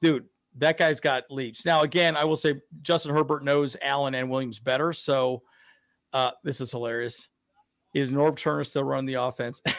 [0.00, 0.24] dude,
[0.58, 1.64] that guy's got leaps.
[1.64, 5.42] Now, again, I will say Justin Herbert knows Allen and Williams better, so
[6.12, 7.28] uh, this is hilarious.
[7.94, 9.62] Is Norv Turner still running the offense?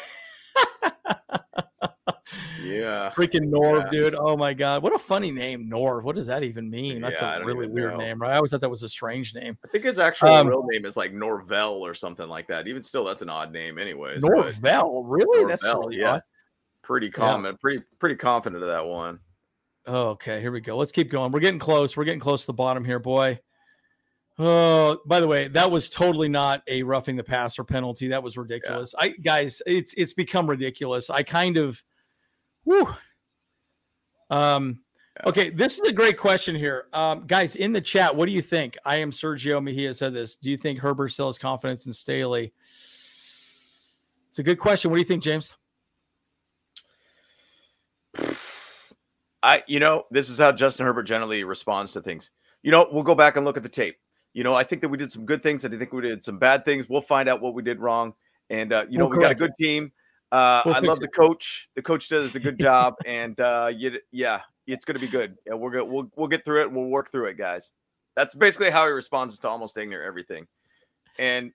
[2.63, 3.11] Yeah.
[3.15, 3.89] Freaking Norv, Yeah.
[3.89, 4.15] dude.
[4.15, 4.83] Oh my God.
[4.83, 6.03] What a funny name, Norv.
[6.03, 7.01] What does that even mean?
[7.01, 7.97] That's Yeah, a really weird know.
[7.99, 8.33] name, right?
[8.33, 9.57] I always thought that was a strange name.
[9.65, 12.67] I think his actual Um, real name is like Norvell or something like that.
[12.67, 14.21] Even still, that's an odd name, anyways.
[14.23, 15.45] Norvell, really?
[15.47, 16.11] That's Norvell, really yeah.
[16.13, 16.21] odd.
[16.83, 17.57] Pretty common.
[17.57, 19.19] Pretty pretty confident of that one.
[19.91, 20.77] Oh, okay, here we go.
[20.77, 21.31] Let's keep going.
[21.31, 21.97] We're getting close.
[21.97, 23.39] We're getting close to the bottom here, boy.
[24.37, 28.07] Oh, by the way, that was totally not a roughing the passer penalty.
[28.09, 28.93] That was ridiculous.
[28.99, 31.09] I guys, it's it's become ridiculous.
[31.09, 31.83] I kind of,
[32.65, 32.93] whew.
[34.29, 34.81] Um,
[35.25, 37.55] okay, this is a great question here, um, guys.
[37.55, 38.77] In the chat, what do you think?
[38.85, 40.35] I am Sergio Mejia said this.
[40.35, 42.53] Do you think Herbert still has confidence in Staley?
[44.27, 44.91] It's a good question.
[44.91, 45.55] What do you think, James?
[49.41, 52.29] I, you know, this is how Justin Herbert generally responds to things.
[52.61, 53.97] You know, we'll go back and look at the tape.
[54.33, 55.65] You know, I think that we did some good things.
[55.65, 56.87] I think we did some bad things.
[56.89, 58.13] We'll find out what we did wrong.
[58.49, 59.91] And uh, you know, We'll we got a good team.
[60.31, 61.69] Uh, We'll I love the coach.
[61.75, 65.35] The coach does a good job, and uh, you, yeah, it's going to be good.
[65.47, 65.83] Yeah, we're good.
[65.83, 66.71] We'll we'll get through it.
[66.71, 67.71] We'll work through it, guys.
[68.15, 70.47] That's basically how he responds to almost ignorant everything.
[71.17, 71.51] And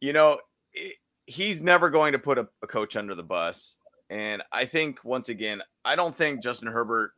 [0.00, 0.38] you know,
[0.76, 0.92] i
[1.26, 3.76] he's never going to put a, a coach under the bus.
[4.12, 7.12] And I think once again, I don't think Justin Herbert.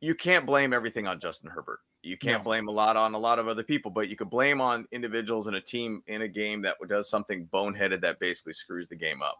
[0.00, 1.80] You can't blame everything on Justin Herbert.
[2.02, 2.44] You can't No.
[2.44, 5.48] blame a lot on a lot of other people, but you could blame on individuals
[5.48, 9.22] in a team in a game that does something boneheaded that basically screws the game
[9.22, 9.38] up.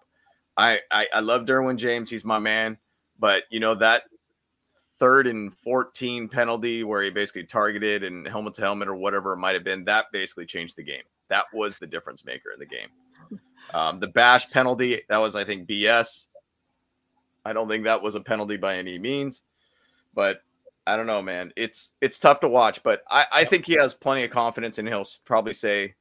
[0.56, 2.08] I I, I love Derwin James.
[2.08, 2.78] He's my man,
[3.18, 4.04] but you know that
[4.98, 9.36] third and 14 penalty where he basically targeted and helmet to helmet or whatever it
[9.36, 11.04] might have been, that basically changed the game.
[11.28, 12.88] That was the difference maker in the game.
[13.74, 16.26] Um, the bash penalty, that was, I think, BS.
[17.44, 19.42] I don't think that was a penalty by any means,
[20.14, 20.40] but
[20.86, 21.52] I don't know, man.
[21.56, 24.88] It's it's tough to watch, but I, I think he has plenty of confidence, and
[24.88, 25.94] he'll probably say,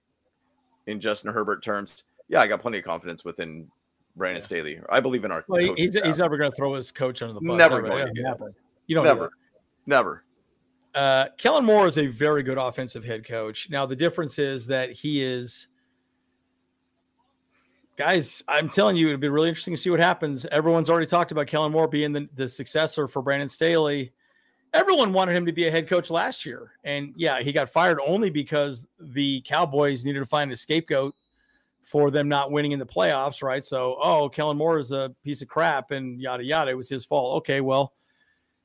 [0.87, 3.67] in Justin Herbert terms, "Yeah, I got plenty of confidence within
[4.15, 4.45] Brandon Yeah.
[4.45, 4.79] Staley.
[4.89, 7.33] I believe in our Well, he's, staff." he's never going to throw his coach under
[7.33, 7.57] the bus.
[7.57, 8.27] Never going to doesn't do that.
[8.29, 8.55] happen.
[8.87, 9.31] You don't do never, that.
[9.85, 10.23] never.
[10.95, 13.69] Uh, Kellen Moore is a very good offensive head coach.
[13.69, 15.67] Now, the difference is that he is,
[17.97, 20.45] guys, I'm telling you, it'd be really interesting to see what happens.
[20.45, 24.13] Everyone's already talked about Kellen Moore being the, the successor for Brandon Staley.
[24.73, 26.71] Everyone wanted him to be a head coach last year.
[26.83, 31.15] And yeah, he got fired only because the Cowboys needed to find a scapegoat
[31.83, 33.63] for them not winning in the playoffs, right?
[33.63, 36.71] So, oh, Kellen Moore is a piece of crap and yada yada.
[36.71, 37.37] It was his fault.
[37.37, 37.93] Okay, well,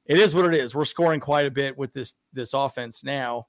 [0.05, 0.75] it is what it is.
[0.75, 3.47] We're scoring quite a bit with this this offense now.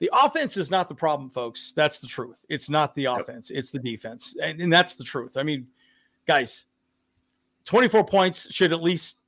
[0.00, 1.72] The offense is not the problem, folks.
[1.76, 2.44] That's the truth.
[2.48, 4.36] It's not the offense, it's the defense.
[4.42, 5.36] And, and that's the truth.
[5.36, 5.66] I mean,
[6.26, 6.64] guys,
[7.66, 9.18] 24 points should at least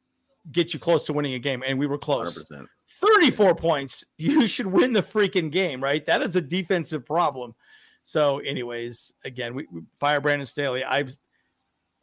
[0.50, 1.62] get you close to winning a game.
[1.64, 2.38] And we were close.
[2.38, 2.66] 100%.
[2.86, 6.04] 34 points, you should win the freaking game, right?
[6.06, 7.54] That is a defensive problem.
[8.02, 10.82] So, anyways, again, we, we fire Brandon Staley.
[10.84, 11.16] I've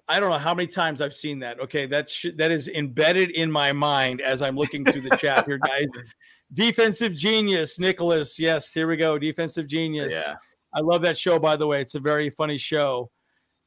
[0.07, 1.59] I don't know how many times I've seen that.
[1.59, 5.45] Okay, that sh- that is embedded in my mind as I'm looking through the chat
[5.45, 5.85] here, guys.
[6.53, 8.39] Defensive genius, Nicholas.
[8.39, 9.17] Yes, here we go.
[9.17, 10.13] Defensive genius.
[10.13, 10.35] Yeah.
[10.73, 11.81] I love that show, by the way.
[11.81, 13.11] It's a very funny show.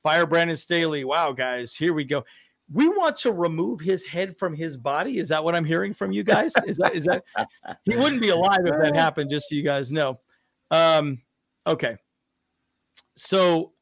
[0.02, 1.04] Fire Brandon Staley.
[1.04, 2.24] Wow, guys, here we go.
[2.72, 5.18] We want to remove his head from his body.
[5.18, 6.52] Is that what I'm hearing from you guys?
[6.66, 7.22] Is that is that
[7.84, 10.18] he wouldn't be alive if that happened, just so you guys know.
[10.70, 11.20] Um,
[11.66, 11.96] okay.
[13.16, 13.72] So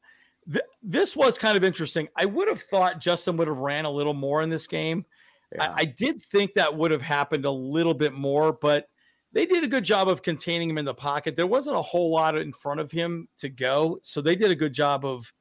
[0.51, 2.09] th- this was kind of interesting.
[2.15, 5.05] I would have thought Justin would have ran a little more in this game.
[5.53, 5.71] Yeah.
[5.71, 8.87] I, I did think that would have happened a little bit more, but
[9.33, 11.35] they did a good job of containing him in the pocket.
[11.35, 14.55] There wasn't a whole lot in front of him to go, so they did a
[14.55, 15.31] good job of,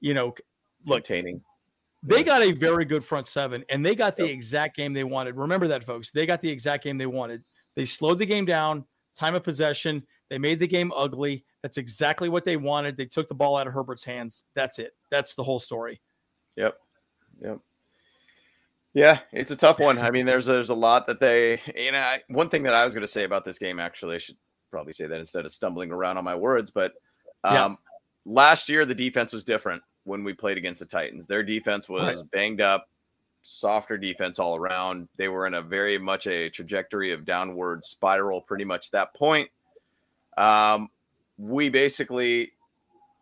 [0.00, 0.34] you know,
[0.86, 1.42] look, Containing.
[2.02, 4.32] they got a very good front seven, and they got the Yep.
[4.34, 5.36] exact game they wanted.
[5.36, 6.10] Remember that, folks.
[6.10, 7.44] They got the exact game they wanted.
[7.76, 8.84] They slowed the game down,
[9.16, 10.06] time of possession.
[10.30, 11.44] They made the game ugly.
[11.62, 12.96] That's exactly what they wanted.
[12.96, 14.42] They took the ball out of Herbert's hands.
[14.54, 14.92] That's it.
[15.10, 16.00] That's the whole story.
[16.56, 16.78] Yep.
[17.42, 17.58] Yep.
[18.98, 19.96] Yeah, it's a tough one.
[19.96, 22.84] I mean, there's there's a lot that they, you know, I, one thing that I
[22.84, 24.36] was going to say about this game, actually, I should
[24.72, 26.94] probably say that instead of stumbling around on my words, but
[27.44, 27.66] Yeah.
[27.66, 27.78] um,
[28.26, 31.28] last year the defense was different when we played against the Titans.
[31.28, 32.88] Their defense was banged up,
[33.42, 35.08] softer defense all around.
[35.16, 39.48] They were in a very much a trajectory of downward spiral, pretty much that point.
[40.36, 40.88] Um,
[41.36, 42.50] we basically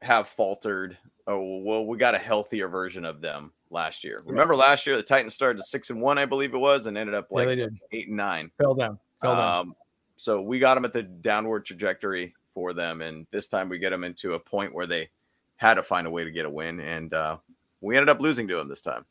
[0.00, 0.96] have faltered.
[1.26, 4.18] Oh well, we got a healthier version of them last year.
[4.24, 6.96] Remember last year the Titans started at six and one, I believe it was, and
[6.96, 7.78] ended up Yeah, like they did.
[7.92, 8.50] eight and nine.
[8.58, 8.98] Fell down.
[9.20, 9.58] Fell down.
[9.68, 9.76] Um,
[10.16, 13.90] so we got them at the downward trajectory for them, and this time we get
[13.90, 15.10] them into a point where they
[15.56, 17.36] had to find a way to get a win, and uh,
[17.80, 19.04] we ended up losing to them this time.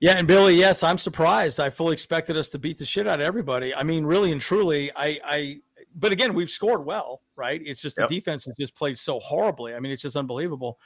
[0.00, 1.58] Yeah, and Billy, yes, I'm surprised.
[1.58, 3.74] I fully expected us to beat the shit out of everybody.
[3.74, 5.56] I mean, really and truly, I, I.
[5.96, 7.60] But again, we've scored well, right?
[7.64, 8.08] It's just Yep.
[8.08, 9.74] the defense has just played so horribly.
[9.74, 10.78] I mean, it's just unbelievable.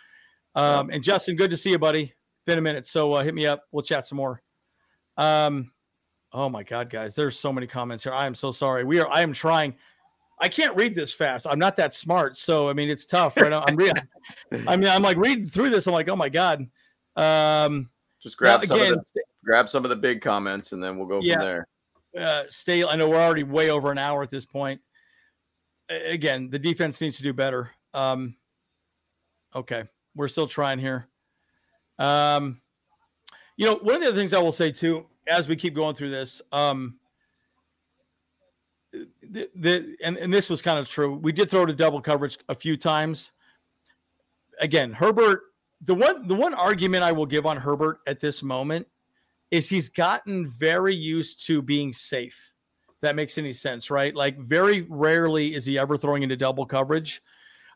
[0.54, 2.02] Um, and Justin, good to see you, buddy.
[2.02, 3.64] It's been a minute, so uh, hit me up.
[3.72, 4.42] We'll chat some more.
[5.16, 5.72] Um,
[6.32, 8.12] oh my God, guys, there's so many comments here.
[8.12, 8.84] I am so sorry.
[8.84, 9.08] We are.
[9.08, 9.74] I am trying.
[10.40, 11.46] I can't read this fast.
[11.48, 13.36] I'm not that smart, so I mean, it's tough.
[13.36, 13.52] Right?
[13.52, 14.02] I'm reading.
[14.66, 15.86] I mean, I'm like reading through this.
[15.86, 16.66] I'm like, oh my God.
[17.16, 17.90] Um,
[18.22, 20.96] Just grab now, some again, of the grab some of the big comments, and then
[20.98, 21.36] we'll go Yeah.
[21.36, 21.68] from there.
[22.18, 22.84] uh, stay.
[22.84, 24.80] I know we're already way over an hour at this point.
[25.88, 27.70] again, the defense needs to do better.
[27.94, 28.34] Um,
[29.54, 31.08] okay, we're still trying here.
[31.98, 32.60] Um,
[33.56, 35.94] you know, one of the other things I will say too, as we keep going
[35.94, 36.98] through this, um,
[38.92, 41.14] the, the and, and this was kind of true.
[41.14, 43.30] We did throw to double coverage a few times.
[44.60, 45.42] Again, Herbert,
[45.80, 48.86] the one the one argument I will give on Herbert at this moment
[49.50, 52.52] is he's gotten very used to being safe.
[53.00, 54.14] That makes any sense, right?
[54.14, 57.22] Like very rarely is he ever throwing into double coverage.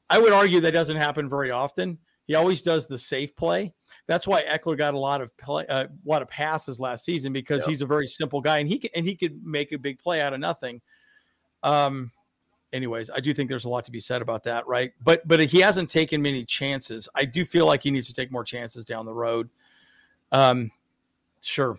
[0.08, 1.98] I would argue that doesn't happen very often.
[2.26, 3.72] He always does the safe play.
[4.06, 7.32] That's why Ekeler got a lot of play, uh, a lot of passes last season
[7.32, 7.68] because yep.
[7.68, 10.20] he's a very simple guy and he can, and he could make a big play
[10.20, 10.80] out of nothing.
[11.62, 12.10] Um,
[12.72, 14.92] anyways, I do think there's a lot to be said about that, right?
[15.02, 17.08] But but he hasn't taken many chances.
[17.14, 19.48] I do feel like he needs to take more chances down the road.
[20.32, 20.70] Um,
[21.40, 21.78] sure.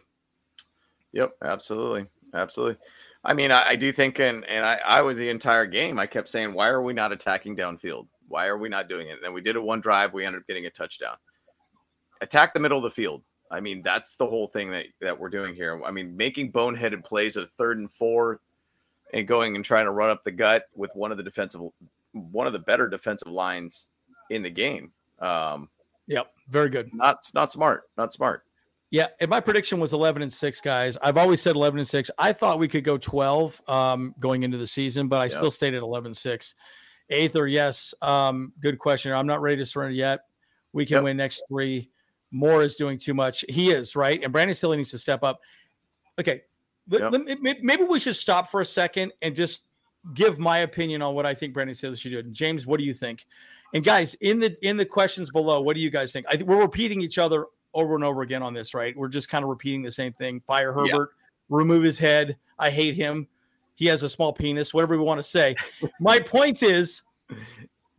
[1.14, 2.82] Yep, absolutely, absolutely.
[3.24, 6.00] I mean, I, I do think, and and I, I was the entire game.
[6.00, 8.08] I kept saying, why are we not attacking downfield?
[8.28, 9.14] Why are we not doing it?
[9.14, 10.14] And then we did it one drive.
[10.14, 11.16] We ended up getting a touchdown.
[12.22, 13.24] Attack the middle of the field.
[13.50, 15.82] I mean, that's the whole thing that, that we're doing here.
[15.86, 18.42] I mean, making boneheaded plays at third and four
[19.14, 21.62] and going and trying to run up the gut with one of the defensive,
[22.12, 23.86] one of the better defensive lines
[24.30, 24.92] in the game.
[25.20, 25.70] Um,
[26.08, 26.94] yep, very good.
[26.94, 27.84] Not not smart.
[27.98, 28.44] Not smart.
[28.90, 30.98] Yeah, and my prediction was 11 and 6, guys.
[31.02, 32.10] I've always said 11 and 6.
[32.18, 35.74] I thought we could go 12 um, going into the season, but I still stayed
[35.74, 36.56] at 11 6.
[37.10, 37.94] Aether, yes.
[38.02, 39.12] Um, good question.
[39.14, 40.22] I'm not ready to surrender yet.
[40.74, 41.04] We can yep.
[41.04, 41.90] win next three.
[42.32, 43.46] Moore is doing too much.
[43.48, 44.22] He is, right?
[44.22, 45.40] And Brandon Staley needs to step up.
[46.20, 46.42] Okay.
[46.90, 47.14] Yep.
[47.62, 49.64] Maybe we should stop for a second and just
[50.14, 52.24] give my opinion on what I think Brandon Staley should do.
[52.32, 53.26] James, what do you think?
[53.74, 56.26] And guys, in the in the questions below, what do you guys think?
[56.30, 58.96] I, we're repeating each other over and over again on this, right?
[58.96, 60.42] We're just kind of repeating the same thing.
[60.48, 61.12] Fire Herbert,
[61.50, 62.38] remove his head.
[62.58, 63.28] I hate him.
[63.78, 65.56] He has a small penis, whatever we want to say.
[66.00, 67.04] My point is,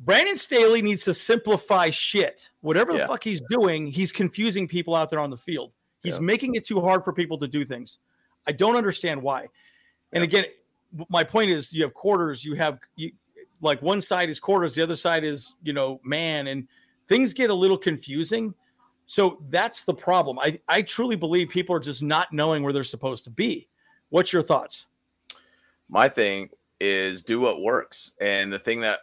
[0.00, 2.50] Brandon Staley needs to simplify shit.
[2.62, 3.06] Whatever the yeah.
[3.06, 5.72] fuck he's doing, he's confusing people out there on the field.
[6.02, 6.20] He's yeah.
[6.20, 7.98] making it too hard for people to do things.
[8.44, 9.46] I don't understand why.
[10.12, 10.46] And again,
[11.08, 13.12] my point is you have quarters, you have you,
[13.60, 16.66] like one side is quarters, the other side is, you know, man, and
[17.06, 18.52] things get a little confusing.
[19.06, 20.40] So that's the problem.
[20.40, 23.68] I, I truly believe people are just not knowing where they're supposed to be.
[24.08, 24.87] What's your thoughts?
[25.88, 26.50] My thing
[26.80, 28.12] is do what works.
[28.20, 29.00] And the thing that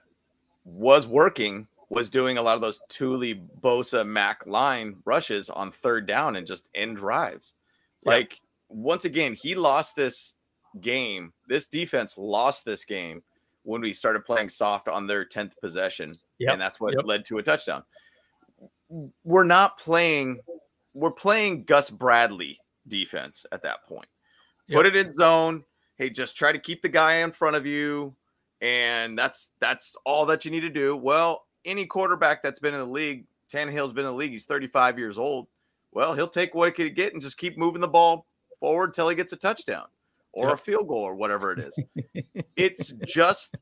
[0.64, 6.08] was working was doing a lot of those Tuli, Bosa, Mack line rushes on third
[6.08, 7.54] down and just end drives.
[8.04, 8.14] Yeah.
[8.14, 8.40] Like
[8.70, 10.34] once again, he lost this
[10.82, 11.34] game.
[11.48, 13.22] This defense lost this game
[13.64, 16.14] when we started playing soft on their 10th possession.
[16.40, 16.54] Yep.
[16.54, 17.06] And that's what yep.
[17.06, 17.84] led to a touchdown.
[19.24, 20.40] We're not playing,
[20.94, 24.08] we're playing Gus Bradley defense at that point.
[24.68, 24.78] Yep.
[24.78, 25.64] Put it in zone,
[25.98, 28.16] hey, just try to keep the guy in front of you,
[28.62, 30.96] and that's that's all that you need to do.
[30.96, 34.32] Well, any quarterback that's been in the league, Tannehill's been in the league.
[34.32, 35.48] He's 35 years old.
[35.92, 38.26] Well, he'll take what he can get and just keep moving the ball
[38.60, 39.86] forward till he gets a touchdown
[40.34, 41.80] or a field goal or whatever it is.
[42.58, 43.60] it's just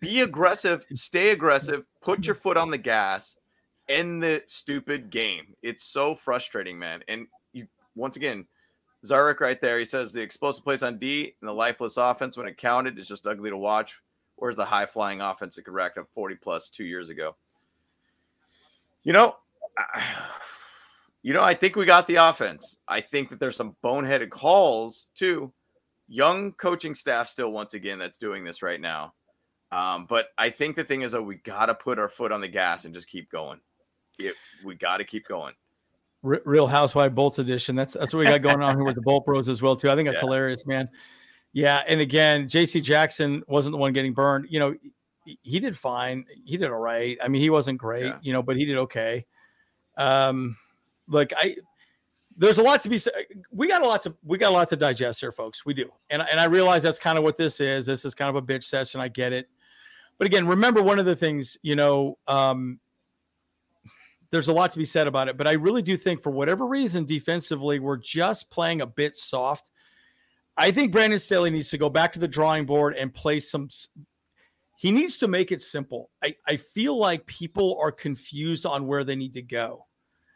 [0.00, 3.36] be aggressive, stay aggressive, put your foot on the gas,
[3.88, 5.54] end the stupid game.
[5.62, 7.04] It's so frustrating, man.
[7.08, 8.46] And you once again,
[9.04, 9.78] Zarek right there.
[9.78, 13.08] He says the explosive plays on D and the lifeless offense when it counted is
[13.08, 13.98] just ugly to watch.
[14.36, 17.36] Where's the high flying offense that could rack up 40 plus two years ago?
[19.02, 19.36] You know,
[21.22, 22.76] you know, I think we got the offense.
[22.88, 25.52] I think that there's some boneheaded calls too.
[26.08, 29.14] Young coaching staff still once again that's doing this right now.
[29.72, 32.40] Um, but I think the thing is that we got to put our foot on
[32.40, 33.60] the gas and just keep going.
[34.18, 35.54] It, we got to keep going.
[36.22, 37.74] Real Housewife Bolts edition.
[37.74, 39.90] That's that's what we got going on here with the Bolt Bros as well too.
[39.90, 40.26] I think that's yeah.
[40.26, 40.88] hilarious, man.
[41.52, 42.80] Yeah, and again, J.C.
[42.80, 44.46] Jackson wasn't the one getting burned.
[44.50, 44.74] You know,
[45.24, 46.24] he did fine.
[46.44, 47.18] He did all right.
[47.22, 48.18] I mean, he wasn't great, yeah.
[48.22, 49.26] you know, but he did okay.
[49.96, 50.56] Um,
[51.08, 51.56] like I,
[52.36, 53.00] there's a lot to be.
[53.50, 55.64] We got a lot to we got a lot to digest here, folks.
[55.66, 57.86] We do, and and I realize that's kind of what this is.
[57.86, 59.00] This is kind of a bitch session.
[59.00, 59.48] I get it,
[60.18, 62.78] but again, remember one of the things, you know, um,
[64.30, 65.36] there's a lot to be said about it.
[65.36, 69.70] But I really do think, for whatever reason, defensively, we're just playing a bit soft.
[70.56, 73.68] I think Brandon Staley needs to go back to the drawing board and play some.
[74.76, 76.10] He needs to make it simple.
[76.22, 79.86] I, I feel like people are confused on where they need to go.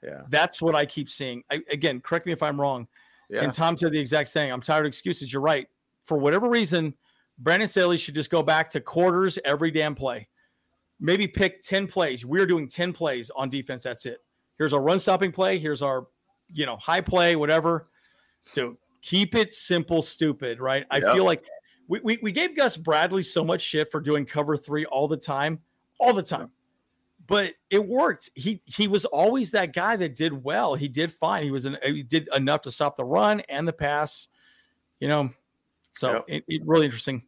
[0.03, 0.23] Yeah.
[0.29, 1.43] That's what I keep seeing.
[1.51, 2.87] I, again, correct me if I'm wrong.
[3.31, 3.43] Yeah.
[3.43, 4.53] And Tom said the exact same.
[4.53, 5.33] I'm tired of excuses.
[5.33, 5.66] You're right.
[6.07, 6.95] For whatever reason,
[7.39, 10.29] Brandon Staley should just go back to quarters every damn play
[11.05, 12.24] maybe pick 10 plays.
[12.24, 13.82] We're doing 10 plays on defense.
[13.82, 14.24] That's it.
[14.56, 15.59] Here's our run stopping play.
[15.59, 16.06] Here's our,
[16.52, 17.89] you know, high play, whatever.
[18.55, 20.86] To keep it simple, stupid, right?
[20.90, 21.44] I feel like
[21.89, 25.16] we, we we gave Gus Bradley so much shit for doing cover three all the
[25.16, 25.60] time,
[25.98, 26.51] all the time.
[27.26, 28.31] But it worked.
[28.35, 30.74] He he was always that guy that did well.
[30.74, 31.43] He did fine.
[31.43, 34.28] He was an, he did enough to stop the run and the pass.
[35.01, 35.31] You know,
[35.94, 36.24] so Yep.
[36.28, 37.22] it, it really interesting.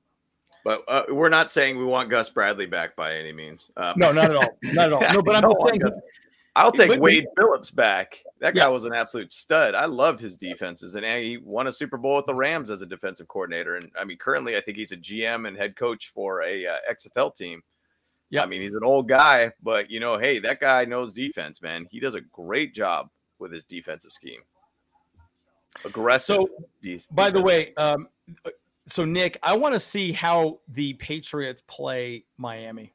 [0.66, 3.70] But uh, we're not saying we want Gus Bradley back by any means.
[3.76, 4.58] Uh, No, not at all.
[4.64, 5.00] Not at all.
[5.14, 6.02] No, but I'm No, just saying.
[6.56, 8.20] I'll take Wade Phillips back.
[8.40, 8.68] That guy Yeah.
[8.70, 9.76] was an absolute stud.
[9.76, 12.86] I loved his defenses, and he won a Super Bowl with the Rams as a
[12.86, 13.76] defensive coordinator.
[13.76, 16.78] And I mean, currently, I think he's a GM and head coach for a uh,
[16.90, 17.62] XFL team.
[18.30, 18.42] Yeah.
[18.42, 21.86] I mean, he's an old guy, but you know, hey, that guy knows defense, man.
[21.92, 24.40] He does a great job with his defensive scheme.
[25.84, 26.38] Aggressive.
[26.38, 26.48] So,
[26.82, 28.08] de- By the way, um,
[28.86, 32.92] so Nick, I want to see how the Patriots play Miami.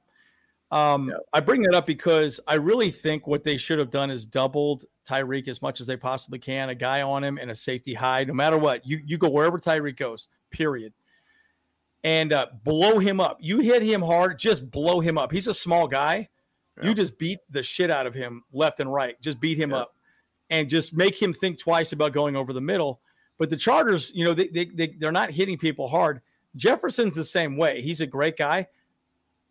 [0.72, 1.16] Um, Yeah.
[1.34, 4.86] I bring that up because I really think what they should have done is doubled
[5.06, 8.24] Tyreek as much as they possibly can, a guy on him and a safety high,
[8.24, 8.86] no matter what.
[8.88, 10.94] You you go wherever Tyreek goes, period.
[12.04, 13.38] And uh, blow him up.
[13.42, 15.32] You hit him hard, just blow him up.
[15.32, 16.30] He's a small guy.
[16.78, 16.88] Yeah.
[16.90, 19.22] You just beat the shit out of him left and right.
[19.22, 19.80] Just beat him Yeah.
[19.80, 19.92] up
[20.50, 23.02] and just make him think twice about going over the middle.
[23.38, 26.22] But the Chargers, you know, they, they, they, they're not hitting people hard.
[26.56, 27.82] Jefferson's the same way.
[27.82, 28.68] He's a great guy.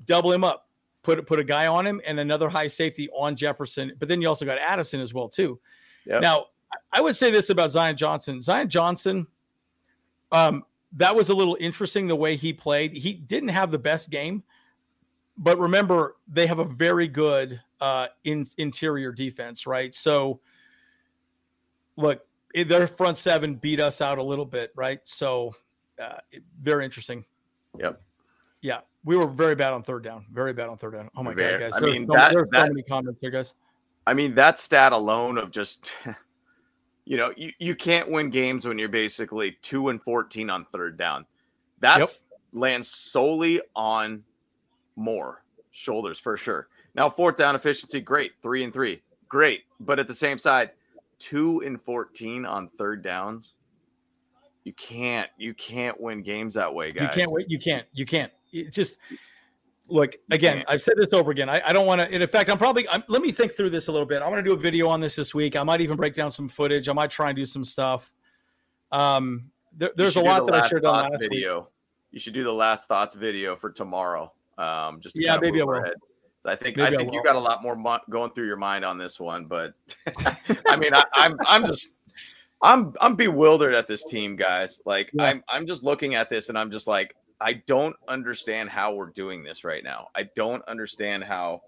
[0.05, 0.69] Double him up,
[1.03, 3.93] put put a guy on him, and another high safety on Jefferson.
[3.99, 5.59] But then you also got Addison as well too.
[6.07, 6.23] Yep.
[6.23, 6.47] Now,
[6.93, 8.41] I- would say this about Zion Johnson.
[8.41, 9.27] Zion Johnson,
[10.33, 12.93] um, that was a little interesting the way he played.
[12.93, 14.43] He didn't have the best game,
[15.37, 19.95] but remember they have a very good uh, in, interior defense, right?
[19.95, 20.41] So,
[21.97, 25.01] look, their front seven beat us out a little bit, right?
[25.05, 25.55] So,
[26.01, 26.19] uh,
[26.61, 27.25] very interesting.
[27.79, 28.01] Yep.
[28.63, 30.27] Yeah, we were very bad on third down.
[30.33, 31.09] Very bad on third down.
[31.17, 31.73] Oh my Very- god, guys!
[31.77, 33.55] I There- mean, so, that- there are so many comments here, guys.
[34.07, 35.93] I mean, that stat alone of just,
[37.05, 40.99] you know, you, you can't win games when you're basically two and 14 on third
[40.99, 41.27] down.
[41.81, 44.25] That's lands solely on
[44.97, 46.69] more shoulders for sure.
[46.95, 48.33] Now, fourth down efficiency, great.
[48.43, 49.63] Three and three, great.
[49.79, 50.73] But at the same side,
[51.21, 53.53] two and 14 on third downs.
[54.65, 57.15] You can't, you can't win games that way, guys.
[57.15, 57.49] You can't wait.
[57.49, 57.87] You can't.
[57.93, 58.33] You can't.
[58.53, 58.99] It's just
[59.89, 60.65] look again.
[60.69, 61.49] I've said this over again.
[61.49, 62.11] I, I don't want to.
[62.11, 62.89] In fact, I'm probably.
[62.89, 64.23] I'm, let me think through this a little bit.
[64.23, 65.57] I want to do a video on this this week.
[65.57, 66.89] I might even break down some footage.
[66.89, 68.13] I might try and do some stuff.
[68.93, 71.31] Um, there, there's a lot that I should have done last week.
[71.31, 71.69] video.
[72.11, 74.33] You should do the last thoughts video for tomorrow.
[74.59, 75.77] Um, just to Yeah, maybe I will.
[75.77, 75.95] ahead.
[76.41, 78.47] So I think Maybe I I think you got a lot more mo- going through
[78.47, 79.75] your mind on this one, but
[80.67, 81.97] I mean, I, I'm I'm just
[82.63, 84.81] I'm I'm bewildered at this team, guys.
[84.87, 85.25] Like Yeah.
[85.25, 89.11] I'm I'm just looking at this and I'm just like I don't understand how we're
[89.11, 90.09] doing this right now.
[90.15, 91.63] I don't understand how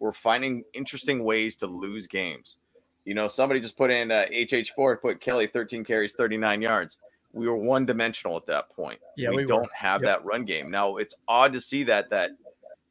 [0.00, 2.56] we're finding interesting ways to lose games.
[3.04, 6.96] You know, somebody just put in uh, HH4 put Kelley 13 carries, 39 yards.
[7.32, 9.00] We were one dimensional at that point.
[9.16, 10.08] Yeah, we, we don't have Yep.
[10.08, 10.70] that run game.
[10.70, 12.30] Now it's odd to see that that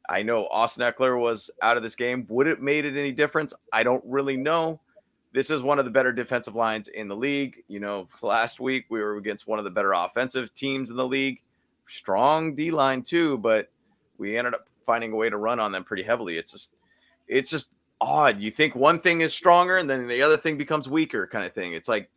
[0.08, 2.26] I know Austin Ekeler was out of this game.
[2.28, 3.54] Would it made it any difference?
[3.72, 4.80] I don't really know.
[5.32, 7.62] This is one of the better defensive lines in the league.
[7.68, 11.06] You know, last week we were against one of the better offensive teams in the
[11.06, 11.42] league.
[11.88, 13.70] Strong D line too, but
[14.18, 16.38] we ended up finding a way to run on them pretty heavily.
[16.38, 16.76] It's just
[17.28, 17.70] it's just
[18.00, 18.40] odd.
[18.40, 21.52] You think one thing is stronger and then the other thing becomes weaker kind of
[21.52, 21.72] thing.
[21.72, 22.10] It's like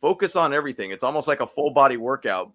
[0.00, 0.90] focus on everything.
[0.90, 2.50] It's almost like a full body workout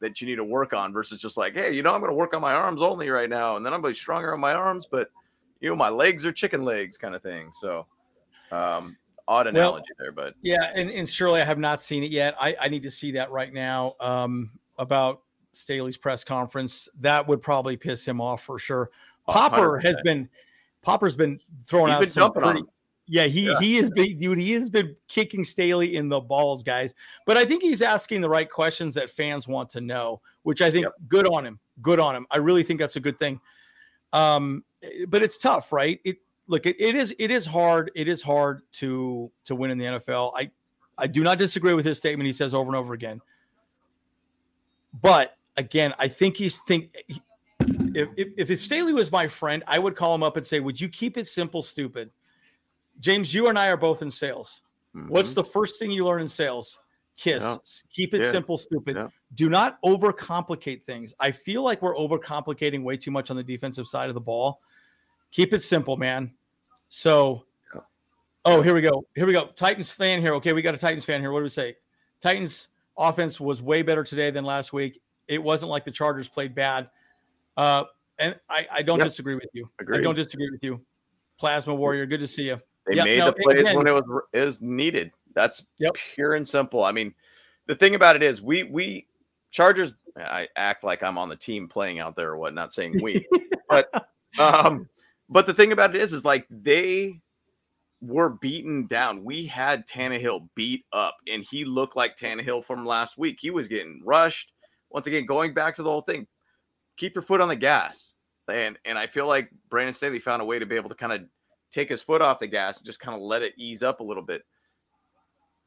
[0.00, 2.16] that you need to work on versus just like, hey, you know, I'm going to
[2.16, 4.40] work on my arms only right now, and then I'm going to be stronger on
[4.40, 5.10] my arms, but
[5.60, 7.50] you know, my legs are chicken legs, kind of thing.
[7.52, 7.86] So,
[8.52, 8.96] um,
[9.26, 12.36] odd analogy there, but Yeah, and, and surely I have not seen it yet.
[12.40, 13.96] I, I need to see that right now.
[14.00, 15.22] Um, about
[15.52, 18.90] Staley's press conference, that would probably piss him off for sure.
[19.26, 20.28] Popper hundred has been
[20.82, 22.62] Popper's been throwing he's out been some pretty.
[23.10, 23.58] Yeah, he Yeah.
[23.58, 24.38] he has been dude.
[24.38, 26.94] He has been kicking Staley in the balls, guys.
[27.26, 30.70] But I think he's asking the right questions that fans want to know, which I
[30.70, 30.94] think Yep.
[31.08, 31.58] good on him.
[31.80, 32.26] Good on him.
[32.30, 33.40] I really think that's a good thing.
[34.12, 34.62] Um,
[35.08, 36.00] but it's tough, right?
[36.04, 36.18] It
[36.48, 37.90] look, it, it is it is hard.
[37.94, 40.32] It is hard to to win in the NFL.
[40.36, 40.50] I
[40.98, 42.26] I do not disagree with his statement.
[42.26, 43.20] He says over and over again.
[45.00, 46.94] But again, I think he's think.
[47.94, 50.80] If, if, if Staley was my friend, I would call him up and say, "Would
[50.80, 52.10] you keep it simple, stupid?"
[53.00, 54.60] James, you and I are both in sales.
[54.92, 55.34] What's Mhm.
[55.36, 56.78] the first thing you learn in sales?
[57.16, 57.42] Kiss.
[57.42, 57.56] Yeah.
[57.90, 58.30] Keep it Yes.
[58.32, 58.96] simple, stupid.
[58.96, 59.08] Yeah.
[59.34, 61.14] Do not overcomplicate things.
[61.20, 64.60] I feel like we're overcomplicating way too much on the defensive side of the ball.
[65.30, 66.32] Keep it simple, man.
[66.88, 67.44] So,
[67.74, 67.80] Yeah.
[68.44, 69.04] oh, here we go.
[69.14, 69.46] Here we go.
[69.48, 70.34] Titans fan here.
[70.34, 71.30] Okay, we got a Titans fan here.
[71.32, 71.76] What do we say?
[72.20, 75.00] Titans offense was way better today than last week.
[75.28, 76.88] It wasn't like the Chargers played bad.
[77.56, 77.84] Uh,
[78.18, 79.08] and I, I don't Yep.
[79.08, 79.70] disagree with you.
[79.80, 80.84] I don't disagree with you.
[81.38, 82.60] Plasma Warrior, good to see you.
[82.88, 85.12] They Yeah, made no, the plays again- when it was is needed.
[85.34, 85.94] That's Yep.
[86.14, 86.82] pure and simple.
[86.82, 87.14] I mean,
[87.66, 89.06] the thing about it is we we
[89.50, 93.00] Chargers I act like I'm on the team playing out there or what, not saying
[93.00, 93.24] we,
[93.68, 93.88] but
[94.38, 94.88] um,
[95.28, 97.20] but the thing about it is, is like they
[98.00, 99.22] were beaten down.
[99.24, 103.38] We had Tannehill beat up, and he looked like Tannehill from last week.
[103.40, 104.52] He was getting rushed.
[104.90, 106.26] Once again, going back to the whole thing,
[106.96, 108.14] keep your foot on the gas.
[108.50, 111.12] And and I feel like Brandon Staley found a way to be able to kind
[111.12, 111.22] of
[111.72, 114.04] take his foot off the gas and just kind of let it ease up a
[114.04, 114.42] little bit.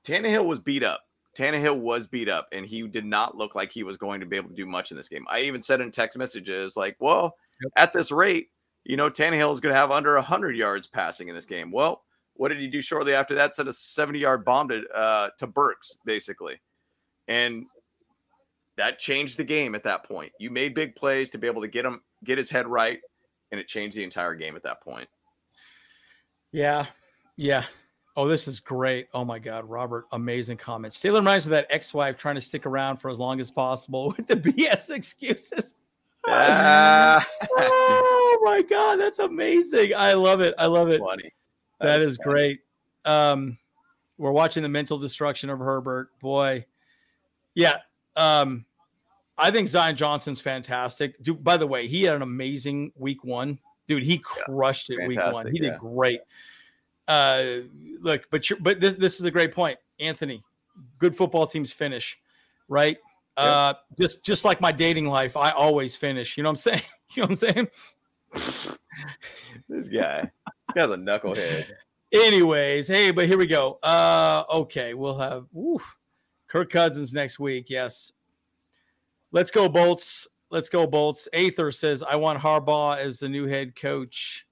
[0.05, 1.01] Tannehill was beat up.
[1.37, 4.35] Tannehill was beat up, and he did not look like he was going to be
[4.35, 5.25] able to do much in this game.
[5.29, 7.71] I even said in text messages, like, well, yep.
[7.77, 8.49] at this rate,
[8.83, 11.71] you know, Tannehill is going to have under 100 yards passing in this game.
[11.71, 12.03] Well,
[12.33, 13.55] what did he do shortly after that?
[13.55, 16.59] Set a 70 yard bomb to, uh, to Burks, basically.
[17.27, 17.65] And
[18.77, 20.31] that changed the game at that point.
[20.39, 22.99] You made big plays to be able to get him, get his head right,
[23.51, 25.07] and it changed the entire game at that point.
[26.51, 26.85] Yeah.
[27.37, 27.65] Yeah.
[28.17, 29.07] Oh, this is great.
[29.13, 30.99] Oh my God, Robert, amazing comments.
[30.99, 34.13] Taylor reminds me of that ex-wife trying to stick around for as long as possible
[34.17, 35.75] with the BS excuses.
[36.27, 37.21] Uh,
[37.57, 39.93] oh my God, that's amazing.
[39.95, 40.53] I love it.
[40.57, 40.99] I love it.
[40.99, 41.31] Funny.
[41.79, 42.59] That, that is, is great.
[43.05, 43.57] Um,
[44.17, 46.09] we're watching the mental destruction of Herbert.
[46.19, 46.65] Boy,
[47.55, 47.77] yeah.
[48.15, 48.65] Um,
[49.37, 51.21] I think Zion Johnson's fantastic.
[51.23, 53.57] Dude, by the way, he had an amazing week one.
[53.91, 55.51] Dude, he crushed yeah, it week one.
[55.51, 55.71] He yeah.
[55.71, 56.21] did great.
[57.09, 57.63] Uh,
[57.99, 60.41] look, but you but this, this is a great point, Anthony.
[60.97, 62.17] Good football teams finish,
[62.69, 62.97] right?
[63.35, 66.37] Uh, just just like my dating life, I always finish.
[66.37, 66.83] You know what I'm saying?
[67.15, 67.67] You know what I'm saying?
[69.67, 71.65] this guy, this guy's a knucklehead.
[72.13, 73.77] Anyways, hey, but here we go.
[73.83, 75.97] Uh, okay, we'll have oof,
[76.47, 77.69] Kirk Cousins next week.
[77.69, 78.13] Yes,
[79.33, 80.29] let's go Bolts.
[80.51, 81.29] Let's go Bolts.
[81.33, 84.45] Aether says I want Harbaugh as the new head coach.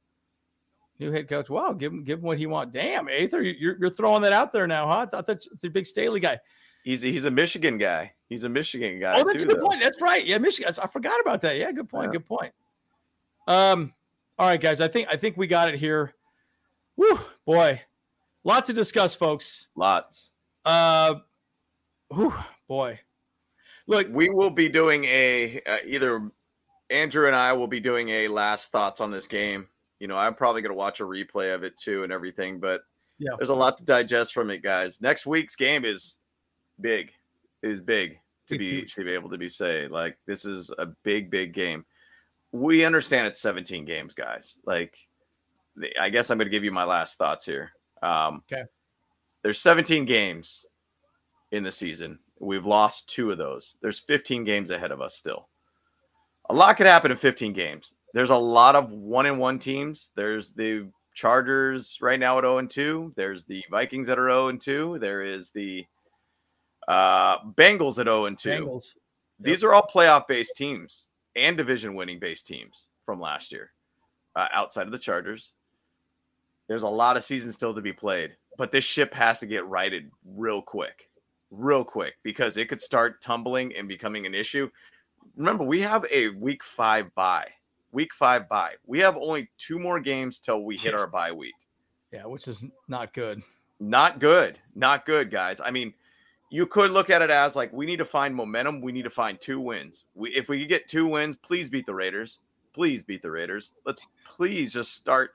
[0.98, 1.50] New head coach.
[1.50, 2.72] Wow, give him give him what he want.
[2.72, 5.00] Damn, Aether, you're, you're throwing that out there now, huh?
[5.00, 6.40] I thought that's a big Staley guy.
[6.84, 8.14] He's he's a Michigan guy.
[8.30, 9.20] He's a Michigan guy.
[9.20, 9.68] Oh, that's too, a good though.
[9.68, 9.82] point.
[9.82, 10.26] That's right.
[10.26, 10.74] Yeah, Michigan.
[10.82, 11.58] I forgot about that.
[11.58, 12.08] Yeah, good point.
[12.08, 12.20] Yeah.
[12.20, 12.54] Good point.
[13.48, 13.94] Um,
[14.38, 14.80] all right, guys.
[14.80, 16.14] I think I think we got it here.
[16.96, 17.82] Woo, boy,
[18.44, 19.68] lots to discuss, folks.
[19.76, 20.32] Lots.
[20.66, 21.16] Uh,
[22.10, 22.34] whew,
[22.68, 23.00] boy.
[23.90, 26.30] Look, we will be doing a uh, either
[26.92, 29.68] Andrew and I will be doing a last thoughts on this game.
[30.00, 32.82] You know, I'm probably going to watch a replay of it too and everything, but
[33.18, 35.02] yeah, there's a lot to digest from it, guys.
[35.02, 36.20] Next week's game is
[36.80, 37.12] big
[37.64, 38.94] is big to be huge.
[38.94, 41.84] to be able to be say like this is a big big game.
[42.52, 44.56] We understand it's 17 games, guys.
[44.66, 44.96] Like,
[46.00, 47.72] I guess I'm going to give you my last thoughts here.
[48.04, 48.64] Um, okay.
[49.44, 50.66] There's 17 games
[51.52, 52.20] in the season.
[52.40, 53.76] We've lost two of those.
[53.82, 55.48] There's 15 games ahead of us still.
[56.50, 57.94] A lot could happen in 15 games.
[58.14, 60.12] There's a lot of one and one teams.
[60.16, 63.14] There's the Chargers right now at 0 and 2.
[63.16, 65.00] There's the Vikings that are 0 and 2.
[65.00, 65.86] There is the
[66.88, 68.50] uh, Bengals at 0 and 2.
[68.50, 68.86] Bengals.
[69.40, 71.06] These are all playoff based teams
[71.36, 73.72] and division winning based teams from last year
[74.36, 75.52] uh, outside of the Chargers.
[76.68, 79.68] There's a lot of seasons still to be played, but this ship has to get
[79.68, 81.09] righted real quick,
[81.52, 84.70] real quick, because it could start tumbling and becoming an issue.
[85.36, 87.48] Remember, we have a week five bye.
[87.92, 88.74] Week five bye.
[88.86, 91.56] We have only two more games till we hit our bye week.
[92.12, 93.42] Yeah, which is not good.
[93.80, 94.60] Not good.
[94.76, 95.62] Not good, guys.
[95.64, 95.94] I mean,
[96.50, 98.82] you could look at it as like we need to find momentum.
[98.82, 100.06] We need to find two wins.
[100.16, 102.40] We, if we could get two wins, please beat the Raiders.
[102.74, 103.74] Please beat the Raiders.
[103.86, 105.32] Let's please just start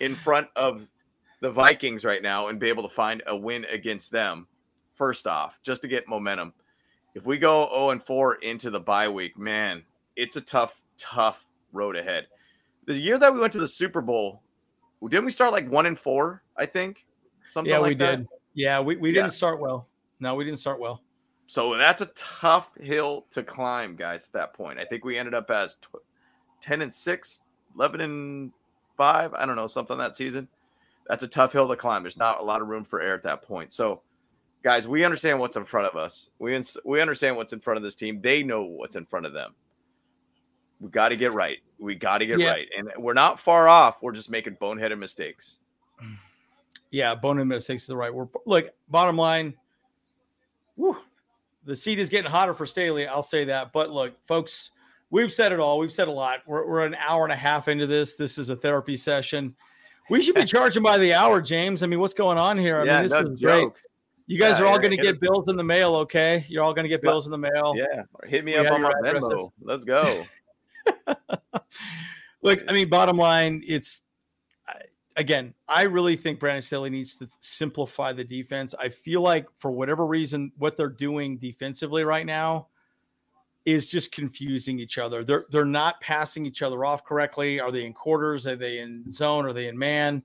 [0.00, 0.88] in front of
[1.40, 4.46] the Vikings right now and be able to find a win against them
[4.94, 6.52] first off, just to get momentum.
[7.14, 9.82] If we go 0 and 4 into the bye week, man,
[10.16, 12.26] it's a tough, tough road ahead.
[12.86, 14.42] The year that we went to the Super Bowl,
[15.08, 16.42] didn't we start like one and four?
[16.56, 17.06] I think
[17.48, 17.70] something.
[17.70, 18.16] Yeah, like we that?
[18.16, 18.28] did.
[18.54, 19.88] Yeah, we, we didn't start well.
[20.20, 21.02] No, we didn't start well.
[21.46, 24.78] So that's a tough hill to climb, guys, at that point.
[24.78, 25.76] I think we ended up as
[26.60, 27.40] 10 and 6,
[27.74, 28.52] 11 and
[28.96, 29.34] 5.
[29.34, 30.48] I don't know, something that season.
[31.08, 32.02] That's a tough hill to climb.
[32.02, 33.72] There's not a lot of room for error at that point.
[33.72, 34.02] So,
[34.62, 36.30] guys, we understand what's in front of us.
[36.38, 38.20] We, we understand what's in front of this team.
[38.20, 39.54] They know what's in front of them.
[40.80, 41.58] We got to get right.
[41.78, 42.50] We got to get yeah.
[42.50, 42.68] right.
[42.76, 44.02] And we're not far off.
[44.02, 45.58] We're just making boneheaded mistakes.
[46.90, 48.28] Yeah, boneheaded mistakes is the right word.
[48.46, 49.54] Look, bottom line,
[50.76, 50.96] whew,
[51.64, 53.06] the seat is getting hotter for Staley.
[53.06, 53.72] I'll say that.
[53.72, 54.72] But look, folks,
[55.10, 55.78] we've said it all.
[55.78, 56.40] We've said a lot.
[56.46, 58.16] We're, we're an hour and a half into this.
[58.16, 59.54] This is a therapy session.
[60.10, 61.82] We should be charging by the hour, James.
[61.82, 62.80] I mean, what's going on here?
[62.80, 63.40] I yeah, mean, this no is joke.
[63.40, 63.82] great.
[64.26, 66.44] You guys yeah, are all going to get bills in the mail, okay?
[66.48, 67.74] You're all going to get bills in the mail.
[67.76, 69.50] Yeah, hit me we up on my Venmo.
[69.60, 70.24] Let's go.
[72.42, 74.02] Look, I mean, bottom line, it's
[75.16, 78.74] again, I really think Brandon Staley needs to simplify the defense.
[78.78, 82.68] I feel like for whatever reason, what they're doing defensively right now,
[83.64, 85.24] is just confusing each other.
[85.24, 87.60] They're they're not passing each other off correctly.
[87.60, 88.46] Are they in quarters?
[88.46, 89.46] Are they in zone?
[89.46, 90.22] Are they in man?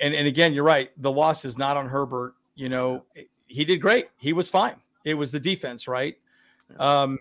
[0.00, 0.90] And and again, you're right.
[1.00, 2.34] The loss is not on Herbert.
[2.54, 3.04] You know,
[3.46, 4.08] he did great.
[4.16, 4.76] He was fine.
[5.04, 6.16] It was the defense, right?
[6.78, 7.18] Um,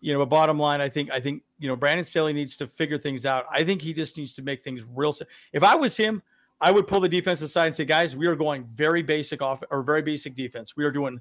[0.00, 2.66] you know, but bottom line, I think I think you know Brandon Staley needs to
[2.66, 3.46] figure things out.
[3.50, 5.14] I think he just needs to make things real.
[5.52, 6.22] If I was him,
[6.60, 9.62] I would pull the defense aside and say, guys, we are going very basic off
[9.70, 10.76] or very basic defense.
[10.76, 11.20] We are doing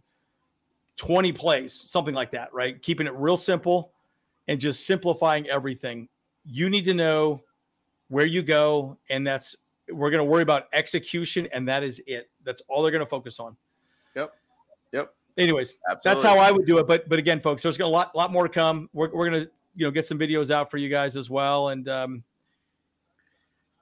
[0.97, 2.81] 20 plays, something like that, right?
[2.81, 3.91] Keeping it real simple
[4.47, 6.09] and just simplifying everything.
[6.45, 7.41] You need to know
[8.09, 9.55] where you go, and that's
[9.91, 12.29] we're going to worry about execution, and that is it.
[12.43, 13.55] That's all they're going to focus on.
[14.15, 14.33] Yep.
[14.93, 15.13] Yep.
[15.37, 16.21] Anyways, Absolutely.
[16.21, 16.87] that's how I would do it.
[16.87, 18.89] But but again, folks, there's going to a lot lot more to come.
[18.93, 21.69] We're we're going to you know get some videos out for you guys as well,
[21.69, 22.23] and um,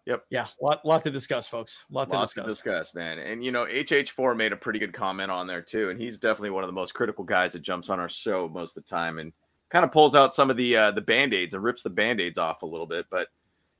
[0.09, 0.25] Yep.
[0.31, 1.83] Yeah, lot lot to discuss, folks.
[1.91, 2.45] Lot to Lots discuss.
[2.45, 3.19] to discuss, man.
[3.19, 6.49] And you know, HH4 made a pretty good comment on there too, and he's definitely
[6.49, 9.19] one of the most critical guys that jumps on our show most of the time
[9.19, 9.31] and
[9.69, 12.63] kind of pulls out some of the uh, the band-aids and rips the band-aids off
[12.63, 13.05] a little bit.
[13.11, 13.27] But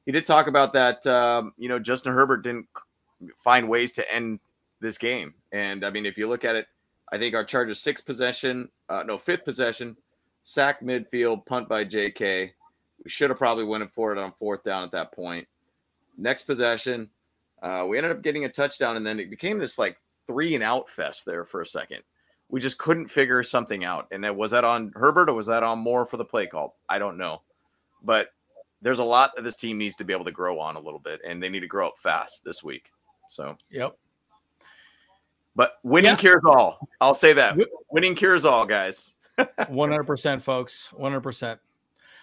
[0.06, 1.06] he did talk about that.
[1.06, 2.68] Um, you know, Justin Herbert didn't
[3.38, 4.40] find ways to end
[4.82, 6.68] this game, and I mean, if you look at it,
[7.12, 9.98] I think our Chargers sixth possession, uh, no fifth possession,
[10.44, 12.54] sack midfield, punt by J.K.
[13.04, 15.48] We should have probably went for it on fourth down at that point.
[16.18, 17.10] Next possession,
[17.62, 19.98] uh, we ended up getting a touchdown, and then it became this like
[20.28, 22.04] three and out fest there for a second.
[22.50, 24.08] We just couldn't figure something out.
[24.12, 26.78] And then was that on Herbert or was that on Moore for the play call?
[26.88, 27.42] I don't know.
[28.04, 28.30] But
[28.82, 31.00] there's a lot that this team needs to be able to grow on a little
[31.00, 32.92] bit, and they need to grow up fast this week.
[33.30, 33.96] So, Yep.
[35.56, 36.88] but winning cures all.
[37.02, 37.58] I'll say that.
[37.92, 39.16] Winning cures all, guys.
[39.68, 40.90] One hundred percent, folks.
[40.94, 41.60] One hundred percent.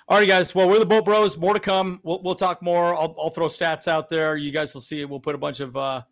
[0.09, 0.55] All right, guys.
[0.55, 1.37] Well, we're the Bolt Bros.
[1.37, 1.99] More to come.
[2.05, 2.95] We'll, we'll talk more.
[2.95, 4.37] I'll, I'll throw stats out there.
[4.37, 5.09] You guys will see it.
[5.09, 6.03] We'll put a bunch of uh,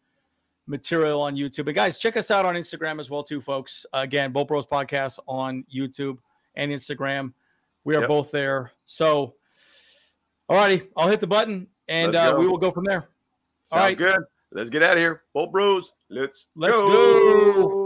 [0.67, 1.67] material on YouTube.
[1.67, 3.87] But guys, check us out on Instagram as well, too, folks.
[3.93, 6.19] again, Bolt Bros Podcast on YouTube
[6.57, 7.33] and Instagram.
[7.85, 8.09] We are Yep.
[8.09, 8.73] both there.
[8.87, 9.35] So,
[10.49, 13.09] all righty, I'll hit the button and uh, we will go from there.
[13.65, 13.97] Sounds right.
[13.99, 14.21] good.
[14.53, 15.23] Let's get out of here.
[15.33, 15.93] Bolt Bros.
[16.11, 16.89] Let's Let's go.
[16.91, 17.84] go.